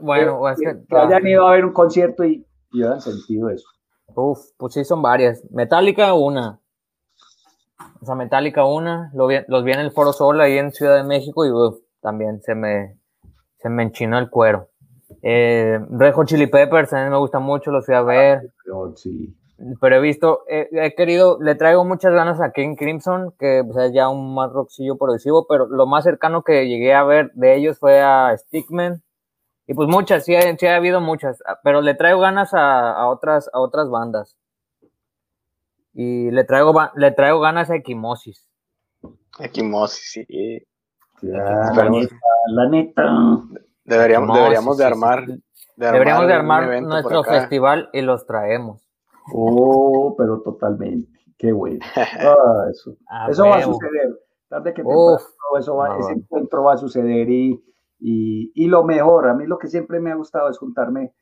bueno, 0.01 0.49
es 0.49 0.59
que, 0.59 0.97
hayan 0.97 1.27
ido 1.29 1.47
a 1.47 1.53
ver 1.53 1.65
un 1.65 1.73
concierto 1.73 2.25
y, 2.25 2.45
y 2.73 2.83
hayan 2.83 3.01
sentido 3.01 3.51
eso. 3.51 3.69
Uf, 4.17 4.41
pues 4.57 4.75
sí, 4.75 4.85
son 4.85 5.01
varias. 5.01 5.49
Metallica, 5.53 6.13
una. 6.15 6.59
O 8.03 8.05
sea, 8.05 8.17
Metallica, 8.17 8.65
una. 8.65 9.13
Lo 9.15 9.29
vi, 9.29 9.37
los 9.47 9.63
vi 9.63 9.71
en 9.71 9.79
el 9.79 9.93
Foro 9.93 10.13
Sol 10.13 10.41
ahí 10.41 10.59
en 10.59 10.73
Ciudad 10.73 10.97
de 10.97 11.05
México 11.05 11.47
y 11.47 11.53
uf, 11.53 11.79
también 12.01 12.43
se 12.43 12.57
me, 12.57 12.99
se 13.59 13.69
me 13.69 13.85
enchinó 13.85 14.19
el 14.19 14.29
cuero. 14.29 14.71
Eh, 15.23 15.79
Rejo 15.89 16.25
Chili 16.25 16.49
Peppers 16.49 16.91
también 16.91 17.13
me 17.13 17.19
gusta 17.19 17.39
mucho, 17.39 17.71
los 17.71 17.87
fui 17.87 17.95
a 17.95 18.03
ver. 18.03 18.53
Pero 19.81 19.97
he 19.97 20.01
visto, 20.01 20.45
he 20.49 20.95
querido, 20.95 21.39
le 21.41 21.55
traigo 21.55 21.85
muchas 21.85 22.13
ganas 22.15 22.41
a 22.41 22.51
King 22.51 22.77
Crimson, 22.77 23.35
que 23.39 23.63
pues, 23.65 23.77
es 23.87 23.93
ya 23.93 24.09
un 24.09 24.35
más 24.35 24.51
rockcillo 24.53 24.97
progresivo, 24.97 25.47
pero 25.47 25.67
lo 25.67 25.87
más 25.87 26.05
cercano 26.05 26.43
que 26.43 26.67
llegué 26.67 26.95
a 26.95 27.05
ver 27.05 27.31
de 27.35 27.57
ellos 27.57 27.79
fue 27.79 28.01
a 28.01 28.35
Stickman. 28.39 29.03
Y 29.67 29.75
pues 29.75 29.87
muchas, 29.89 30.25
sí, 30.25 30.35
sí 30.59 30.67
ha 30.67 30.77
habido 30.77 31.01
muchas, 31.01 31.43
pero 31.63 31.83
le 31.83 31.95
traigo 31.95 32.21
ganas 32.21 32.55
a, 32.55 32.91
a, 32.93 33.09
otras, 33.09 33.51
a 33.53 33.61
otras 33.61 33.91
bandas. 33.91 34.37
Y 35.93 36.31
le 36.31 36.45
traigo, 36.45 36.75
le 36.95 37.11
traigo 37.11 37.41
ganas 37.41 37.69
a 37.71 37.77
Equimosis. 37.77 38.49
Equimosis, 39.39 40.11
sí. 40.11 40.67
la 41.21 42.69
neta. 42.71 43.43
Deberíamos, 43.85 44.37
deberíamos 44.37 44.79
de 44.79 44.85
armar. 44.85 45.27
deberíamos 45.77 46.27
de 46.27 46.33
armar 46.33 46.83
nuestro 46.83 47.25
festival 47.25 47.91
y 47.93 48.01
los 48.01 48.25
traemos. 48.27 48.90
Oh, 49.33 50.15
pero 50.17 50.41
totalmente. 50.41 51.21
Qué 51.37 51.53
bueno. 51.53 51.81
Ah, 51.97 52.67
eso, 52.71 52.97
eso 53.31 53.47
va 53.47 53.57
a 53.57 53.63
suceder. 53.63 54.19
Tarde 54.49 54.75
que 54.75 54.83
eso 54.83 55.77
va, 55.77 55.99
ese 55.99 56.13
encuentro 56.13 56.65
va 56.65 56.75
a 56.75 56.77
suceder 56.77 57.31
y, 57.31 57.63
y, 58.01 58.53
y, 58.55 58.67
lo 58.67 58.83
mejor, 58.83 59.29
a 59.29 59.35
mí 59.35 59.47
lo 59.47 59.59
que 59.59 59.69
siempre 59.69 60.01
me 60.01 60.11
ha 60.11 60.17
gustado 60.17 60.51
es 60.51 60.59
juntarme 60.59 61.13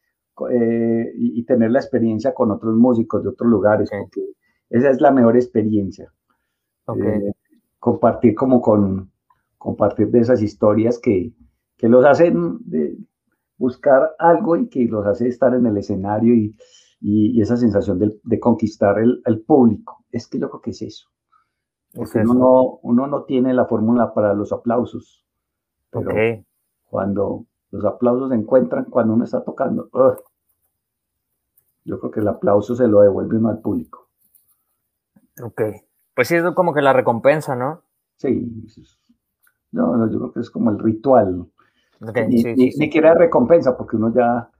eh, 0.51 1.13
y, 1.15 1.45
tener 1.45 1.71
la 1.71 1.81
experiencia 1.81 2.33
con 2.33 2.51
otros 2.51 2.75
músicos 2.75 3.23
de 3.23 3.31
otros 3.31 3.51
lugares, 3.51 3.91
porque 3.91 4.33
esa 4.71 4.91
es 4.91 5.01
la 5.01 5.11
mejor 5.11 5.37
experiencia. 5.37 6.13
Eh, 6.97 7.33
compartir 7.79 8.35
como 8.35 8.61
con, 8.61 9.11
compartir 9.59 10.09
de 10.11 10.21
esas 10.21 10.41
historias 10.41 10.99
que, 10.99 11.33
que 11.77 11.89
los 11.89 12.05
hacen 12.05 12.59
de 12.61 12.97
buscar 13.57 14.15
algo 14.19 14.57
y 14.57 14.69
que 14.69 14.85
los 14.85 15.07
hace 15.07 15.29
estar 15.29 15.55
en 15.55 15.67
el 15.67 15.77
escenario 15.77 16.35
y, 16.35 16.57
y, 17.01 17.41
esa 17.41 17.57
sensación 17.57 17.99
de, 17.99 18.19
de 18.23 18.41
conquistar 18.41 18.99
el, 18.99 19.23
el, 19.25 19.41
público. 19.41 20.05
Es 20.11 20.27
que 20.27 20.39
yo 20.39 20.49
creo 20.49 20.61
que 20.61 20.71
es 20.71 20.83
eso. 20.83 21.09
Porque 21.95 22.19
uno, 22.21 22.35
no, 22.35 22.79
uno 22.83 23.07
no 23.07 23.25
tiene 23.25 23.55
la 23.55 23.67
fórmula 23.67 24.13
para 24.13 24.35
los 24.35 24.53
aplausos. 24.53 25.27
Pero 25.91 26.11
cuando 26.85 27.47
los 27.71 27.85
aplausos 27.85 28.29
se 28.31 28.35
encuentran, 28.35 28.85
cuando 28.87 29.15
uno 29.15 29.25
está 29.25 29.43
tocando, 29.43 29.89
yo 31.85 31.99
creo 31.99 32.11
que 32.11 32.21
el 32.21 32.29
aplauso 32.29 32.75
se 32.75 32.87
lo 32.87 33.01
devuelve 33.01 33.39
uno 33.39 33.49
al 33.49 33.61
público. 33.61 34.09
Ok. 35.43 35.63
Pues 36.15 36.29
sí, 36.29 36.37
es 36.37 36.45
como 36.55 36.75
que 36.75 36.83
la 36.83 36.93
recompensa, 36.93 37.55
¿no? 37.55 37.83
Sí. 38.17 38.51
No, 39.71 39.97
no 39.97 40.11
yo 40.11 40.19
creo 40.19 40.33
que 40.33 40.41
es 40.41 40.51
como 40.51 40.71
el 40.71 40.79
ritual. 40.79 41.47
ni, 42.29 42.73
siquiera 42.73 43.15
recompensa, 43.15 43.77
porque 43.77 43.97
uno 43.97 44.13
ya, 44.13 44.51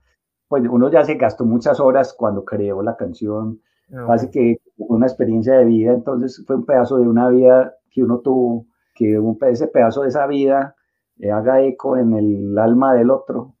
pues 0.49 0.63
uno 0.67 0.89
ya 0.89 1.05
se 1.05 1.15
gastó 1.15 1.45
muchas 1.45 1.79
horas 1.79 2.13
cuando 2.13 2.43
creó 2.43 2.81
la 2.81 2.97
canción. 2.97 3.61
Así 4.07 4.29
que 4.29 4.57
una 4.77 5.07
experiencia 5.07 5.53
de 5.53 5.65
vida, 5.65 5.93
entonces 5.93 6.43
fue 6.45 6.57
un 6.57 6.65
pedazo 6.65 6.97
de 6.97 7.07
una 7.07 7.29
vida 7.29 7.75
que 7.89 8.03
uno 8.03 8.19
tuvo, 8.19 8.65
que 8.93 9.17
un, 9.17 9.37
ese 9.41 9.67
pedazo 9.67 10.01
de 10.01 10.09
esa 10.09 10.27
vida 10.27 10.75
eh, 11.19 11.31
haga 11.31 11.61
eco 11.61 11.97
en 11.97 12.13
el 12.13 12.57
alma 12.57 12.93
del 12.93 13.09
otro. 13.09 13.55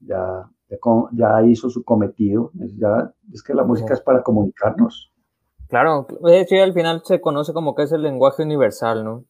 Ya, 0.00 0.48
ya, 1.12 1.42
hizo 1.44 1.68
su 1.70 1.82
cometido. 1.82 2.50
Ya, 2.54 3.12
es 3.32 3.42
que 3.42 3.54
la 3.54 3.64
música 3.64 3.94
es 3.94 4.00
para 4.00 4.22
comunicarnos. 4.22 5.12
Claro, 5.68 6.06
sí, 6.46 6.58
al 6.58 6.72
final 6.72 7.02
se 7.04 7.20
conoce 7.20 7.52
como 7.52 7.74
que 7.74 7.82
es 7.82 7.92
el 7.92 8.02
lenguaje 8.02 8.42
universal, 8.42 9.04
¿no? 9.04 9.24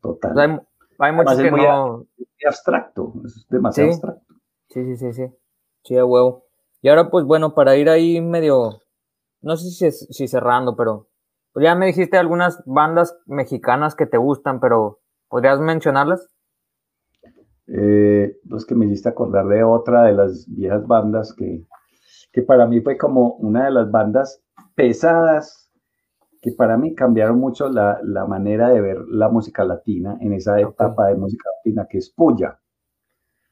Total. 0.00 0.38
hay, 0.38 0.58
hay 0.98 1.12
muchos 1.12 1.36
que 1.38 1.50
no... 1.50 2.06
abstracto, 2.46 3.12
es 3.24 3.46
demasiado 3.50 3.90
abstracto. 3.90 4.34
Sí, 4.68 4.84
sí, 4.84 4.96
sí, 4.96 5.12
sí. 5.12 5.43
Sí, 5.84 5.96
a 5.96 6.04
huevo. 6.04 6.44
Y 6.82 6.88
ahora, 6.88 7.10
pues 7.10 7.24
bueno, 7.24 7.54
para 7.54 7.76
ir 7.76 7.88
ahí 7.88 8.20
medio, 8.20 8.80
no 9.42 9.56
sé 9.56 9.70
si, 9.70 9.90
si 10.12 10.28
cerrando, 10.28 10.76
pero 10.76 11.08
pues 11.52 11.64
ya 11.64 11.74
me 11.74 11.86
dijiste 11.86 12.16
algunas 12.16 12.62
bandas 12.66 13.16
mexicanas 13.26 13.94
que 13.94 14.06
te 14.06 14.18
gustan, 14.18 14.60
pero 14.60 15.00
¿podrías 15.28 15.60
mencionarlas? 15.60 16.28
Eh, 17.66 18.36
pues 18.48 18.66
que 18.66 18.74
me 18.74 18.86
hiciste 18.86 19.08
acordar 19.08 19.46
de 19.46 19.64
otra 19.64 20.04
de 20.04 20.12
las 20.12 20.46
viejas 20.48 20.86
bandas 20.86 21.32
que, 21.32 21.66
que 22.32 22.42
para 22.42 22.66
mí 22.66 22.80
fue 22.80 22.98
como 22.98 23.36
una 23.36 23.64
de 23.64 23.70
las 23.70 23.90
bandas 23.90 24.42
pesadas 24.74 25.70
que 26.42 26.52
para 26.52 26.76
mí 26.76 26.94
cambiaron 26.94 27.38
mucho 27.38 27.70
la, 27.70 27.98
la 28.02 28.26
manera 28.26 28.68
de 28.68 28.82
ver 28.82 28.98
la 29.08 29.30
música 29.30 29.64
latina 29.64 30.18
en 30.20 30.34
esa 30.34 30.60
etapa 30.60 31.06
de 31.06 31.14
música 31.14 31.48
latina 31.56 31.86
que 31.88 31.98
es 31.98 32.10
Puya. 32.10 32.58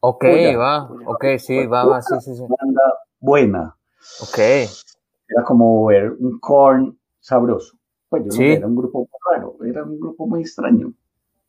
Ok, 0.04 0.24
va, 0.58 0.90
ok, 1.06 1.24
sí, 1.38 1.64
va, 1.66 1.84
va, 1.84 2.02
sí, 2.02 2.14
sí, 2.20 2.34
sí. 2.34 2.42
Banda 2.42 2.82
buena. 3.20 3.76
Ok. 4.20 4.38
Era 4.38 5.44
como 5.46 5.86
ver 5.86 6.10
un 6.18 6.40
corn 6.40 6.98
sabroso. 7.20 7.78
Pues 8.08 8.24
yo 8.24 8.42
no, 8.42 8.42
era 8.42 8.66
un 8.66 8.74
grupo 8.74 8.98
muy 8.98 9.08
raro, 9.30 9.56
era 9.64 9.84
un 9.84 10.00
grupo 10.00 10.26
muy 10.26 10.40
extraño. 10.40 10.92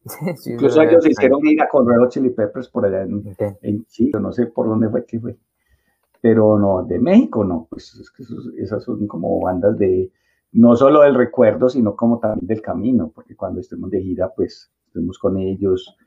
Sí, 0.36 0.52
Incluso 0.52 0.82
ellos 0.82 1.08
hicieron 1.08 1.40
ir 1.48 1.60
con 1.72 1.88
Red 1.88 2.10
Chili 2.10 2.30
Peppers 2.30 2.70
por 2.70 2.86
allá 2.86 3.04
en, 3.04 3.24
en, 3.62 3.86
Chile, 3.86 4.20
no 4.20 4.32
sé 4.34 4.48
por 4.48 4.68
dónde 4.68 4.90
fue 4.90 5.06
que 5.06 5.20
fue. 5.20 5.38
Pero 6.22 6.60
no, 6.60 6.84
de 6.84 7.00
México 7.00 7.44
no, 7.44 7.68
pues 7.70 7.96
es 7.96 8.12
que 8.12 8.24
esas 8.62 8.84
son 8.84 9.08
como 9.08 9.40
bandas 9.40 9.78
de, 9.78 10.12
no 10.52 10.76
solo 10.76 11.02
del 11.02 11.16
recuerdo, 11.16 11.70
sino 11.70 11.96
como 11.96 12.20
también 12.20 12.46
del 12.46 12.62
camino, 12.62 13.12
porque 13.16 13.36
cuando 13.36 13.62
estemos 13.62 13.90
de 13.90 14.02
gira, 14.02 14.32
pues 14.36 14.72
estemos 14.86 15.18
con 15.18 15.38
ellos. 15.38 15.98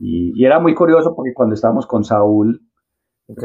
Y, 0.00 0.44
era 0.44 0.58
muy 0.58 0.74
curioso 0.74 1.14
porque 1.14 1.34
cuando 1.34 1.54
estábamos 1.54 1.86
con 1.86 2.04
Saúl, 2.04 2.60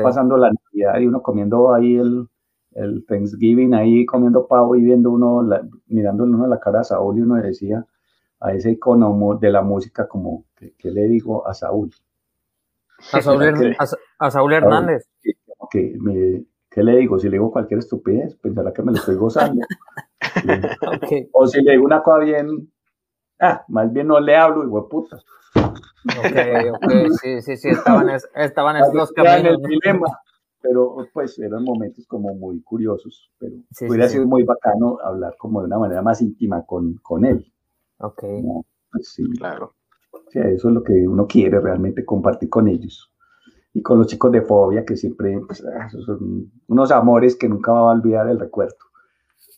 pasando 0.04 0.38
la 0.38 0.52
Navidad 0.52 1.00
y 1.00 1.08
uno 1.08 1.22
comiendo 1.22 1.74
ahí 1.74 1.96
el, 1.96 2.28
el 2.72 3.06
Thanksgiving, 3.06 3.74
ahí 3.74 4.06
comiendo 4.06 4.48
pavo 4.48 4.76
y 4.76 4.82
viendo 4.82 5.12
uno, 5.12 5.42
la, 5.42 5.68
mirándole 5.88 6.34
uno 6.34 6.46
a 6.46 6.50
la 6.50 6.60
cara 6.60 6.82
a 6.82 6.84
Saúl 6.84 7.18
y 7.18 7.22
uno 7.22 7.36
decía, 7.36 7.86
a 8.40 8.54
ese 8.54 8.72
icono 8.72 9.38
de 9.40 9.52
la 9.52 9.62
música 9.62 10.08
como, 10.08 10.46
¿qué, 10.56 10.92
le 10.92 11.08
digo 11.08 11.48
a 11.48 11.54
Saúl? 11.54 11.92
A 13.12 13.22
Saúl, 14.32 14.54
Hernández. 14.54 15.08
¿Qué 15.72 16.84
le 16.84 16.98
digo? 16.98 17.18
Si 17.18 17.28
le 17.28 17.34
digo 17.34 17.52
cualquier 17.52 17.80
estupidez, 17.80 18.36
pensará 18.36 18.72
que 18.72 18.84
me 18.84 18.92
lo 18.92 18.98
estoy 18.98 19.16
gozando. 19.16 19.66
O 21.32 21.48
si 21.48 21.62
le 21.62 21.72
digo 21.72 21.86
una 21.86 22.04
cosa 22.04 22.20
bien, 22.20 22.72
ah, 23.40 23.64
más 23.68 23.92
bien 23.92 24.08
no 24.08 24.20
le 24.20 24.36
hablo 24.36 24.64
y 24.64 24.90
puta. 24.90 25.18
Ok, 25.56 26.38
ok, 26.74 26.92
sí, 27.22 27.42
sí, 27.42 27.58
sí, 27.58 27.70
estaban, 27.70 28.10
estaban 28.36 28.82
los 28.94 29.12
caminos. 29.12 29.38
En 29.40 29.46
el 29.48 29.58
dilema, 29.62 30.08
pero 30.62 30.96
pues 31.14 31.38
eran 31.40 31.64
momentos 31.64 32.06
como 32.08 32.34
muy 32.34 32.62
curiosos, 32.62 33.32
pero 33.38 33.56
hubiera 33.88 34.08
sido 34.08 34.26
muy 34.26 34.44
bacano 34.44 34.98
hablar 35.04 35.36
como 35.38 35.62
de 35.62 35.68
una 35.68 35.80
manera 35.80 36.02
más 36.02 36.22
íntima 36.22 36.66
con, 36.66 36.96
con 37.02 37.26
él. 37.26 37.52
Ok. 38.00 38.24
Pues 38.92 39.14
sí. 39.14 39.24
Claro. 39.38 39.74
O 40.12 40.30
sea, 40.30 40.48
eso 40.50 40.70
es 40.70 40.74
lo 40.74 40.84
que 40.84 40.94
uno 41.08 41.28
quiere 41.28 41.60
realmente 41.60 42.06
compartir 42.06 42.50
con 42.50 42.68
ellos. 42.68 43.12
Y 43.74 43.82
con 43.82 44.00
los 44.00 44.08
chicos 44.08 44.32
de 44.32 44.42
Fobia, 44.42 44.86
que 44.86 44.98
siempre, 44.98 45.40
pues, 45.46 45.64
ah, 45.64 45.90
son 45.90 46.52
unos 46.68 46.92
amores 46.92 47.36
que 47.36 47.48
nunca 47.48 47.72
va 47.72 47.80
a 47.80 47.96
olvidar 47.96 48.28
el 48.28 48.40
recuerdo. 48.40 48.78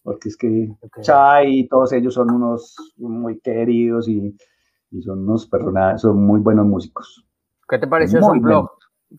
Porque 0.04 0.30
es 0.30 0.38
que 0.38 0.70
Chai 1.02 1.60
y 1.60 1.68
todos 1.68 1.92
ellos 1.94 2.14
son 2.14 2.32
unos 2.32 2.76
muy 2.98 3.40
queridos 3.40 4.08
y, 4.08 4.36
y 4.92 5.02
son 5.02 5.20
unos 5.20 5.48
personajes, 5.48 6.02
son 6.02 6.26
muy 6.26 6.40
buenos 6.40 6.66
músicos. 6.66 7.26
¿Qué 7.68 7.78
te 7.78 7.88
pareció 7.88 8.20
ese 8.20 8.40
blog? 8.40 8.72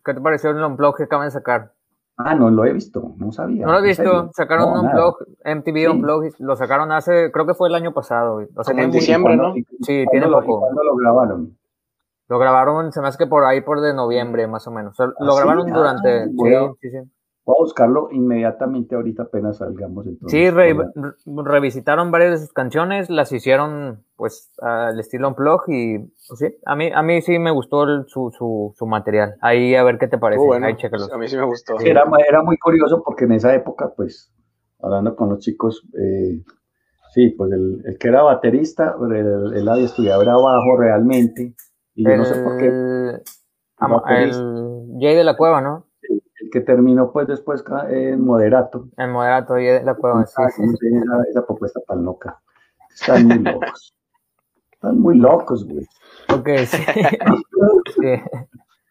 ¿Qué 0.05 0.14
te 0.14 0.20
pareció 0.20 0.51
el 0.51 0.76
blog 0.76 0.97
que 0.97 1.05
acaban 1.05 1.26
de 1.26 1.33
sacar? 1.33 1.72
Ah, 2.16 2.35
no 2.35 2.51
lo 2.51 2.64
he 2.66 2.72
visto, 2.72 3.14
no 3.16 3.33
sabía. 3.33 3.64
No 3.64 3.72
lo 3.72 3.78
he 3.78 3.83
visto, 3.83 4.31
sacaron 4.35 4.78
un 4.78 4.93
blog, 4.93 5.16
MTV 5.45 5.91
un 5.91 6.03
blog, 6.03 6.24
lo 6.39 6.55
sacaron 6.57 6.93
hace, 6.93 7.31
creo 7.33 7.47
que 7.47 7.55
fue 7.55 7.68
el 7.68 7.74
año 7.74 7.95
pasado. 7.95 8.43
O 8.55 8.64
sea, 8.64 8.74
en 8.78 8.91
diciembre, 8.91 9.37
¿no? 9.37 9.55
Sí, 9.55 10.05
tiene 10.11 10.26
poco. 10.26 10.61
¿Cuándo 10.61 10.85
lo 10.85 10.97
grabaron? 10.97 11.57
Lo 12.28 12.39
grabaron, 12.39 12.93
se 12.93 13.01
me 13.01 13.09
hace 13.09 13.18
que 13.18 13.26
por 13.26 13.45
ahí, 13.45 13.61
por 13.62 13.81
de 13.81 13.95
noviembre, 13.95 14.47
más 14.47 14.66
o 14.66 14.70
menos. 14.70 14.97
lo 14.99 15.07
¿Ah, 15.07 15.37
grabaron 15.37 15.66
durante. 15.72 16.26
sí, 16.26 16.33
sí, 16.81 16.91
sí. 16.91 17.11
Voy 17.51 17.57
a 17.59 17.62
buscarlo 17.62 18.09
inmediatamente 18.12 18.94
ahorita 18.94 19.24
apenas 19.24 19.59
salgamos. 19.59 20.07
Entonces, 20.07 20.38
sí, 20.38 21.34
revisitaron 21.42 22.12
varias 22.12 22.30
de 22.30 22.38
sus 22.38 22.53
canciones, 22.53 23.11
las 23.11 23.32
hicieron 23.32 24.05
pues 24.14 24.53
al 24.62 25.01
estilo 25.01 25.26
Unplug 25.26 25.62
y 25.66 25.98
pues, 25.98 26.38
sí, 26.38 26.46
a 26.64 26.76
mí, 26.76 26.92
a 26.94 27.03
mí 27.03 27.20
sí 27.22 27.40
me 27.40 27.51
gustó 27.51 28.05
su, 28.05 28.30
su, 28.30 28.72
su, 28.76 28.86
material. 28.86 29.34
Ahí 29.40 29.74
a 29.74 29.82
ver 29.82 29.98
qué 29.98 30.07
te 30.07 30.16
parece. 30.16 30.40
Ahí 30.53 30.76
A 31.12 31.18
mí 31.18 31.26
sí 31.26 31.36
me 31.36 31.44
gustó. 31.44 31.74
Era, 31.80 32.05
era 32.28 32.42
muy 32.44 32.57
curioso 32.57 33.03
porque 33.05 33.24
en 33.24 33.32
esa 33.32 33.53
época, 33.53 33.92
pues, 33.96 34.32
hablando 34.80 35.16
con 35.16 35.30
los 35.30 35.40
chicos, 35.40 35.84
eh, 35.98 36.44
sí, 37.12 37.30
pues 37.30 37.51
el, 37.51 37.82
el, 37.84 37.98
que 37.98 38.07
era 38.07 38.22
baterista, 38.22 38.94
él, 39.11 39.55
él 39.57 39.68
había 39.68 39.86
estudiado 39.86 40.22
era 40.22 40.36
bajo 40.36 40.76
realmente 40.78 41.57
y 41.96 42.05
yo 42.05 42.16
no 42.16 42.24
sé 42.24 42.40
por 42.44 42.59
qué. 42.59 42.66
El 42.66 44.32
Jay 45.01 45.16
de 45.16 45.24
la 45.24 45.36
Cueva, 45.36 45.61
¿no? 45.61 45.89
Que 46.51 46.61
terminó 46.61 47.12
pues 47.12 47.26
después 47.26 47.64
en 47.88 48.24
Moderato. 48.24 48.88
En 48.96 49.11
Moderato 49.11 49.59
y 49.59 49.66
la 49.82 49.94
cueva, 49.94 50.26
sí, 50.26 50.42
sí. 50.57 50.62
Esa, 50.64 51.22
esa, 51.30 51.46
propuesta 51.46 51.80
tan 51.86 52.05
loca. 52.05 52.40
Están 52.92 53.26
muy 53.26 53.38
locos. 53.38 53.94
Están 54.72 54.98
muy 55.01 55.18
locos, 55.18 55.66
güey. 55.66 55.86
Ok, 56.32 56.48
sí. 56.66 56.76
sí. 57.96 58.22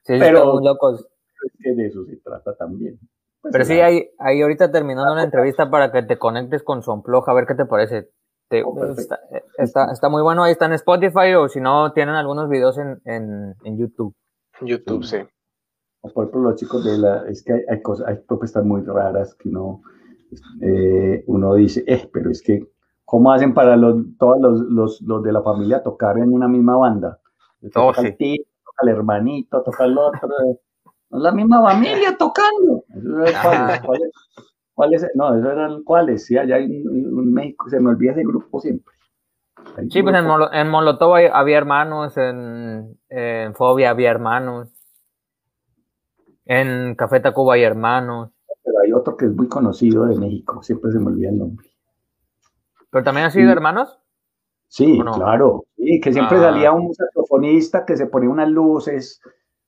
Sí, 0.04 0.16
pero 0.20 0.54
muy 0.54 0.64
locos. 0.64 1.08
Es 1.46 1.52
que 1.62 1.74
de 1.74 1.88
eso 1.88 2.04
se 2.06 2.18
trata 2.18 2.56
también. 2.56 3.00
Pues 3.42 3.52
pero 3.52 3.66
sí, 3.66 3.80
ahí, 3.80 4.10
ahí 4.18 4.42
ahorita 4.42 4.72
terminando 4.72 5.14
una 5.14 5.24
entrevista 5.24 5.70
para 5.70 5.92
que 5.92 6.04
te 6.04 6.18
conectes 6.18 6.64
con 6.64 6.82
Sonploja, 6.82 7.32
a 7.32 7.36
ver 7.36 7.46
qué 7.46 7.56
te 7.56 7.66
parece. 7.66 8.10
está, 9.58 9.92
está, 9.92 10.10
muy 10.10 10.22
bueno, 10.22 10.44
ahí 10.44 10.52
está 10.52 10.66
en 10.66 10.74
Spotify 10.74 11.36
o 11.38 11.48
si 11.48 11.62
no, 11.62 11.94
tienen 11.94 12.16
algunos 12.16 12.50
videos 12.50 12.78
en, 12.78 13.00
en, 13.06 13.56
en 13.64 13.78
YouTube. 13.78 14.14
YouTube, 14.62 15.04
sí. 15.04 15.20
Por 16.02 16.12
ejemplo, 16.12 16.42
los 16.42 16.56
chicos 16.56 16.84
de 16.86 16.98
la, 16.98 17.28
es 17.28 17.44
que 17.44 17.66
hay, 17.68 17.82
cosas, 17.82 18.08
hay 18.08 18.16
propuestas 18.16 18.64
muy 18.64 18.82
raras 18.84 19.36
que 19.36 19.50
no, 19.50 19.82
eh, 20.62 21.24
uno 21.28 21.56
dice, 21.56 21.84
eh, 21.88 22.10
pero 22.12 22.30
es 22.30 22.42
que, 22.42 22.68
¿cómo 23.04 23.32
hacen 23.32 23.54
para 23.54 23.76
los, 23.76 23.98
todos 24.18 24.40
los, 24.40 24.62
los, 24.62 25.02
los 25.02 25.24
de 25.24 25.32
la 25.32 25.42
familia 25.42 25.84
tocar 25.84 26.18
en 26.18 26.32
una 26.34 26.48
misma 26.48 26.78
banda? 26.78 27.20
Oh, 27.76 27.92
toca 27.92 28.02
el 28.02 28.16
tío, 28.16 28.44
toca 28.64 28.84
el 28.84 28.90
hermanito, 28.90 29.62
toca 29.64 29.86
el 29.86 29.98
otro, 29.98 30.30
es 31.12 31.20
la 31.20 31.32
misma 31.32 31.62
familia 31.64 32.16
tocando. 32.18 32.84
¿Cuáles? 33.86 34.12
¿Cuáles? 34.74 35.08
No, 35.16 35.36
esos 35.36 35.52
eran 35.52 35.84
cuáles, 35.84 36.26
sí, 36.26 36.38
allá 36.38 36.58
un, 36.58 37.34
México, 37.34 37.70
se 37.70 37.80
me 37.82 37.90
olvida 37.90 38.14
ese 38.14 38.24
grupo 38.24 38.62
siempre. 38.62 38.96
sí, 39.90 40.02
pues 40.02 40.16
en, 40.16 40.26
en, 40.54 40.70
Molotov 40.70 41.16
había 41.16 41.58
hermanos, 41.58 42.16
en, 42.16 42.98
en 43.10 43.56
Fobia 43.56 43.90
había 43.90 44.12
hermanos. 44.12 44.79
En 46.50 46.96
Café 46.96 47.20
Tacuba 47.20 47.54
hay 47.54 47.62
hermanos. 47.62 48.32
Pero 48.64 48.80
hay 48.84 48.92
otro 48.92 49.16
que 49.16 49.26
es 49.26 49.32
muy 49.36 49.48
conocido 49.48 50.08
de 50.08 50.18
México, 50.18 50.64
siempre 50.64 50.92
se 50.92 50.98
me 50.98 51.06
olvida 51.06 51.30
el 51.30 51.38
nombre. 51.38 51.70
¿Pero 52.90 53.04
también 53.04 53.28
ha 53.28 53.30
sido 53.30 53.52
hermanos? 53.52 54.00
Sí, 54.68 55.00
claro. 55.00 55.66
Sí, 55.78 56.02
que 56.02 56.12
siempre 56.12 56.40
ah. 56.40 56.42
salía 56.42 56.72
un 56.72 56.92
saxofonista 56.92 57.86
que 57.86 57.96
se 57.96 58.08
ponía 58.08 58.32
unas 58.32 58.50
luces, 58.50 59.22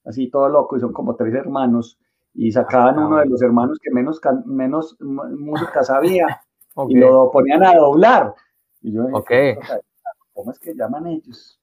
así 0.05 0.32
todo 0.32 0.49
loco, 0.49 0.75
y 0.75 0.79
son 0.79 0.91
como 0.91 1.15
tres 1.15 1.36
hermanos, 1.36 1.99
y 2.34 2.51
sacaban 2.51 2.97
uno 2.97 3.17
de 3.17 3.27
los 3.27 3.43
hermanos 3.43 3.77
que 3.79 3.91
menos, 3.91 4.19
menos 4.45 4.97
música 4.99 5.84
sabía, 5.84 6.41
y 6.89 6.97
lo 6.97 7.29
ponían 7.29 7.63
a 7.63 7.75
doblar. 7.75 8.34
Y 8.82 8.93
yo 8.93 9.05
dije, 9.05 9.59
¿cómo 10.34 10.49
es 10.49 10.57
que 10.57 10.73
llaman 10.73 11.05
ellos? 11.05 11.61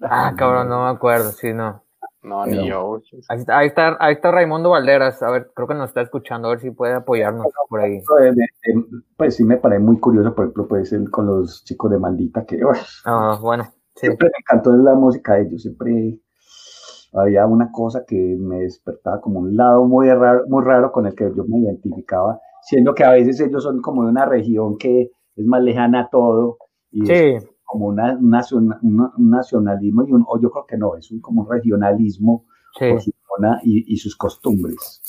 Ah, 0.00 0.32
cabrón, 0.34 0.70
no 0.70 0.84
me 0.84 0.90
acuerdo, 0.90 1.32
sí, 1.32 1.52
no. 1.52 1.84
No, 2.24 2.46
ni 2.46 2.66
yo. 2.66 3.02
Ahí 3.28 3.38
está, 3.66 3.96
ahí 4.00 4.14
está, 4.14 4.30
Raimundo 4.30 4.70
Valderas, 4.70 5.22
a 5.22 5.30
ver, 5.30 5.50
creo 5.54 5.68
que 5.68 5.74
nos 5.74 5.90
está 5.90 6.00
escuchando, 6.00 6.48
a 6.48 6.52
ver 6.52 6.60
si 6.60 6.70
puede 6.70 6.94
apoyarnos 6.94 7.46
por 7.68 7.80
ahí. 7.80 8.00
Pues 9.16 9.36
sí 9.36 9.44
me 9.44 9.58
parece 9.58 9.82
muy 9.82 10.00
curioso, 10.00 10.34
por 10.34 10.46
ejemplo, 10.46 10.66
puede 10.66 10.86
ser 10.86 11.10
con 11.10 11.26
los 11.26 11.62
chicos 11.64 11.90
de 11.90 11.98
Maldita, 11.98 12.46
que 12.46 12.58
ah, 13.04 13.38
bueno, 13.42 13.64
siempre 13.94 14.28
me 14.28 14.38
encantó 14.38 14.72
la 14.72 14.94
música 14.94 15.34
de 15.34 15.42
ellos, 15.42 15.60
siempre 15.60 16.18
había 17.12 17.46
una 17.46 17.70
cosa 17.70 18.04
que 18.06 18.36
me 18.40 18.60
despertaba 18.60 19.20
como 19.20 19.40
un 19.40 19.54
lado 19.54 19.84
muy 19.84 20.08
raro, 20.08 20.44
muy 20.48 20.64
raro 20.64 20.92
con 20.92 21.06
el 21.06 21.14
que 21.14 21.30
yo 21.36 21.44
me 21.46 21.58
identificaba, 21.58 22.40
siendo 22.62 22.94
que 22.94 23.04
a 23.04 23.10
veces 23.10 23.38
ellos 23.40 23.62
son 23.62 23.82
como 23.82 24.04
de 24.04 24.10
una 24.10 24.24
región 24.24 24.78
que 24.78 25.10
es 25.36 25.44
más 25.44 25.62
lejana 25.62 26.00
a 26.00 26.08
todo, 26.08 26.56
y 26.90 27.04
sí 27.04 27.38
como 27.64 27.86
una, 27.86 28.16
un 28.20 29.30
nacionalismo 29.30 30.04
y 30.06 30.12
un, 30.12 30.24
o 30.28 30.40
yo 30.40 30.50
creo 30.50 30.66
que 30.66 30.76
no, 30.76 30.96
es 30.96 31.10
un, 31.10 31.20
como 31.20 31.42
un 31.42 31.50
regionalismo 31.50 32.46
por 32.78 33.00
su 33.00 33.12
zona 33.26 33.60
y, 33.62 33.96
sus 33.96 34.16
costumbres. 34.16 35.02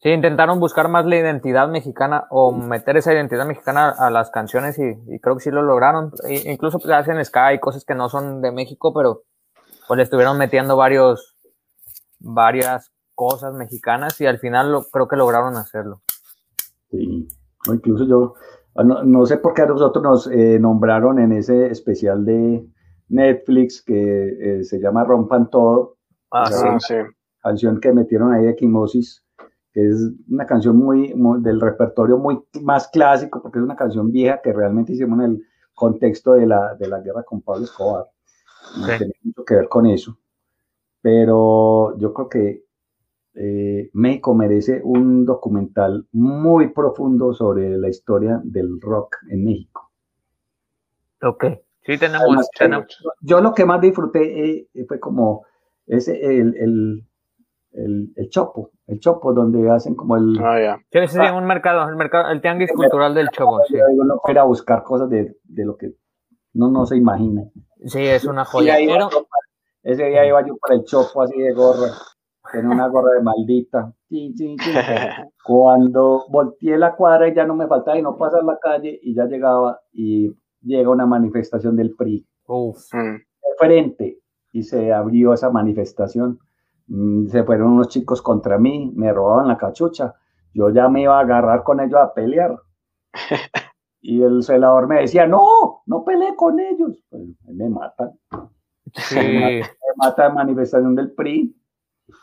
Sí, 0.00 0.10
intentaron 0.10 0.60
buscar 0.60 0.88
más 0.88 1.06
la 1.06 1.16
identidad 1.16 1.68
mexicana 1.68 2.26
o 2.30 2.52
meter 2.52 2.96
esa 2.96 3.12
identidad 3.12 3.46
mexicana 3.46 3.90
a 3.90 4.10
las 4.10 4.30
canciones 4.30 4.78
y, 4.78 5.18
creo 5.20 5.36
que 5.36 5.42
sí 5.42 5.50
lo 5.50 5.62
lograron. 5.62 6.12
E 6.28 6.52
incluso 6.52 6.78
pues, 6.78 6.90
hacen 6.92 7.24
ska 7.24 7.54
y 7.54 7.58
cosas 7.58 7.84
que 7.84 7.94
no 7.94 8.08
son 8.08 8.40
de 8.40 8.52
México, 8.52 8.92
pero 8.94 9.22
pues 9.88 9.96
le 9.96 10.04
estuvieron 10.04 10.38
metiendo 10.38 10.76
varios, 10.76 11.36
varias 12.20 12.92
cosas 13.14 13.54
mexicanas 13.54 14.20
y 14.20 14.26
al 14.26 14.38
final 14.38 14.70
lo, 14.70 14.84
creo 14.84 15.08
que 15.08 15.16
lograron 15.16 15.56
hacerlo. 15.56 16.02
Sí, 16.90 17.26
incluso 17.66 18.06
yo, 18.06 18.34
Ah, 18.74 18.84
no, 18.84 19.26
sé 19.26 19.38
por 19.38 19.54
qué 19.54 19.62
a 19.62 19.66
nosotros 19.66 20.02
nos 20.02 20.26
eh, 20.28 20.58
nombraron 20.58 21.18
en 21.18 21.32
ese 21.32 21.66
especial 21.66 22.24
de 22.24 22.64
Netflix 23.08 23.82
que 23.82 24.28
eh, 24.40 24.64
se 24.64 24.78
llama 24.78 25.04
Rompan 25.04 25.50
Todo. 25.50 25.96
Ah, 26.30 26.78
sí, 26.78 26.94
Canción 27.42 27.80
que 27.80 27.92
metieron 27.92 28.32
ahí 28.32 28.44
de 28.44 28.54
Quimosis, 28.54 29.24
que 29.72 29.88
es 29.88 30.10
una 30.28 30.46
canción 30.46 30.76
muy, 30.76 31.14
del 31.40 31.60
repertorio 31.60 32.18
muy 32.18 32.40
más 32.60 32.88
clásico, 32.88 33.40
porque 33.42 33.58
es 33.58 33.64
una 33.64 33.76
canción 33.76 34.10
vieja 34.12 34.40
que 34.42 34.52
realmente 34.52 34.92
hicimos 34.92 35.18
en 35.20 35.24
el 35.24 35.42
contexto 35.74 36.34
de 36.34 36.46
la, 36.46 36.74
de 36.74 36.88
la 36.88 37.00
guerra 37.00 37.22
con 37.22 37.40
Pablo 37.42 37.64
Escobar. 37.64 38.06
tiene 38.98 39.14
mucho 39.22 39.44
que 39.44 39.54
ver 39.54 39.68
con 39.68 39.86
eso. 39.86 40.18
Pero 41.00 41.96
yo 41.98 42.12
creo 42.12 42.28
que 42.28 42.67
eh, 43.40 43.90
México 43.92 44.34
merece 44.34 44.80
un 44.82 45.24
documental 45.24 46.06
muy 46.10 46.72
profundo 46.72 47.32
sobre 47.32 47.78
la 47.78 47.88
historia 47.88 48.40
del 48.42 48.80
rock 48.80 49.16
en 49.30 49.44
México. 49.44 49.92
Ok, 51.22 51.44
sí 51.82 51.98
tenemos. 51.98 52.48
Yo 53.20 53.40
lo 53.40 53.54
que 53.54 53.64
más 53.64 53.80
disfruté 53.80 54.66
eh, 54.74 54.86
fue 54.88 54.98
como 54.98 55.46
ese, 55.86 56.18
el, 56.20 56.56
el, 56.56 58.12
el, 58.16 58.28
Chopo, 58.28 58.72
el 58.88 58.98
Chopo 58.98 59.32
donde 59.32 59.70
hacen 59.70 59.94
como 59.94 60.16
el... 60.16 60.36
Ah, 60.42 60.60
ya. 60.60 60.78
Sí, 60.90 61.06
sí, 61.06 61.18
un 61.20 61.44
mercado, 61.44 61.88
el 61.88 61.94
mercado, 61.94 62.30
el 62.32 62.40
tianguis 62.40 62.72
cultural 62.72 63.14
del 63.14 63.28
Chopo. 63.28 63.60
Sí. 63.68 63.76
Uno 63.76 64.20
a 64.26 64.44
buscar 64.44 64.82
cosas 64.82 65.08
de, 65.10 65.36
de, 65.44 65.64
lo 65.64 65.76
que 65.76 65.92
no, 66.54 66.70
no 66.70 66.86
se 66.86 66.96
imagina. 66.96 67.42
Sí, 67.84 68.04
es 68.04 68.24
una 68.24 68.44
joya. 68.44 68.78
ese 69.84 70.04
día 70.06 70.26
iba 70.26 70.44
yo 70.44 70.56
para 70.56 70.74
el 70.74 70.84
Chopo 70.84 71.22
así 71.22 71.38
de 71.40 71.52
gorra 71.52 71.92
Tenía 72.52 72.70
una 72.70 72.88
gorra 72.88 73.12
de 73.12 73.22
maldita. 73.22 73.92
Cuando 75.44 76.24
volteé 76.30 76.78
la 76.78 76.94
cuadra 76.94 77.28
y 77.28 77.34
ya 77.34 77.44
no 77.44 77.54
me 77.54 77.66
faltaba 77.66 77.98
y 77.98 78.02
no 78.02 78.16
pasar 78.16 78.44
la 78.44 78.58
calle 78.58 78.98
y 79.02 79.14
ya 79.14 79.26
llegaba 79.26 79.80
y 79.92 80.34
llega 80.62 80.90
una 80.90 81.06
manifestación 81.06 81.76
del 81.76 81.94
PRI. 81.94 82.26
Uf. 82.46 82.92
Mm. 82.92 83.16
Frente 83.58 84.20
y 84.52 84.62
se 84.62 84.92
abrió 84.92 85.32
esa 85.32 85.50
manifestación. 85.50 86.38
Mm, 86.86 87.26
se 87.26 87.44
fueron 87.44 87.72
unos 87.72 87.88
chicos 87.88 88.22
contra 88.22 88.58
mí, 88.58 88.92
me 88.94 89.12
robaban 89.12 89.48
la 89.48 89.56
cachucha. 89.56 90.14
Yo 90.54 90.70
ya 90.70 90.88
me 90.88 91.02
iba 91.02 91.18
a 91.18 91.22
agarrar 91.22 91.62
con 91.62 91.80
ellos 91.80 92.00
a 92.00 92.12
pelear. 92.14 92.56
Y 94.00 94.22
el 94.22 94.42
celador 94.42 94.86
me 94.86 95.00
decía, 95.00 95.26
no, 95.26 95.82
no 95.86 96.04
peleé 96.04 96.34
con 96.36 96.58
ellos. 96.60 97.02
Pues 97.10 97.22
me 97.46 97.68
matan. 97.68 98.12
Sí. 98.94 99.16
Me 99.16 99.62
mata, 99.96 100.30
manifestación 100.30 100.94
del 100.94 101.12
PRI. 101.12 101.54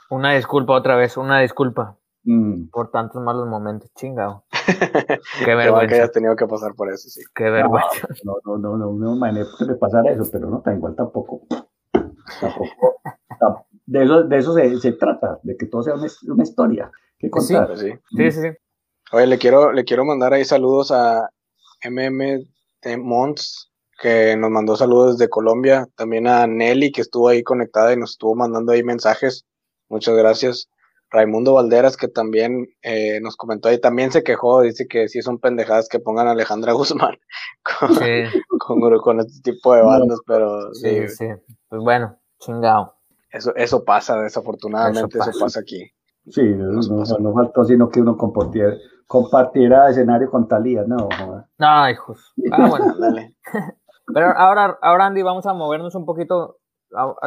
Una 0.10 0.34
disculpa 0.34 0.74
otra 0.74 0.96
vez, 0.96 1.18
una 1.18 1.40
disculpa. 1.40 1.98
Mm. 2.24 2.70
Por 2.70 2.90
tantos 2.90 3.22
malos 3.22 3.48
momentos, 3.48 3.92
chingado. 3.94 4.46
Qué 5.46 5.56
vergüenza. 5.56 5.88
que 5.88 5.96
hayas 5.96 6.12
tenido 6.12 6.36
que 6.36 6.48
pasar 6.48 6.74
por 6.74 6.92
eso, 6.92 7.08
sí. 7.10 7.22
Qué 7.36 7.50
vergüenza. 7.50 8.08
No, 8.24 8.38
no, 8.46 8.58
no, 8.58 8.78
no, 8.78 8.94
no, 8.94 9.16
me 9.16 9.46
puede 9.58 9.76
pasar 9.76 10.08
eso, 10.08 10.24
pero 10.32 10.50
no, 10.50 10.64
igual 10.74 10.96
tampoco. 10.96 11.42
tampoco. 12.40 12.96
De 13.86 14.04
eso, 14.04 14.24
de 14.24 14.38
eso 14.38 14.54
se, 14.56 14.78
se 14.80 14.94
trata, 14.94 15.40
de 15.44 15.56
que 15.56 15.68
todo 15.68 15.84
sea 15.84 15.94
una, 15.94 16.08
una 16.30 16.44
historia 16.44 16.92
que 17.20 17.30
contar. 17.30 17.78
Sí, 17.78 17.92
sí, 18.18 18.32
sí. 18.32 18.48
Oye, 19.12 19.28
le 19.28 19.38
quiero, 19.38 19.72
le 19.72 19.86
quiero 19.86 20.04
mandar 20.04 20.34
ahí 20.34 20.44
saludos 20.44 20.92
a 20.92 21.30
MM 21.88 22.44
Mons, 22.98 23.72
que 24.00 24.36
nos 24.36 24.50
mandó 24.50 24.76
saludos 24.76 25.18
desde 25.18 25.30
Colombia, 25.30 25.88
también 25.96 26.28
a 26.28 26.48
Nelly, 26.48 26.92
que 26.92 27.02
estuvo 27.02 27.30
ahí 27.30 27.44
conectada 27.44 27.94
y 27.94 27.98
nos 27.98 28.12
estuvo 28.12 28.36
mandando 28.36 28.72
ahí 28.72 28.84
mensajes. 28.84 29.46
Muchas 29.90 30.16
gracias. 30.16 30.70
Raimundo 31.12 31.54
Valderas, 31.54 31.98
que 31.98 32.08
también 32.08 32.68
eh, 32.82 33.20
nos 33.22 33.38
comentó 33.38 33.70
ahí, 33.70 33.80
también 33.80 34.12
se 34.12 34.24
quejó, 34.24 34.62
dice 34.62 34.88
que 34.88 35.08
sí 35.08 35.22
son 35.22 35.40
pendejadas 35.40 35.88
que 35.88 36.00
pongan 36.00 36.28
a 36.28 36.32
Alejandra 36.32 36.74
Guzmán 36.74 37.16
con, 37.64 39.20
este 39.20 39.42
tipo 39.52 39.74
de 39.74 39.82
bandas, 39.82 40.20
pero 40.26 40.74
sí, 40.74 41.08
sí. 41.08 41.28
Pues 41.70 41.82
bueno, 41.82 42.18
chingado. 42.40 42.96
Eso, 43.32 43.54
eso 43.56 43.84
pasa, 43.84 44.22
desafortunadamente, 44.22 45.18
eso 45.18 45.32
pasa, 45.40 45.60
aquí. 45.60 45.92
Sí, 46.28 46.42
no, 46.42 46.72
no, 46.72 47.34
faltó 47.34 47.66
sino 47.66 47.90
que 47.90 48.02
uno 48.02 48.18
compartiera, 48.18 48.76
compartiera 49.08 49.90
escenario 49.90 50.32
con 50.32 50.48
Talía, 50.48 50.84
no. 50.88 51.10
No, 51.58 51.90
hijos. 51.90 52.34
Ah, 52.52 52.68
bueno, 52.70 52.96
dale. 52.98 53.36
Pero 54.14 54.28
ahora, 54.38 54.78
ahora, 54.82 55.08
Andy, 55.08 55.24
vamos 55.24 55.46
a 55.48 55.54
movernos 55.54 55.96
un 55.96 56.06
poquito. 56.06 56.58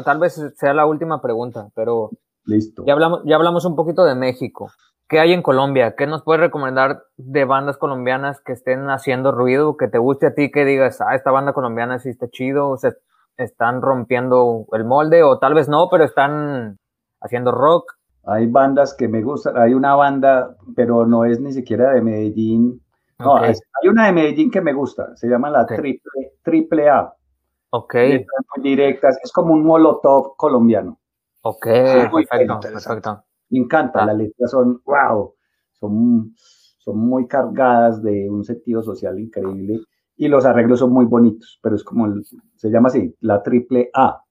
tal 0.04 0.18
vez 0.18 0.40
sea 0.56 0.72
la 0.74 0.86
última 0.86 1.20
pregunta, 1.20 1.70
pero 1.74 2.12
Listo. 2.48 2.82
Ya 2.86 2.94
hablamos, 2.94 3.20
ya 3.24 3.36
hablamos 3.36 3.64
un 3.66 3.76
poquito 3.76 4.04
de 4.04 4.14
México. 4.14 4.70
¿Qué 5.06 5.20
hay 5.20 5.32
en 5.32 5.42
Colombia? 5.42 5.94
¿Qué 5.96 6.06
nos 6.06 6.22
puedes 6.22 6.40
recomendar 6.40 7.04
de 7.16 7.44
bandas 7.44 7.76
colombianas 7.76 8.40
que 8.40 8.52
estén 8.52 8.88
haciendo 8.90 9.32
ruido, 9.32 9.76
que 9.76 9.88
te 9.88 9.98
guste 9.98 10.26
a 10.26 10.34
ti, 10.34 10.50
que 10.50 10.64
digas, 10.64 11.00
ah, 11.00 11.14
esta 11.14 11.30
banda 11.30 11.52
colombiana 11.52 11.98
sí 11.98 12.08
está 12.08 12.28
chido, 12.28 12.70
o 12.70 12.76
sea, 12.78 12.92
están 13.36 13.82
rompiendo 13.82 14.66
el 14.72 14.84
molde, 14.84 15.22
o 15.22 15.38
tal 15.38 15.54
vez 15.54 15.68
no, 15.68 15.88
pero 15.90 16.04
están 16.04 16.78
haciendo 17.20 17.52
rock? 17.52 17.94
Hay 18.24 18.46
bandas 18.46 18.94
que 18.94 19.08
me 19.08 19.22
gustan, 19.22 19.56
hay 19.56 19.74
una 19.74 19.94
banda, 19.94 20.56
pero 20.74 21.06
no 21.06 21.24
es 21.24 21.40
ni 21.40 21.52
siquiera 21.52 21.92
de 21.92 22.02
Medellín. 22.02 22.82
No, 23.18 23.36
hay 23.36 23.54
una 23.88 24.06
de 24.06 24.12
Medellín 24.12 24.50
que 24.50 24.60
me 24.60 24.72
gusta, 24.72 25.16
se 25.16 25.28
llama 25.28 25.50
la 25.50 25.66
triple, 25.66 26.32
triple 26.42 26.88
A. 26.88 27.14
Ok. 27.70 27.94
Directas, 28.62 29.18
es 29.22 29.32
como 29.32 29.52
un 29.54 29.64
molotov 29.64 30.36
colombiano. 30.36 30.97
Ok, 31.42 31.66
perfecto, 31.66 32.60
perfecto. 32.60 33.24
Me 33.50 33.58
encanta, 33.60 34.02
ah. 34.02 34.06
las 34.06 34.16
letras 34.16 34.50
son, 34.50 34.82
wow, 34.84 35.34
son, 35.72 36.34
son 36.78 36.98
muy 36.98 37.26
cargadas 37.26 38.02
de 38.02 38.28
un 38.28 38.44
sentido 38.44 38.82
social 38.82 39.18
increíble 39.18 39.80
y 40.16 40.28
los 40.28 40.44
arreglos 40.44 40.80
son 40.80 40.92
muy 40.92 41.06
bonitos, 41.06 41.58
pero 41.62 41.76
es 41.76 41.84
como, 41.84 42.06
se 42.56 42.70
llama 42.70 42.88
así, 42.88 43.14
la 43.20 43.42
triple 43.42 43.88
A. 43.94 44.22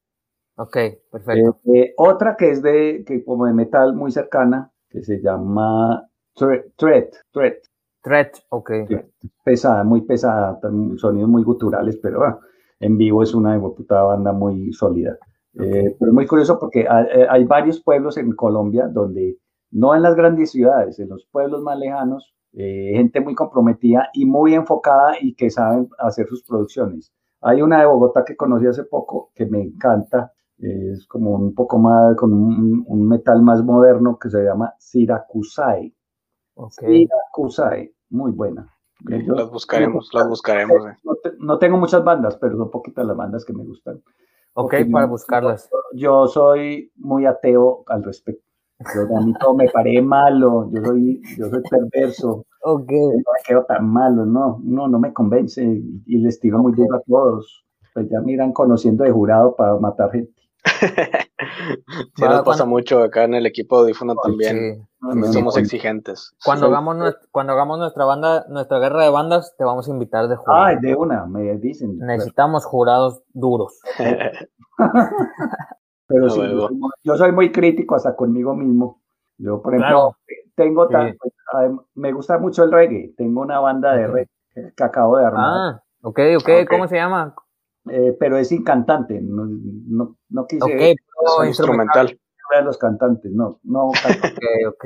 Ok, 0.58 0.78
perfecto. 1.12 1.60
Eh, 1.66 1.80
eh, 1.80 1.94
otra 1.98 2.36
que 2.36 2.52
es 2.52 2.62
de, 2.62 3.04
que 3.06 3.24
como 3.24 3.46
de 3.46 3.54
metal 3.54 3.96
muy 3.96 4.12
cercana, 4.12 4.72
que 4.90 5.02
se 5.02 5.22
llama 5.22 6.08
Threat. 6.36 7.14
Threat. 7.32 7.58
Threat, 8.02 8.38
ok. 8.50 8.72
pesada, 9.44 9.84
muy 9.84 10.02
pesada, 10.02 10.60
sonidos 10.98 11.30
muy 11.30 11.44
guturales, 11.44 11.98
pero 11.98 12.24
ah, 12.24 12.40
en 12.80 12.98
vivo 12.98 13.24
es 13.24 13.34
una 13.34 13.60
puta 13.60 14.02
banda 14.04 14.32
muy 14.34 14.72
sólida. 14.74 15.18
Eh, 15.60 15.96
pero 16.00 16.12
es 16.12 16.14
muy 16.14 16.28
curioso 16.28 16.60
porque 16.60 16.88
hay, 16.88 17.44
varios 17.46 17.82
pueblos 17.82 18.18
en 18.18 18.32
Colombia 18.34 18.88
donde, 18.88 19.38
no 19.72 19.96
en 19.96 20.04
las 20.04 20.16
grandes 20.16 20.52
ciudades, 20.52 21.00
en 21.00 21.10
los 21.10 21.26
pueblos 21.32 21.62
más 21.62 21.78
lejanos, 21.80 22.34
gente 22.54 23.22
muy 23.22 23.36
comprometida 23.36 24.10
y 24.14 24.26
muy 24.26 24.56
enfocada 24.56 25.16
y 25.22 25.36
que 25.36 25.50
saben 25.50 25.90
hacer 26.00 26.28
sus 26.28 26.44
producciones. 26.44 27.12
Hay 27.42 27.62
una 27.62 27.80
de 27.80 27.86
Bogotá 27.86 28.24
que 28.26 28.36
conocí 28.36 28.66
hace 28.66 28.84
poco 28.84 29.32
que 29.36 29.46
me 29.46 29.62
encanta, 29.62 30.34
es 30.60 31.06
como 31.08 31.32
un 31.32 31.54
poco 31.54 31.78
más, 31.78 32.16
con 32.16 32.34
un, 32.34 33.08
metal 33.08 33.42
más 33.42 33.64
moderno 33.64 34.18
que 34.18 34.30
se 34.30 34.44
llama 34.44 34.74
Sirakusai. 34.80 35.94
Okay. 36.56 37.06
Sirakusai, 37.06 37.94
muy 38.10 38.32
buena. 38.32 38.68
las 39.06 39.52
buscaremos, 39.52 40.10
las 40.14 40.28
buscaremos. 40.28 40.78
Eh. 40.88 41.34
No, 41.40 41.60
tengo 41.60 41.78
muchas 41.78 42.04
bandas, 42.04 42.38
pero 42.38 42.58
son 42.58 42.72
poquitas 42.72 43.06
las 43.06 43.16
bandas 43.16 43.46
que 43.46 43.54
me 43.54 43.64
gustan. 43.64 44.02
Ok, 44.60 44.74
para 44.92 45.06
buscarlas. 45.06 45.70
Yo, 45.94 46.28
soy 46.28 46.92
muy 46.96 47.28
ateo 47.28 47.84
al 47.86 48.04
respecto. 48.04 48.44
Yo, 48.80 49.16
a 49.16 49.22
mí 49.22 49.32
todo 49.40 49.54
me 49.54 49.70
parece 49.70 50.02
malo, 50.02 50.70
yo 50.72 50.84
soy, 50.84 51.22
yo 51.38 51.48
soy 51.48 51.62
perverso. 51.70 52.44
Ok. 52.64 52.92
No 52.92 53.18
me 53.18 53.44
quedo 53.48 53.66
tan 53.66 53.88
malo, 53.88 54.26
no, 54.26 54.60
no, 54.64 54.88
no 54.88 55.00
me 55.00 55.14
convence 55.14 55.64
y 55.64 56.18
les 56.18 56.40
tiro 56.40 56.58
muy 56.58 56.74
duro 56.74 56.96
a 56.96 57.02
todos. 57.02 57.66
Pues 57.94 58.10
ya 58.10 58.20
miran 58.22 58.52
conociendo 58.52 59.04
de 59.04 59.12
jurado 59.12 59.56
para 59.56 59.78
matar 59.78 60.12
gente. 60.12 60.34
sí, 62.16 62.24
nos 62.24 62.44
pasa 62.44 62.66
mucho 62.66 63.02
acá 63.04 63.24
en 63.24 63.36
el 63.36 63.46
equipo 63.46 63.78
de 63.78 63.84
audífono 63.84 64.16
también. 64.16 64.88
somos 65.32 65.58
exigentes. 65.58 66.36
Cuando 66.44 66.68
hagamos, 66.68 67.16
cuando 67.32 67.54
hagamos 67.54 67.80
nuestra 67.80 68.06
banda, 68.06 68.46
nuestra 68.50 68.80
guerra 68.80 69.04
de 69.04 69.10
bandas, 69.10 69.56
te 69.58 69.64
vamos 69.64 69.88
a 69.88 69.92
invitar 69.92 70.28
de 70.28 70.36
jurado. 70.36 70.66
Ay, 70.66 70.78
de 70.82 70.96
una, 70.96 71.26
me 71.26 71.58
dicen. 71.58 71.98
Necesitamos 72.00 72.66
jurados 72.66 73.22
duros. 73.34 73.80
Pero 76.08 76.30
sí, 76.30 76.42
yo, 77.04 77.18
soy 77.18 77.32
muy 77.34 77.52
crítico 77.52 77.96
hasta 77.96 78.16
conmigo 78.16 78.56
mismo. 78.56 79.02
Yo, 79.38 79.62
por 79.62 79.76
ejemplo, 79.76 80.16
tengo 80.56 80.88
pues, 80.88 81.14
me 81.96 82.12
gusta 82.14 82.38
mucho 82.38 82.64
el 82.64 82.72
reggae. 82.72 83.14
Tengo 83.18 83.42
una 83.42 83.60
banda 83.60 83.94
de 83.94 84.08
reggae 84.08 84.74
que 84.76 84.84
acabo 84.84 85.18
de 85.18 85.26
armar. 85.26 85.46
Ah, 85.46 85.84
ok, 86.02 86.20
ok. 86.40 86.50
¿Cómo 86.70 86.88
se 86.88 86.96
llama? 86.96 87.36
Eh, 87.90 88.16
pero 88.20 88.38
es 88.38 88.50
sin 88.50 88.64
cantante, 88.64 89.20
no, 89.22 89.46
no, 89.46 90.18
no 90.30 90.48
quise... 90.48 90.64
Ok, 90.64 91.46
instrumental. 91.46 92.08
De 92.08 92.62
los 92.64 92.78
cantantes, 92.78 93.32
no, 93.34 93.60
no 93.64 93.88
Ok, 93.90 94.44
ok. 94.70 94.86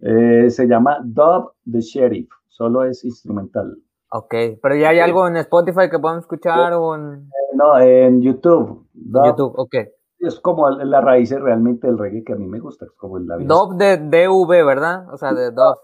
Eh, 0.00 0.50
se 0.50 0.66
llama 0.66 0.98
Dub 1.04 1.52
the 1.70 1.80
Sheriff, 1.80 2.28
solo 2.48 2.84
es 2.84 3.04
instrumental. 3.04 3.76
Ok, 4.10 4.34
pero 4.62 4.74
ya 4.76 4.90
hay 4.90 5.00
algo 5.00 5.26
en 5.26 5.36
Spotify 5.36 5.88
que 5.90 5.98
podamos 5.98 6.24
escuchar 6.24 6.72
o 6.74 6.94
en... 6.94 7.14
Eh, 7.26 7.56
no, 7.56 7.78
en 7.78 8.22
YouTube. 8.22 8.86
YouTube, 8.92 9.54
ok. 9.56 9.74
Es 10.18 10.40
como 10.40 10.68
la 10.70 11.00
raíz 11.00 11.30
realmente 11.30 11.86
del 11.86 11.98
reggae 11.98 12.24
que 12.24 12.32
a 12.32 12.36
mí 12.36 12.46
me 12.46 12.58
gusta, 12.58 12.86
como 12.96 13.18
la 13.18 13.36
Dub 13.36 13.76
de 13.76 13.98
DV, 13.98 14.64
¿verdad? 14.64 15.12
O 15.12 15.16
sea, 15.16 15.32
de 15.32 15.50
Dub. 15.50 15.76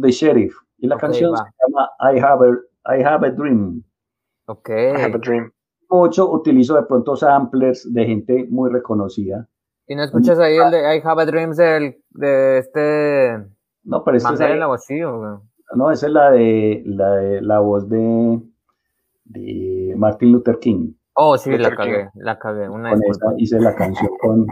The 0.00 0.10
Sheriff. 0.10 0.56
Y 0.78 0.86
la 0.86 0.96
canción 0.96 1.36
se 1.36 1.42
llama 1.42 1.90
I 2.00 2.18
Have 2.18 2.48
a, 2.48 2.96
I 2.96 3.02
Have 3.02 3.26
a 3.26 3.30
Dream. 3.30 3.82
Ok. 4.46 4.70
I 4.70 5.02
Have 5.02 5.14
a 5.14 5.18
Dream 5.18 5.52
mucho, 5.90 6.30
utilizo 6.30 6.76
de 6.76 6.82
pronto 6.84 7.16
samplers 7.16 7.92
de 7.92 8.06
gente 8.06 8.46
muy 8.48 8.70
reconocida. 8.70 9.48
¿Y 9.86 9.96
no 9.96 10.04
escuchas 10.04 10.38
ahí 10.38 10.56
el 10.56 10.70
de 10.70 10.96
I 10.96 11.00
Have 11.04 11.22
a 11.22 11.26
Dreams 11.26 11.56
del, 11.56 11.96
de 12.10 12.58
este... 12.58 13.44
No, 13.82 14.04
pero 14.04 14.16
es 14.18 14.22
la 14.22 14.66
voz, 14.66 14.86
No, 15.74 15.90
esa 15.90 16.06
es 16.06 16.12
la 16.12 16.30
de 16.30 16.82
la, 16.84 17.14
de, 17.14 17.40
la 17.40 17.60
voz 17.60 17.88
de, 17.88 18.40
de 19.24 19.94
Martin 19.96 20.32
Luther 20.32 20.58
King. 20.58 20.92
Oh, 21.14 21.36
sí, 21.36 21.56
la 21.58 21.74
cagué, 21.74 22.08
la 22.14 22.38
cagué. 22.38 22.68
Una 22.68 22.92
con 22.92 23.02
esa 23.02 23.26
hice 23.38 23.60
la 23.60 23.74
canción 23.74 24.10
con, 24.20 24.46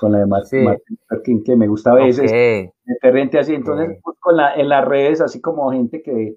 con 0.00 0.12
la 0.12 0.18
de 0.18 0.26
Martin, 0.26 0.64
Luther 0.64 1.22
King, 1.24 1.42
que 1.44 1.56
me 1.56 1.68
gusta 1.68 1.90
a 1.92 1.96
veces. 1.96 2.30
Okay. 2.30 2.70
Así. 3.38 3.54
Entonces, 3.54 3.98
pues, 4.02 4.16
con 4.18 4.36
la, 4.36 4.54
en 4.54 4.68
las 4.68 4.84
redes, 4.84 5.20
así 5.20 5.40
como 5.40 5.70
gente 5.72 6.02
que, 6.02 6.36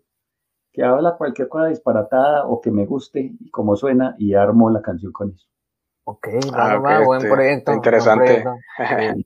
que 0.73 0.83
habla 0.83 1.15
cualquier 1.15 1.47
cosa 1.47 1.67
disparatada 1.67 2.47
o 2.47 2.59
que 2.59 2.71
me 2.71 2.85
guste 2.85 3.35
y 3.39 3.49
cómo 3.51 3.75
suena 3.75 4.15
y 4.17 4.33
armo 4.33 4.71
la 4.71 4.81
canción 4.81 5.11
con 5.11 5.29
eso. 5.29 5.47
Ok, 6.05 6.27
ah, 6.53 6.77
va, 6.77 7.05
buen 7.05 7.21
proyecto. 7.21 7.71
Interesante. 7.71 8.43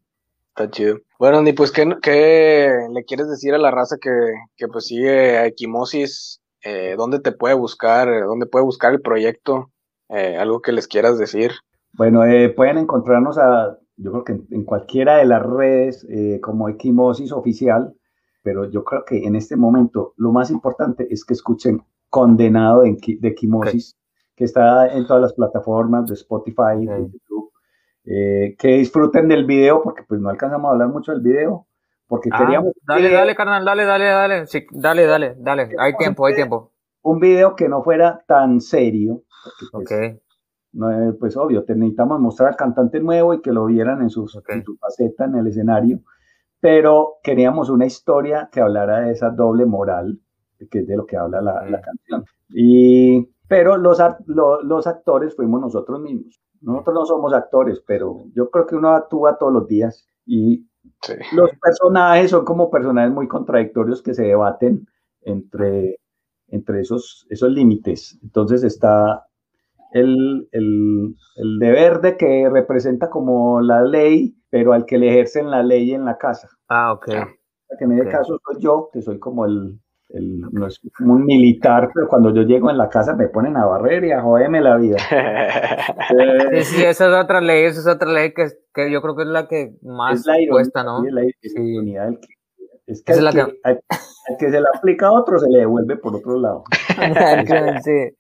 Está 0.50 0.70
chido. 0.70 0.98
Bueno, 1.18 1.42
ni 1.42 1.54
pues, 1.54 1.72
¿qué, 1.72 1.86
le 1.86 3.06
quieres 3.06 3.30
decir 3.30 3.54
a 3.54 3.58
la 3.58 3.72
raza 3.72 3.98
que, 4.02 4.12
que 4.58 4.68
pues 4.68 4.88
sigue 4.88 5.38
a 5.38 5.46
Equimosis? 5.46 6.42
Eh, 6.64 6.96
¿Dónde 6.98 7.20
te 7.20 7.32
puede 7.32 7.56
buscar? 7.56 8.10
¿Dónde 8.26 8.46
puede 8.46 8.66
buscar 8.66 8.92
el 8.92 9.02
proyecto? 9.02 9.72
Eh, 10.10 10.36
¿Algo 10.38 10.62
que 10.62 10.72
les 10.72 10.88
quieras 10.88 11.18
decir? 11.18 11.52
Bueno, 11.94 12.26
eh, 12.26 12.50
pueden 12.50 12.78
encontrarnos 12.78 13.38
a, 13.38 13.78
yo 13.96 14.12
creo 14.12 14.24
que 14.24 14.32
en, 14.34 14.48
en 14.52 14.64
cualquiera 14.66 15.18
de 15.18 15.26
las 15.26 15.44
redes 15.44 16.06
como 16.42 16.70
Equimosis 16.70 17.32
Oficial 17.32 17.94
pero 18.42 18.70
yo 18.70 18.84
creo 18.84 19.04
que 19.06 19.26
en 19.26 19.36
este 19.36 19.56
momento 19.56 20.14
lo 20.18 20.32
más 20.32 20.52
importante 20.52 21.08
es 21.10 21.26
que 21.26 21.34
escuchen 21.34 21.84
Condenado 22.10 22.82
de, 22.82 22.98
de 23.20 23.36
Quimosis, 23.36 23.98
que 24.36 24.46
está 24.46 24.88
en 24.94 25.06
todas 25.06 25.22
las 25.22 25.34
plataformas 25.34 26.08
de 26.08 26.14
Spotify, 26.14 26.86
de 26.86 27.10
YouTube. 27.12 27.52
Eh, 28.10 28.56
que 28.58 28.70
disfruten 28.78 29.28
del 29.28 29.46
video, 29.46 29.84
porque 29.84 30.04
pues 30.08 30.22
no 30.22 30.30
alcanzamos 30.30 30.70
a 30.70 30.72
hablar 30.72 30.88
mucho 30.88 31.12
del 31.12 31.22
video, 31.22 31.68
porque 32.08 32.30
ah, 32.32 32.38
queríamos... 32.40 32.72
Dale, 32.88 33.12
dale, 33.12 33.36
carnal, 33.36 33.66
dale, 33.66 33.84
dale, 33.84 34.06
dale, 34.06 34.48
sí, 34.48 34.66
dale, 34.72 35.06
dale, 35.06 35.36
dale, 35.38 35.72
hay 35.78 35.94
tiempo, 35.98 36.26
hay 36.26 36.36
tiempo. 36.36 36.72
Un 37.02 37.20
video 37.20 37.54
que 37.54 37.68
no 37.68 37.84
fuera 37.84 38.24
tan 38.26 38.62
serio. 38.62 39.24
Pues, 39.72 39.90
ok. 39.92 40.20
No, 40.72 41.16
pues 41.20 41.36
obvio, 41.36 41.66
necesitamos 41.68 42.22
mostrar 42.22 42.50
al 42.50 42.56
cantante 42.56 43.02
nuevo 43.02 43.34
y 43.34 43.42
que 43.42 43.52
lo 43.52 43.66
vieran 43.66 44.02
en, 44.02 44.10
sus, 44.10 44.40
en 44.48 44.64
su 44.64 44.78
faceta 44.78 45.26
en 45.26 45.36
el 45.36 45.48
escenario 45.48 46.00
pero 46.60 47.16
queríamos 47.24 47.70
una 47.70 47.86
historia 47.86 48.50
que 48.52 48.62
hablara 48.62 49.02
de 49.02 49.12
esa 49.12 49.30
doble 49.30 49.66
moral, 49.66 50.20
que 50.72 50.80
es 50.80 50.88
de 50.88 50.98
lo 50.98 51.06
que 51.06 51.18
habla 51.18 51.42
la, 51.42 51.82
canción. 51.82 52.26
Y, 52.50 53.30
pero 53.48 53.78
los, 53.78 54.00
los 54.26 54.88
actores 54.88 55.36
fuimos 55.36 55.62
nosotros 55.62 56.00
mismos. 56.02 56.42
Nosotros 56.62 56.96
no 56.96 57.06
somos 57.06 57.34
actores, 57.34 57.84
pero 57.86 58.24
yo 58.34 58.50
creo 58.50 58.66
que 58.66 58.76
uno 58.76 58.90
actúa 58.90 59.38
todos 59.38 59.54
los 59.54 59.68
días 59.68 60.08
y 60.26 60.66
los 61.34 61.52
personajes 61.62 62.32
son 62.32 62.46
como 62.46 62.72
personajes 62.72 63.14
muy 63.14 63.28
contradictorios 63.28 64.02
que 64.02 64.14
se 64.14 64.24
debaten 64.24 64.88
entre, 65.22 66.00
entre 66.48 66.82
esos, 66.82 67.28
esos 67.30 67.52
límites. 67.52 68.18
Entonces 68.24 68.64
está 68.64 69.26
el, 69.92 70.48
el, 70.52 71.16
el 71.36 71.60
deber 71.60 72.02
de 72.02 72.18
que 72.18 72.50
representa 72.50 73.10
como 73.10 73.62
la 73.62 73.84
ley 73.84 74.37
pero 74.50 74.74
al 74.74 74.86
que 74.86 74.98
le 74.98 75.10
ejercen 75.10 75.52
la 75.52 75.64
ley 75.64 75.94
en 75.94 76.06
la 76.06 76.18
casa. 76.18 76.50
Ah, 76.68 76.94
ok. 76.94 77.06
Que 77.78 77.86
en 77.86 77.92
este 77.94 78.10
caso 78.10 78.40
soy 78.46 78.62
yo, 78.62 78.90
que 78.94 79.02
soy 79.02 79.20
como 79.20 79.46
el, 79.46 79.80
el, 80.10 80.40
no 80.40 80.68
es 80.68 80.80
como 80.98 81.16
un 81.16 81.26
militar, 81.26 81.90
pero 81.94 82.08
cuando 82.08 82.34
yo 82.34 82.44
llego 82.44 82.70
en 82.70 82.78
la 82.78 82.88
casa 82.88 83.14
me 83.14 83.28
ponen 83.28 83.58
a 83.58 83.66
barrer 83.66 84.06
y 84.06 84.12
a 84.12 84.22
joderme 84.22 84.62
la 84.62 84.78
vida. 84.78 84.98
sí, 86.54 86.64
sí, 86.64 86.84
esa 86.84 87.08
es 87.08 87.24
otra 87.24 87.42
ley, 87.42 87.66
esa 87.66 87.82
es 87.82 87.88
otra 87.88 88.12
ley 88.12 88.34
que, 88.34 88.48
que 88.74 88.92
yo 88.92 89.02
creo 89.02 89.16
que 89.16 89.24
es 89.24 89.30
la 89.30 89.48
que 89.48 89.76
más 89.82 90.26
cuesta, 90.50 90.84
¿no? 90.84 91.06
Es 91.06 91.12
la 91.12 91.24
ironía 91.62 92.04
del 92.06 92.20
que, 92.20 92.28
es 92.88 93.04
que, 93.04 93.14
al, 93.14 93.34
que, 93.34 93.42
Al, 93.64 93.82
que 94.40 94.50
se 94.50 94.62
la 94.62 94.70
aplica 94.74 95.08
a 95.08 95.12
otro 95.12 95.38
se 95.40 95.50
le 95.50 95.60
devuelve 95.60 95.98
por 95.98 96.16
otro 96.16 96.40
lado. 96.40 96.64
sí. 97.84 98.16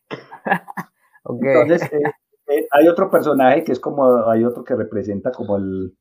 okay. 1.23 1.51
Entonces, 1.51 1.84
eh, 1.93 2.01
eh, 2.49 2.67
hay 2.71 2.88
otro 2.89 3.09
personaje 3.09 3.63
que 3.63 3.71
es 3.71 3.80
como, 3.80 4.30
hay 4.30 4.43
otro 4.43 4.65
que 4.65 4.75
representa 4.75 5.32
como 5.32 5.55
el, 5.55 5.93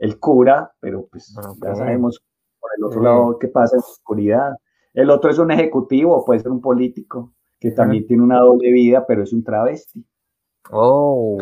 el 0.00 0.18
cura, 0.18 0.72
pero 0.80 1.06
pues 1.10 1.36
ah, 1.38 1.52
ya 1.62 1.74
sabemos 1.74 2.20
por 2.58 2.70
el 2.76 2.84
otro 2.84 3.02
lado 3.02 3.38
qué 3.38 3.48
pasa 3.48 3.76
en 3.76 3.80
la 3.80 3.86
oscuridad. 3.86 4.56
El 4.94 5.10
otro 5.10 5.30
es 5.30 5.38
un 5.38 5.52
ejecutivo, 5.52 6.24
puede 6.24 6.40
ser 6.40 6.50
un 6.50 6.60
político, 6.60 7.34
que 7.60 7.70
también 7.70 8.06
tiene 8.06 8.22
una 8.22 8.40
doble 8.40 8.72
vida, 8.72 9.04
pero 9.06 9.22
es 9.22 9.32
un 9.32 9.44
travesti. 9.44 10.04
Oh. 10.72 11.38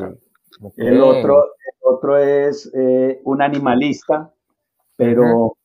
El, 0.77 1.01
otro, 1.01 1.45
otro 1.83 2.19
es 2.19 2.71
eh, 2.75 3.21
un 3.25 3.43
animalista, 3.43 4.35
pero, 4.97 5.57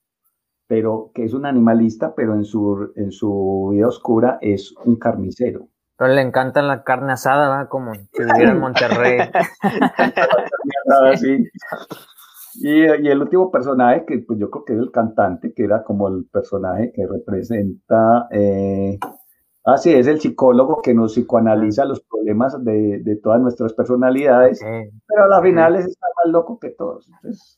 pero 0.68 1.12
que 1.14 1.26
es 1.26 1.34
un 1.34 1.48
animalista, 1.48 2.14
pero 2.14 2.36
en 2.36 2.46
su, 2.46 2.94
en 2.96 3.12
su 3.12 3.70
vida 3.72 3.88
oscura 3.88 4.38
es 4.40 4.74
un 4.86 4.98
carnicero. 4.98 5.68
Pero 5.98 6.14
le 6.14 6.22
encanta 6.22 6.62
la 6.62 6.84
carne 6.84 7.14
asada, 7.14 7.50
¿verdad? 7.50 7.70
Como 7.70 7.96
si 7.96 8.08
viviera 8.18 8.52
en 8.52 8.60
Monterrey. 8.60 9.18
sí. 11.18 11.50
Y, 12.56 12.84
el 12.84 13.22
último 13.22 13.52
personaje, 13.52 14.06
que 14.06 14.20
pues 14.20 14.40
yo 14.40 14.50
creo 14.50 14.66
que 14.66 14.74
es 14.74 14.80
el 14.80 14.92
cantante, 14.92 15.54
que 15.54 15.64
era 15.64 15.84
como 15.84 16.08
el 16.08 16.26
personaje 16.32 16.92
que 16.94 17.08
representa 17.08 18.28
eh, 18.32 18.98
Así 19.66 19.94
es, 19.94 20.08
el 20.08 20.20
psicólogo 20.20 20.82
que 20.82 20.94
nos 20.94 21.14
psicoanaliza 21.14 21.86
los 21.86 22.02
problemas 22.02 22.62
de, 22.66 23.00
de 23.02 23.16
todas 23.16 23.40
nuestras 23.40 23.72
personalidades, 23.74 24.60
pero 24.62 25.24
a 25.24 25.28
la 25.30 25.42
final 25.42 25.78
es 25.78 25.86
está 25.86 26.06
más 26.18 26.34
loco 26.34 26.60
que 26.60 26.72
todos. 26.72 27.10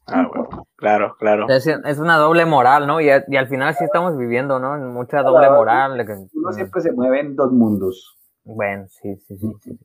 ah, 0.05 0.29
bueno, 0.29 0.67
claro, 0.75 1.15
claro. 1.17 1.49
Es, 1.49 1.65
es, 1.65 1.97
una 1.97 2.17
doble 2.17 2.45
moral, 2.45 2.85
¿no? 2.85 3.01
Y, 3.01 3.05
y, 3.05 3.35
al 3.37 3.47
final 3.47 3.73
sí 3.73 3.83
estamos 3.83 4.15
viviendo, 4.17 4.59
¿no? 4.59 4.75
En 4.75 4.93
mucha 4.93 5.23
doble 5.23 5.49
moral. 5.49 6.05
Uno 6.35 6.51
siempre 6.51 6.81
se 6.81 6.91
mueve 6.91 7.21
en 7.21 7.35
dos 7.35 7.51
mundos. 7.51 8.15
Bueno, 8.43 8.85
sí, 8.87 9.15
sí, 9.27 9.37
sí. 9.37 9.51
sí. 9.61 9.79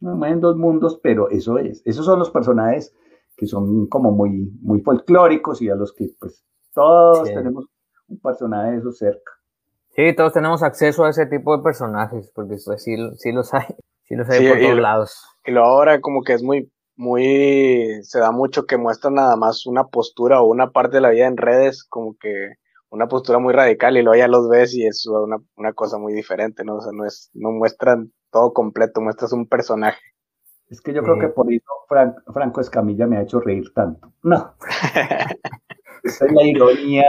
Se 0.00 0.06
mueve 0.06 0.30
en 0.34 0.40
dos 0.40 0.56
mundos, 0.56 0.98
pero 1.04 1.30
eso 1.30 1.58
es. 1.58 1.82
Esos 1.84 2.04
son 2.04 2.18
los 2.18 2.32
personajes 2.32 2.92
que 3.36 3.46
son 3.46 3.88
como 3.88 4.12
muy, 4.12 4.52
muy 4.62 4.80
folclóricos 4.80 5.60
y 5.62 5.68
a 5.68 5.74
los 5.74 5.92
que 5.92 6.08
pues 6.18 6.44
todos 6.72 7.24
tenemos 7.24 7.66
un 8.08 8.18
personaje 8.20 8.72
de 8.72 8.78
eso 8.78 8.92
cerca. 8.92 9.32
Sí, 9.90 10.14
todos 10.16 10.32
tenemos 10.32 10.62
acceso 10.62 11.04
a 11.04 11.10
ese 11.10 11.26
tipo 11.26 11.56
de 11.56 11.62
personajes, 11.62 12.32
porque 12.34 12.56
pues 12.64 12.82
sí, 12.82 12.96
sí 13.16 13.32
los 13.32 13.54
hay, 13.54 13.66
sí 14.02 14.16
los 14.16 14.28
hay 14.28 14.48
por 14.48 14.58
todos 14.58 14.78
lados. 14.78 15.22
Y 15.44 15.52
lo 15.52 15.64
ahora 15.64 16.00
como 16.00 16.22
que 16.22 16.32
es 16.32 16.42
muy, 16.42 16.70
muy, 16.96 18.02
se 18.02 18.18
da 18.18 18.32
mucho 18.32 18.66
que 18.66 18.76
muestra 18.76 19.10
nada 19.10 19.36
más 19.36 19.66
una 19.66 19.84
postura 19.84 20.40
o 20.40 20.46
una 20.46 20.70
parte 20.70 20.96
de 20.96 21.00
la 21.00 21.10
vida 21.10 21.26
en 21.26 21.36
redes, 21.36 21.84
como 21.84 22.16
que 22.18 22.54
una 22.90 23.06
postura 23.08 23.38
muy 23.38 23.52
radical 23.52 23.96
y 23.96 24.02
luego 24.02 24.18
ya 24.18 24.28
los 24.28 24.48
ves 24.48 24.74
y 24.74 24.86
es 24.86 25.06
una, 25.06 25.36
una 25.56 25.72
cosa 25.72 25.98
muy 25.98 26.12
diferente, 26.12 26.64
¿no? 26.64 26.76
O 26.76 26.80
sea, 26.80 26.92
no 26.92 27.04
es, 27.06 27.30
no 27.34 27.50
muestran 27.50 28.12
todo 28.30 28.52
completo, 28.52 29.00
muestras 29.00 29.32
un 29.32 29.48
personaje. 29.48 30.00
Es 30.68 30.80
que 30.80 30.92
yo 30.92 31.02
creo 31.02 31.18
que 31.18 31.28
por 31.28 31.52
eso 31.52 31.70
Franco 32.32 32.60
Escamilla 32.60 33.06
me 33.06 33.18
ha 33.18 33.22
hecho 33.22 33.40
reír 33.40 33.72
tanto. 33.74 34.12
No. 34.22 34.54
Esa 36.02 36.26
es 36.26 36.32
la 36.32 36.42
ironía 36.42 37.06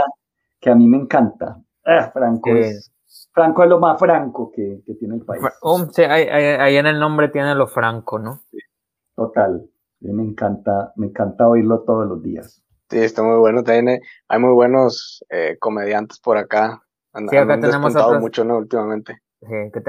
que 0.60 0.70
a 0.70 0.76
mí 0.76 0.88
me 0.88 0.98
encanta. 0.98 1.62
Ah, 1.86 2.10
Franco, 2.12 2.50
es, 2.50 2.92
Franco 3.34 3.64
es 3.64 3.70
lo 3.70 3.80
más 3.80 4.00
franco 4.00 4.52
que, 4.52 4.82
tiene 4.98 5.16
el 5.16 5.22
país. 5.22 5.44
Um, 5.62 5.90
sí, 5.90 6.04
ahí, 6.04 6.78
en 6.78 6.88
el 6.88 7.00
nombre 7.00 7.30
tiene 7.30 7.54
lo 7.56 7.68
franco, 7.68 8.18
¿no? 8.20 8.42
total. 9.16 9.70
me 10.00 10.24
encanta, 10.24 10.92
me 10.96 11.08
encanta 11.08 11.48
oírlo 11.48 11.82
todos 11.82 12.08
los 12.08 12.22
días. 12.24 12.64
Sí, 12.90 13.00
está 13.00 13.24
muy 13.24 13.38
bueno. 13.38 13.64
También 13.64 14.02
hay 14.28 14.40
muy 14.40 14.54
buenos 14.54 15.24
eh, 15.30 15.58
comediantes 15.60 16.20
por 16.20 16.38
acá. 16.38 16.82
sí, 17.30 17.38
acá 17.38 17.60
tenemos 17.60 17.96
otros, 17.96 18.20
mucho, 18.20 18.44
¿no? 18.44 18.58
Últimamente. 18.58 19.22
Sí, 19.42 19.72
que 19.74 19.82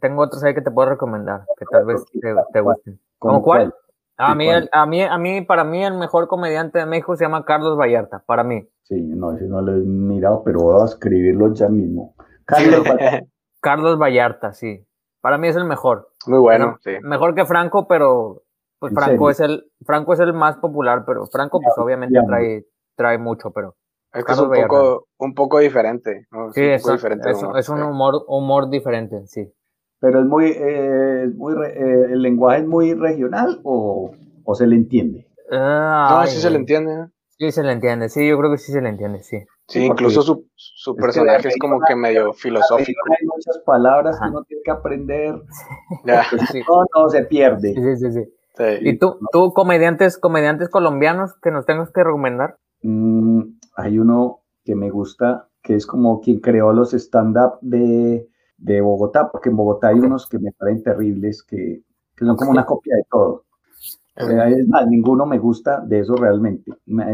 tengo 0.00 0.22
otros 0.22 0.42
ahí 0.44 0.54
que 0.54 0.62
te 0.62 0.70
puedo 0.70 0.88
recomendar, 0.88 1.44
que 1.56 1.66
tal 1.70 1.84
vez 1.84 2.04
te, 2.06 2.34
te 2.52 2.60
gusten. 2.60 3.00
¿Cómo 3.28 3.42
cuál? 3.42 3.74
A 4.16 4.34
mí, 4.34 4.48
a 4.48 4.86
mí, 4.86 5.02
a 5.02 5.18
mí, 5.18 5.40
para 5.42 5.64
mí 5.64 5.84
el 5.84 5.94
mejor 5.94 6.28
comediante 6.28 6.78
de 6.78 6.86
México 6.86 7.16
se 7.16 7.24
llama 7.24 7.44
Carlos 7.44 7.76
Vallarta, 7.76 8.22
para 8.26 8.44
mí. 8.44 8.68
Sí, 8.82 9.00
no, 9.00 9.32
ese 9.32 9.46
no 9.46 9.60
lo 9.60 9.72
he 9.72 9.80
mirado, 9.80 10.42
pero 10.44 10.60
voy 10.60 10.82
a 10.82 10.84
escribirlo 10.84 11.52
ya 11.52 11.68
mismo. 11.68 12.14
Carlos, 12.44 12.84
Vallarta. 12.88 13.26
Carlos 13.60 13.98
Vallarta, 13.98 14.52
sí. 14.52 14.86
Para 15.20 15.38
mí 15.38 15.48
es 15.48 15.56
el 15.56 15.64
mejor. 15.64 16.10
Muy 16.26 16.38
bueno, 16.38 16.76
sí. 16.82 16.92
Mejor 17.02 17.34
que 17.34 17.44
Franco, 17.44 17.88
pero 17.88 18.42
pues 18.78 18.92
Franco 18.92 19.30
es 19.30 19.40
el 19.40 19.64
Franco 19.84 20.12
es 20.12 20.20
el 20.20 20.34
más 20.34 20.58
popular, 20.58 21.04
pero 21.06 21.26
Franco 21.26 21.60
pues 21.60 21.74
obviamente 21.78 22.20
trae 22.26 22.66
trae 22.94 23.18
mucho, 23.18 23.50
pero 23.50 23.74
es 24.12 24.24
que 24.24 24.32
es 24.32 24.38
un 24.38 24.50
poco, 24.50 25.06
un 25.18 25.34
poco 25.34 25.58
diferente, 25.58 26.28
Sí, 26.52 26.62
es, 26.62 26.84
diferente 26.84 27.30
es, 27.30 27.68
un 27.68 27.82
humor 27.82 28.24
humor 28.28 28.68
diferente, 28.68 29.26
sí. 29.26 29.50
Pero 30.00 30.20
es 30.20 30.26
muy, 30.26 30.52
eh, 30.54 31.30
muy 31.34 31.54
eh, 31.66 32.06
el 32.12 32.22
lenguaje 32.22 32.60
es 32.60 32.66
muy 32.66 32.94
regional 32.94 33.60
o, 33.64 34.12
o 34.44 34.54
se 34.54 34.66
le 34.66 34.76
entiende. 34.76 35.26
Ah, 35.50 36.20
no, 36.20 36.26
sí 36.26 36.40
se 36.40 36.50
le 36.50 36.56
entiende. 36.56 37.08
Sí 37.38 37.50
se 37.50 37.62
le 37.62 37.72
entiende, 37.72 38.08
sí, 38.08 38.28
yo 38.28 38.38
creo 38.38 38.50
que 38.52 38.58
sí 38.58 38.70
se 38.70 38.80
le 38.80 38.88
entiende, 38.88 39.22
sí. 39.22 39.38
Sí, 39.66 39.84
incluso 39.84 40.22
su, 40.22 40.46
su 40.54 40.94
personaje 40.94 41.48
es, 41.48 41.56
como 41.58 41.80
que 41.80 41.96
medio 41.96 42.32
filosófico. 42.32 43.00
Hay 43.10 43.26
muchas 43.26 43.58
palabras 43.64 44.20
que 44.20 44.28
uno 44.28 44.44
tiene 44.44 44.62
que 44.62 44.70
aprender. 44.70 45.34
No, 46.04 46.84
no 46.94 47.08
se 47.08 47.24
pierde. 47.24 47.74
Sí, 47.74 47.96
sí, 47.96 48.12
sí. 48.12 48.34
¿Y 48.82 48.98
tú, 48.98 49.18
tú 49.32 49.52
comediantes, 49.52 50.18
comediantes 50.18 50.68
colombianos 50.68 51.34
que 51.42 51.50
nos 51.50 51.66
tengas 51.66 51.90
que 51.90 52.04
recomendar? 52.04 52.58
Mm, 52.82 53.40
hay 53.76 53.98
uno 53.98 54.42
que 54.64 54.74
me 54.74 54.90
gusta, 54.90 55.48
que 55.62 55.74
es 55.74 55.86
como 55.86 56.20
quien 56.20 56.40
creó 56.40 56.72
los 56.72 56.92
stand-up 56.94 57.58
de 57.62 58.28
de 58.64 58.80
Bogotá, 58.80 59.30
porque 59.30 59.50
en 59.50 59.56
Bogotá 59.56 59.88
hay 59.88 60.00
unos 60.00 60.26
que 60.26 60.38
me 60.38 60.50
parecen 60.52 60.82
terribles, 60.82 61.42
que, 61.42 61.82
son 62.18 62.34
como 62.34 62.50
una 62.50 62.64
copia 62.64 62.96
de 62.96 63.04
todo. 63.10 63.44
es 64.16 64.68
más, 64.68 64.86
ninguno 64.86 65.26
me 65.26 65.38
gusta 65.38 65.80
de 65.80 66.00
eso 66.00 66.16
realmente. 66.16 66.72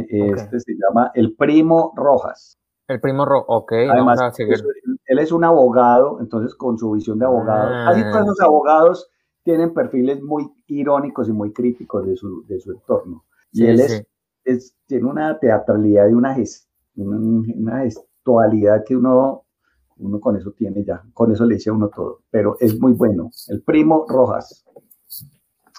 Este 0.09 0.61
se 0.61 0.72
llama 0.74 1.11
El 1.12 1.34
Primo 1.34 1.92
Rojas. 1.96 2.57
El 2.86 3.01
Primo 3.01 3.24
Rojas, 3.24 3.46
ok. 3.48 3.72
Además, 3.90 4.20
él 4.38 5.18
es 5.18 5.32
un 5.32 5.42
abogado, 5.42 6.20
entonces 6.20 6.55
con 6.55 6.78
su 6.78 6.92
visión 6.92 7.18
de 7.18 7.24
abogado. 7.24 7.88
Así 7.88 8.03
todos 8.12 8.26
los 8.28 8.40
abogados 8.40 9.11
tienen 9.42 9.74
perfiles 9.74 10.22
muy 10.22 10.53
irónicos 10.68 11.28
y 11.28 11.32
muy 11.32 11.53
críticos 11.53 12.07
de 12.07 12.14
su, 12.14 12.46
de 12.46 12.61
su 12.61 12.70
entorno. 12.70 13.24
Y 13.53 13.66
él 13.66 13.80
es, 14.44 14.76
tiene 14.86 15.05
una 15.05 15.36
teatralidad 15.40 16.09
y 16.09 16.12
una, 16.12 16.36
una 16.94 17.80
gestualidad 17.80 18.84
que 18.84 18.94
uno 18.94 19.46
uno 20.01 20.20
con 20.20 20.36
eso 20.36 20.53
tiene 20.53 20.84
ya, 20.84 21.03
con 21.14 21.32
eso 21.32 21.44
le 21.44 21.55
dice 21.55 21.70
a 21.70 21.74
uno 21.74 21.88
todo, 21.88 22.20
pero 22.30 22.57
es 22.59 22.78
muy 22.80 22.92
bueno. 22.92 23.30
El 23.48 23.62
primo 23.62 24.07
Rojas. 24.09 24.64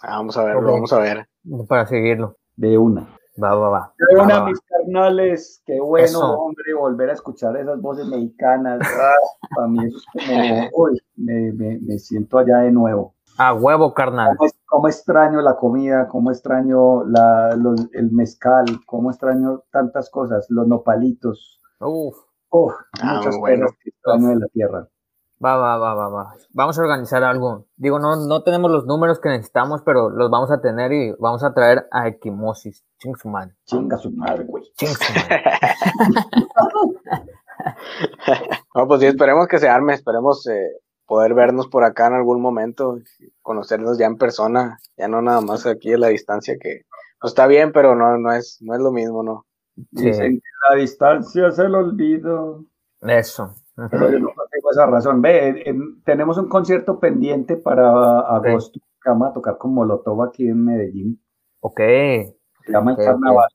Ah, 0.02 0.18
vamos 0.18 0.38
a 0.38 0.44
verlo, 0.44 0.72
vamos 0.72 0.94
a 0.94 1.00
ver. 1.00 1.28
Para 1.68 1.86
seguirlo. 1.86 2.38
De 2.56 2.78
una. 2.78 3.08
Va, 3.42 3.56
va, 3.56 3.70
va. 3.70 3.94
De 3.98 4.22
una, 4.22 4.46
mis 4.46 4.60
carnales. 4.62 5.62
Qué 5.66 5.80
bueno, 5.80 6.20
hombre, 6.34 6.74
volver 6.74 7.10
a 7.10 7.14
escuchar 7.14 7.56
esas 7.58 7.82
voces 7.82 8.06
mexicanas. 8.08 8.80
Ah, 9.02 9.56
para 9.56 9.68
mí 9.68 9.86
eso 9.86 9.98
es 9.98 10.06
como, 10.26 10.86
uy, 10.86 11.02
me, 11.18 11.52
me, 11.52 12.00
siento 12.00 12.38
allá 12.38 12.60
de 12.60 12.72
nuevo. 12.72 13.16
A 13.38 13.54
huevo, 13.54 13.94
carnal. 13.94 14.38
Cómo, 14.66 14.88
extraño 14.88 15.42
la 15.42 15.58
comida, 15.58 16.08
cómo 16.08 16.32
extraño 16.32 17.04
la, 17.06 17.50
el 17.92 18.12
mezcal, 18.12 18.66
cómo 18.86 19.10
extraño 19.10 19.64
tantas 19.72 20.10
cosas, 20.10 20.46
los 20.50 20.68
nopalitos. 20.68 21.60
Uf. 21.80 22.16
Oh, 22.54 22.74
muchas 23.02 23.38
bueno. 23.38 23.68
de 24.06 24.36
la 24.36 24.48
tierra. 24.48 24.88
Va, 25.44 25.56
va, 25.58 25.78
va, 25.78 25.96
va, 25.96 26.10
va. 26.10 26.36
Vamos 26.54 26.78
a 26.78 26.82
organizar 26.82 27.24
algo. 27.24 27.66
Digo, 27.76 27.98
no, 27.98 28.28
no 28.28 28.44
tenemos 28.44 28.70
los 28.70 28.86
números 28.86 29.20
que 29.20 29.30
necesitamos, 29.30 29.82
pero 29.84 30.10
los 30.10 30.30
vamos 30.30 30.52
a 30.52 30.62
tener 30.62 30.92
y 30.92 31.14
vamos 31.18 31.44
a 31.44 31.54
traer 31.54 31.88
a 31.92 32.08
Equimosis. 32.08 32.84
Ching 33.00 33.16
su 33.16 33.30
madre. 33.30 33.56
Chinga 33.66 33.98
su 33.98 34.12
madre, 34.12 34.44
güey. 34.44 34.66
Ching 34.76 34.90
su 34.90 35.14
madre. 35.14 35.44
no, 38.76 38.88
pues 38.88 39.00
sí, 39.00 39.08
esperemos 39.08 39.48
que 39.48 39.58
se 39.58 39.70
arme, 39.70 39.94
esperemos 39.94 40.46
eh, 40.48 40.78
poder 41.08 41.34
vernos 41.34 41.68
por 41.70 41.86
acá 41.86 42.08
en 42.08 42.14
algún 42.14 42.42
momento, 42.42 43.00
conocernos 43.42 43.98
ya 43.98 44.06
en 44.06 44.18
persona, 44.18 44.78
ya 44.96 45.08
no 45.08 45.22
nada 45.22 45.42
más 45.42 45.66
aquí 45.66 45.94
a 45.94 45.98
la 45.98 46.10
distancia 46.10 46.58
que 46.60 46.84
pues, 47.20 47.32
está 47.32 47.48
bien, 47.48 47.72
pero 47.72 47.96
no, 47.96 48.18
no 48.18 48.32
es, 48.32 48.60
no 48.62 48.76
es 48.76 48.82
lo 48.82 48.92
mismo, 48.92 49.24
¿no? 49.24 49.46
Dicen 49.92 50.34
que 50.34 50.50
la 50.70 50.80
distancia 50.80 51.48
es 51.48 51.60
el 51.60 51.76
olvido. 51.76 52.66
Eso. 53.02 53.56
Pero 53.76 54.12
yo 54.12 54.20
no 54.20 54.30
tengo 54.52 54.72
esa 54.72 54.86
razón. 54.86 55.22
Ve, 55.22 55.66
tenemos 56.06 56.38
un 56.38 56.48
concierto 56.48 57.00
pendiente 57.00 57.58
para 57.58 58.20
agosto. 58.20 58.80
vamos 59.06 59.30
a 59.30 59.34
tocar 59.34 59.58
con 59.58 59.74
Molotov 59.74 60.22
aquí 60.24 60.48
en 60.48 60.64
Medellín. 60.64 61.22
Ok. 61.62 61.80
Se 61.80 62.72
llama 62.72 62.92
el 62.92 62.98
Carnaval. 62.98 63.50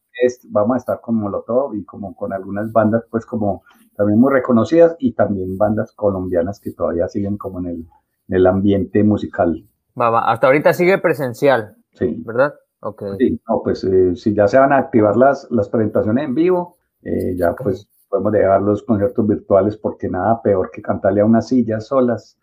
Vamos 0.49 0.75
a 0.75 0.79
estar 0.79 1.01
con 1.01 1.17
Molotov 1.17 1.75
y 1.75 1.85
como 1.85 2.17
con 2.17 2.33
algunas 2.33 2.73
bandas, 2.73 3.05
pues 3.11 3.27
como 3.27 3.63
también 3.97 4.19
muy 4.19 4.33
reconocidas 4.33 4.97
y 4.99 5.13
también 5.13 5.59
bandas 5.59 5.93
colombianas 5.93 6.59
que 6.59 6.73
todavía 6.73 7.07
siguen 7.09 7.37
como 7.37 7.61
en 7.61 7.67
el, 7.67 7.87
en 8.29 8.37
el 8.37 8.47
ambiente 8.47 9.05
musical. 9.05 9.69
Va, 9.99 10.11
va. 10.11 10.31
Hasta 10.31 10.47
ahorita 10.47 10.73
sigue 10.73 10.99
presencial. 10.99 11.77
Sí. 11.93 12.23
¿Verdad? 12.25 12.55
Okay. 12.81 13.09
Sí, 13.19 13.41
no, 13.49 13.63
pues 13.63 13.85
eh, 13.85 14.15
si 14.17 14.35
ya 14.35 14.47
se 14.47 14.59
van 14.59 14.73
a 14.73 14.79
activar 14.79 15.17
las, 15.17 15.49
las 15.51 15.69
presentaciones 15.69 16.25
en 16.25 16.35
vivo, 16.35 16.77
eh, 17.03 17.35
ya 17.37 17.55
pues 17.55 17.89
podemos 18.09 18.33
dejar 18.33 18.63
los 18.63 18.83
conciertos 18.83 19.27
virtuales 19.27 19.77
porque 19.77 20.09
nada 20.09 20.41
peor 20.43 20.71
que 20.71 20.83
cantarle 20.83 21.21
a 21.21 21.25
una 21.25 21.43
silla 21.43 21.81
solas. 21.81 22.39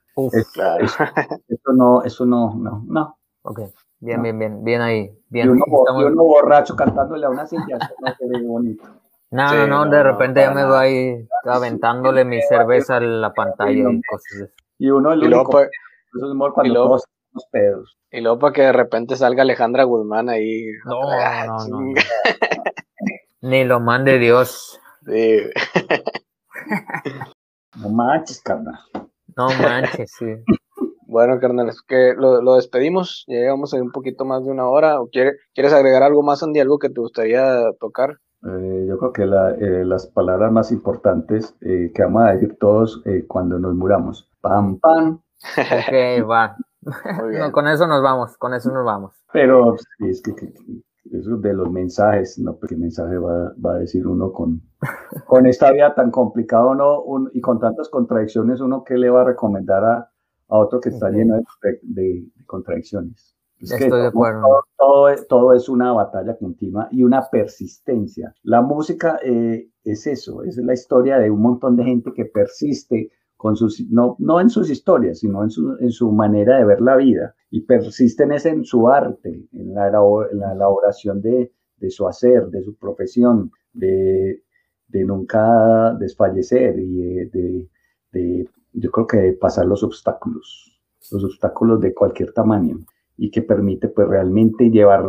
claro. 0.53 0.85
eso 1.47 1.73
no, 1.73 2.03
eso 2.03 2.25
no, 2.25 2.55
no, 2.55 2.83
no. 2.87 3.17
Ok, 3.43 3.61
bien, 3.99 4.21
bien, 4.21 4.39
bien, 4.39 4.63
bien 4.63 4.81
ahí. 4.81 5.17
Bien. 5.29 5.47
Y 5.47 5.51
uno, 5.51 6.23
borracho 6.23 6.75
cantándole 6.75 7.25
a 7.25 7.29
una 7.29 7.45
silla, 7.45 7.77
eso 7.77 7.93
no 7.99 8.13
se 8.13 8.27
ve 8.27 8.41
bonito. 8.45 8.83
No, 9.31 9.65
no, 9.65 9.89
de 9.89 10.03
repente 10.03 10.41
ya 10.41 10.51
me 10.51 10.63
voy 10.65 11.27
aventándole 11.45 12.23
mi 12.23 12.39
cerveza 12.43 12.97
a 12.97 12.99
la 12.99 13.33
pantalla 13.33 13.71
y 13.71 14.01
cosas 14.03 14.49
Y 14.77 14.91
uno 14.91 15.11
el 15.11 15.23
único, 15.23 15.49
pues, 15.49 15.69
eso 16.15 16.25
es 16.27 16.31
humor 16.31 16.53
cuando 16.53 16.73
todos 16.75 17.03
los 17.33 17.45
pedos. 17.51 17.97
Y 18.11 18.21
luego 18.21 18.39
para 18.39 18.53
que 18.53 18.61
de 18.61 18.73
repente 18.73 19.15
salga 19.15 19.41
Alejandra 19.41 19.83
Guzmán 19.83 20.29
ahí. 20.29 20.67
No, 20.85 21.01
no, 21.45 21.67
no, 21.67 21.93
Ni 23.41 23.63
lo 23.63 23.79
mande 23.79 24.19
Dios. 24.19 24.79
Sí. 25.05 25.39
no 27.81 27.89
manches, 27.89 28.41
carnal. 28.41 28.79
No 29.35 29.47
manches, 29.61 30.11
sí. 30.17 30.25
Bueno, 31.07 31.39
carnal, 31.39 31.69
es 31.69 31.81
que 31.81 32.13
lo, 32.17 32.55
despedimos, 32.55 33.25
ya 33.27 33.35
llegamos 33.35 33.73
a 33.73 33.81
un 33.81 33.91
poquito 33.91 34.25
más 34.25 34.43
de 34.45 34.51
una 34.51 34.67
hora. 34.67 34.99
¿O 34.99 35.09
¿Quieres 35.09 35.73
agregar 35.73 36.01
algo 36.01 36.23
más, 36.23 36.41
Andy, 36.41 36.59
algo 36.59 36.79
que 36.79 36.89
te 36.89 37.01
gustaría 37.01 37.71
tocar? 37.79 38.17
Eh, 38.45 38.85
yo 38.89 38.97
creo 38.97 39.13
que 39.13 39.23
eh, 39.23 39.85
las 39.85 40.07
palabras 40.07 40.51
más 40.51 40.71
importantes 40.71 41.55
eh, 41.61 41.91
que 41.93 42.03
vamos 42.03 42.23
a 42.23 42.33
decir 42.33 42.57
todos 42.59 43.03
cuando 43.27 43.59
nos 43.59 43.75
muramos. 43.75 44.27
Pam, 44.41 44.79
pam. 44.79 45.21
Ok, 45.57 46.29
va. 46.29 46.55
Con 47.51 47.67
eso 47.67 47.87
nos 47.87 48.01
vamos, 48.01 48.37
con 48.37 48.53
eso 48.53 48.71
nos 48.71 48.85
vamos. 48.85 49.13
Pero 49.31 49.75
sí, 49.77 50.09
es 50.09 50.21
que, 50.21 50.53
eso 51.11 51.37
de 51.37 51.53
los 51.53 51.71
mensajes, 51.71 52.39
¿no? 52.39 52.57
¿Qué 52.59 52.75
mensaje 52.75 53.17
va, 53.17 53.53
va, 53.63 53.75
a 53.75 53.79
decir 53.79 54.07
uno 54.07 54.31
con, 54.31 54.61
con 55.27 55.45
esta 55.45 55.71
vida 55.71 55.93
tan 55.93 56.11
complicada 56.11 56.73
¿no? 56.75 57.03
y 57.33 57.41
con 57.41 57.59
tantas 57.59 57.89
contradicciones? 57.89 58.61
¿Uno 58.61 58.83
qué 58.83 58.97
le 58.97 59.09
va 59.09 59.21
a 59.21 59.25
recomendar 59.25 59.83
a, 59.83 60.09
a 60.49 60.57
otro 60.57 60.79
que 60.79 60.89
está 60.89 61.09
lleno 61.09 61.35
de, 61.81 62.25
contradicciones. 62.45 63.35
Estoy 63.59 64.01
de 64.01 64.07
acuerdo. 64.07 64.41
Todo, 64.77 65.07
todo, 65.27 65.53
es 65.53 65.69
una 65.69 65.93
batalla 65.93 66.37
continua 66.37 66.87
y 66.91 67.03
una 67.03 67.29
persistencia. 67.29 68.33
La 68.43 68.61
música 68.61 69.19
eh, 69.23 69.69
es 69.83 70.05
eso, 70.05 70.43
es 70.43 70.57
la 70.57 70.73
historia 70.73 71.17
de 71.17 71.31
un 71.31 71.41
montón 71.41 71.77
de 71.77 71.85
gente 71.85 72.11
que 72.13 72.25
persiste 72.25 73.11
con 73.43 73.57
sus, 73.57 73.85
no, 73.89 74.15
no 74.19 74.39
en 74.39 74.49
sus 74.49 74.69
historias, 74.69 75.19
sino 75.19 75.43
en 75.43 75.49
su, 75.49 75.75
en 75.81 75.91
su 75.91 76.13
manera 76.13 76.59
de 76.59 76.63
ver 76.63 76.79
la 76.79 76.95
vida 76.95 77.35
y 77.49 77.65
persisten 77.65 78.31
es 78.31 78.45
en 78.45 78.63
su 78.63 78.87
arte, 78.87 79.49
en 79.51 79.73
la, 79.73 79.89
elaboración 79.89 81.21
de, 81.21 81.51
de 81.75 81.89
su 81.89 82.07
hacer, 82.07 82.47
de 82.47 82.63
su 82.63 82.77
profesión, 82.77 83.51
de, 83.73 84.43
de 84.87 85.03
nunca 85.03 85.93
desfallecer 85.99 86.79
y 86.79 87.25
de, 87.25 87.69
de 88.13 88.49
yo 88.71 88.89
creo 88.91 89.07
que 89.07 89.33
pasar 89.33 89.65
los 89.65 89.83
obstáculos, 89.83 90.81
los 91.11 91.25
obstáculos 91.25 91.81
de 91.81 91.93
cualquier 91.93 92.31
tamaño 92.31 92.77
y 93.17 93.29
que 93.29 93.41
permite 93.41 93.89
pues 93.89 94.07
realmente 94.07 94.69
llevar 94.69 95.03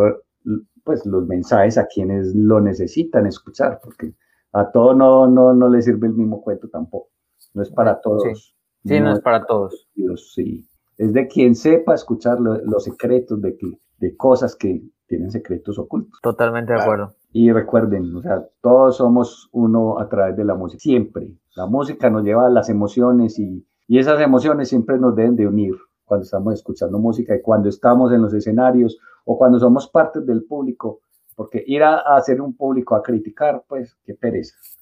pues 0.82 1.06
los 1.06 1.24
mensajes 1.28 1.78
a 1.78 1.86
quienes 1.86 2.34
lo 2.34 2.60
necesitan 2.60 3.28
escuchar, 3.28 3.78
porque 3.80 4.12
a 4.52 4.72
todo 4.72 4.92
no, 4.92 5.28
no, 5.28 5.54
no 5.54 5.68
le 5.68 5.80
sirve 5.82 6.08
el 6.08 6.14
mismo 6.14 6.42
cuento 6.42 6.68
tampoco, 6.68 7.10
no 7.54 7.62
es 7.62 7.70
para 7.70 8.00
todos. 8.00 8.54
Sí, 8.84 9.00
no, 9.00 9.12
es 9.12 9.20
para 9.20 9.46
todos. 9.46 9.88
Sí, 10.34 10.68
es 10.98 11.12
de 11.12 11.26
quien 11.26 11.54
sepa 11.54 11.94
escuchar 11.94 12.38
los 12.40 12.84
secretos 12.84 13.40
de, 13.40 13.56
que, 13.56 13.78
de 13.98 14.16
cosas 14.16 14.54
que 14.54 14.82
tienen 15.06 15.30
secretos 15.30 15.78
ocultos. 15.78 16.20
Totalmente 16.22 16.72
de 16.72 16.80
acuerdo. 16.80 17.14
Y 17.32 17.50
recuerden, 17.50 18.14
o 18.14 18.22
sea, 18.22 18.46
todos 18.60 18.98
somos 18.98 19.48
uno 19.52 19.98
a 19.98 20.08
través 20.08 20.36
de 20.36 20.44
la 20.44 20.54
música, 20.54 20.80
siempre. 20.80 21.32
La 21.56 21.66
música 21.66 22.10
nos 22.10 22.24
lleva 22.24 22.46
a 22.46 22.50
las 22.50 22.68
emociones 22.68 23.38
y, 23.38 23.66
y 23.88 23.98
esas 23.98 24.20
emociones 24.20 24.68
siempre 24.68 24.98
nos 24.98 25.16
deben 25.16 25.36
de 25.36 25.46
unir 25.46 25.74
cuando 26.04 26.24
estamos 26.24 26.54
escuchando 26.54 26.98
música 26.98 27.34
y 27.34 27.42
cuando 27.42 27.68
estamos 27.68 28.12
en 28.12 28.22
los 28.22 28.34
escenarios 28.34 28.98
o 29.24 29.38
cuando 29.38 29.58
somos 29.58 29.88
parte 29.88 30.20
del 30.20 30.44
público, 30.44 31.00
porque 31.34 31.62
ir 31.66 31.82
a, 31.82 31.98
hacer 32.16 32.40
un 32.40 32.54
público 32.54 32.94
a 32.94 33.02
criticar, 33.02 33.64
pues 33.66 33.96
qué 34.04 34.14
pereza. 34.14 34.54
Sí. 34.62 34.76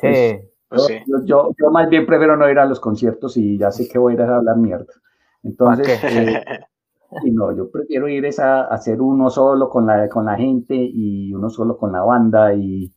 Pues, 0.00 0.40
pues 0.68 0.88
yo, 1.06 1.52
yo, 1.56 1.70
más 1.70 1.88
bien 1.88 2.06
prefiero 2.06 2.36
no 2.36 2.50
ir 2.50 2.58
a 2.58 2.66
los 2.66 2.80
conciertos 2.80 3.36
y 3.36 3.58
ya 3.58 3.70
sé 3.70 3.88
que 3.88 3.98
voy 3.98 4.12
a 4.12 4.16
ir 4.16 4.22
a 4.22 4.36
hablar 4.36 4.56
mierda. 4.56 4.92
Entonces, 5.42 6.02
eh, 6.04 6.44
Y 7.24 7.30
no, 7.30 7.56
yo 7.56 7.70
prefiero 7.70 8.08
ir 8.08 8.28
a, 8.40 8.64
hacer 8.64 9.00
uno 9.00 9.30
solo 9.30 9.68
con 9.68 9.86
la, 9.86 10.08
con 10.08 10.26
la 10.26 10.36
gente 10.36 10.74
y 10.74 11.32
uno 11.32 11.50
solo 11.50 11.76
con 11.76 11.92
la 11.92 12.02
banda 12.02 12.54
y, 12.54 12.92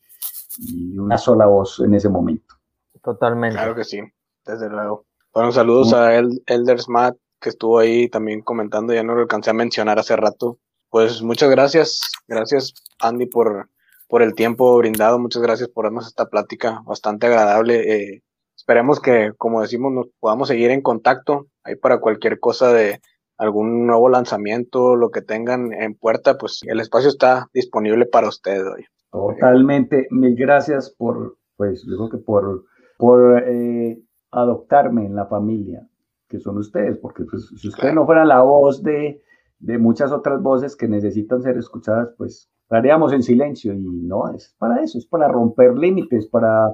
una 0.98 1.18
sola 1.18 1.46
voz 1.46 1.80
en 1.80 1.94
ese 1.94 2.10
momento. 2.10 2.56
Totalmente. 3.02 3.56
Claro 3.56 3.76
que 3.76 3.86
sí, 3.86 4.02
desde 4.46 4.70
luego. 4.70 5.06
Bueno, 5.34 5.54
saludos 5.54 5.94
a 5.94 6.16
El, 6.16 6.42
Elder 6.48 6.82
Smart 6.82 7.16
que 7.40 7.48
estuvo 7.48 7.80
ahí 7.80 8.10
también 8.10 8.42
comentando, 8.42 8.94
ya 8.94 9.04
no 9.04 9.16
lo 9.16 9.22
alcancé 9.22 9.52
a 9.52 9.54
mencionar 9.54 10.00
hace 10.00 10.18
rato. 10.18 10.58
Pues 10.90 11.22
muchas 11.22 11.50
gracias, 11.50 12.02
gracias 12.28 12.74
Andy 13.00 13.28
por, 13.28 13.70
por 14.10 14.22
el 14.22 14.34
tiempo 14.34 14.78
brindado, 14.78 15.20
muchas 15.20 15.42
gracias 15.42 15.70
por 15.70 15.86
darnos 15.86 16.08
esta 16.08 16.26
plática 16.26 16.82
bastante 16.86 17.28
agradable. 17.28 17.94
Eh, 17.94 18.24
esperemos 18.58 19.00
que, 19.00 19.32
como 19.38 19.62
decimos, 19.62 19.94
nos 19.94 20.08
podamos 20.20 20.50
seguir 20.50 20.72
en 20.72 20.82
contacto 20.82 21.48
ahí 21.64 21.78
para 21.78 22.02
cualquier 22.02 22.42
cosa 22.42 22.74
de, 22.74 23.00
algún 23.40 23.88
nuevo 23.88 24.10
lanzamiento, 24.10 24.98
lo 24.98 25.10
que 25.10 25.22
tengan 25.22 25.72
en 25.74 25.96
puerta, 25.96 26.38
pues 26.38 26.60
el 26.68 26.82
espacio 26.82 27.10
está 27.10 27.48
disponible 27.54 28.06
para 28.06 28.28
ustedes 28.28 28.64
hoy. 28.64 28.86
Totalmente, 29.12 30.08
mil 30.12 30.36
gracias 30.36 30.94
por, 30.96 31.38
pues 31.56 31.86
digo 31.88 32.10
que 32.10 32.18
por, 32.18 32.66
por 32.98 33.42
eh, 33.48 33.98
adoptarme 34.32 35.06
en 35.06 35.16
la 35.16 35.26
familia, 35.26 35.88
que 36.28 36.38
son 36.40 36.58
ustedes, 36.58 36.98
porque 36.98 37.24
pues, 37.24 37.50
si 37.58 37.70
ustedes 37.70 37.94
no 37.94 38.06
fueran 38.06 38.28
la 38.28 38.42
voz 38.42 38.84
de, 38.84 39.22
de 39.60 39.78
muchas 39.78 40.12
otras 40.12 40.42
voces 40.42 40.76
que 40.76 40.90
necesitan 40.90 41.42
ser 41.42 41.58
escuchadas, 41.58 42.10
pues 42.18 42.49
estaríamos 42.70 43.12
en 43.14 43.24
silencio 43.24 43.74
y 43.74 43.80
no, 43.80 44.32
es 44.32 44.56
para 44.60 44.84
eso, 44.84 45.00
es 45.00 45.08
para 45.08 45.28
romper 45.28 45.76
límites, 45.76 46.28
para, 46.28 46.70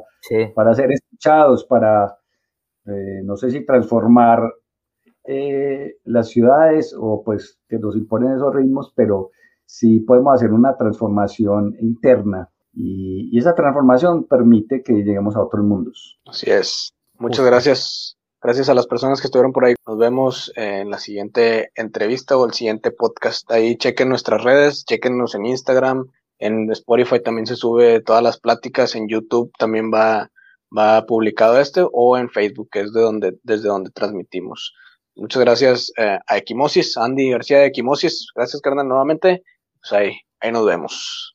para 0.53 0.73
ser 0.73 0.91
escuchados, 0.91 1.63
para, 1.63 2.17
eh, 2.85 3.21
no 3.23 3.37
sé 3.37 3.49
si 3.49 3.65
transformar 3.65 4.41
eh, 5.23 5.95
las 6.03 6.27
ciudades 6.27 6.93
o 6.99 7.23
pues 7.23 7.61
que 7.69 7.79
nos 7.79 7.95
imponen 7.95 8.33
esos 8.33 8.53
ritmos, 8.53 8.91
pero 8.93 9.31
sí 9.65 10.01
podemos 10.01 10.33
hacer 10.35 10.51
una 10.51 10.75
transformación 10.75 11.77
interna 11.79 12.49
y, 12.73 13.37
esa 13.37 13.55
transformación 13.55 14.25
permite 14.25 14.83
que 14.83 14.95
lleguemos 14.95 15.37
a 15.37 15.43
otros 15.43 15.63
mundos. 15.63 16.19
Así 16.25 16.51
es. 16.51 16.93
Muchas 17.17 17.45
gracias. 17.45 18.17
Gracias 18.45 18.69
a 18.69 18.75
las 18.75 18.85
personas 18.85 19.19
que 19.21 19.25
estuvieron 19.25 19.53
por 19.53 19.65
ahí. 19.65 19.73
Nos 19.87 19.97
vemos 19.97 20.53
en 20.55 20.91
la 20.91 20.99
siguiente 20.99 21.71
entrevista 21.73 22.37
o 22.37 22.45
el 22.45 22.53
siguiente 22.53 22.91
podcast. 22.91 23.51
Ahí 23.51 23.75
chequen 23.75 24.07
nuestras 24.07 24.43
redes, 24.43 24.85
chequennos 24.85 25.33
en 25.33 25.47
Instagram, 25.47 26.11
en 26.37 26.69
Spotify 26.69 27.19
también 27.19 27.47
se 27.47 27.55
sube 27.55 28.01
todas 28.01 28.21
las 28.21 28.39
pláticas, 28.39 28.93
en 28.93 29.07
YouTube 29.07 29.51
también 29.57 29.91
va, 29.91 30.29
va 30.77 31.07
publicado 31.07 31.59
este 31.59 31.87
o 31.91 32.19
en 32.19 32.29
Facebook, 32.29 32.69
que 32.71 32.81
es 32.81 32.93
de 32.93 33.01
donde, 33.01 33.35
desde 33.41 33.67
donde 33.67 33.89
transmitimos. 33.89 34.75
Muchas 35.15 35.41
gracias 35.41 35.91
eh, 35.97 36.19
a 36.27 36.37
Equimosis, 36.37 36.97
Andy 36.97 37.31
García 37.31 37.57
de 37.57 37.65
Equimosis. 37.65 38.27
Gracias, 38.35 38.61
carnal, 38.61 38.87
nuevamente. 38.87 39.41
Pues 39.79 39.91
ahí, 39.91 40.19
ahí 40.39 40.51
nos 40.51 40.67
vemos. 40.67 41.34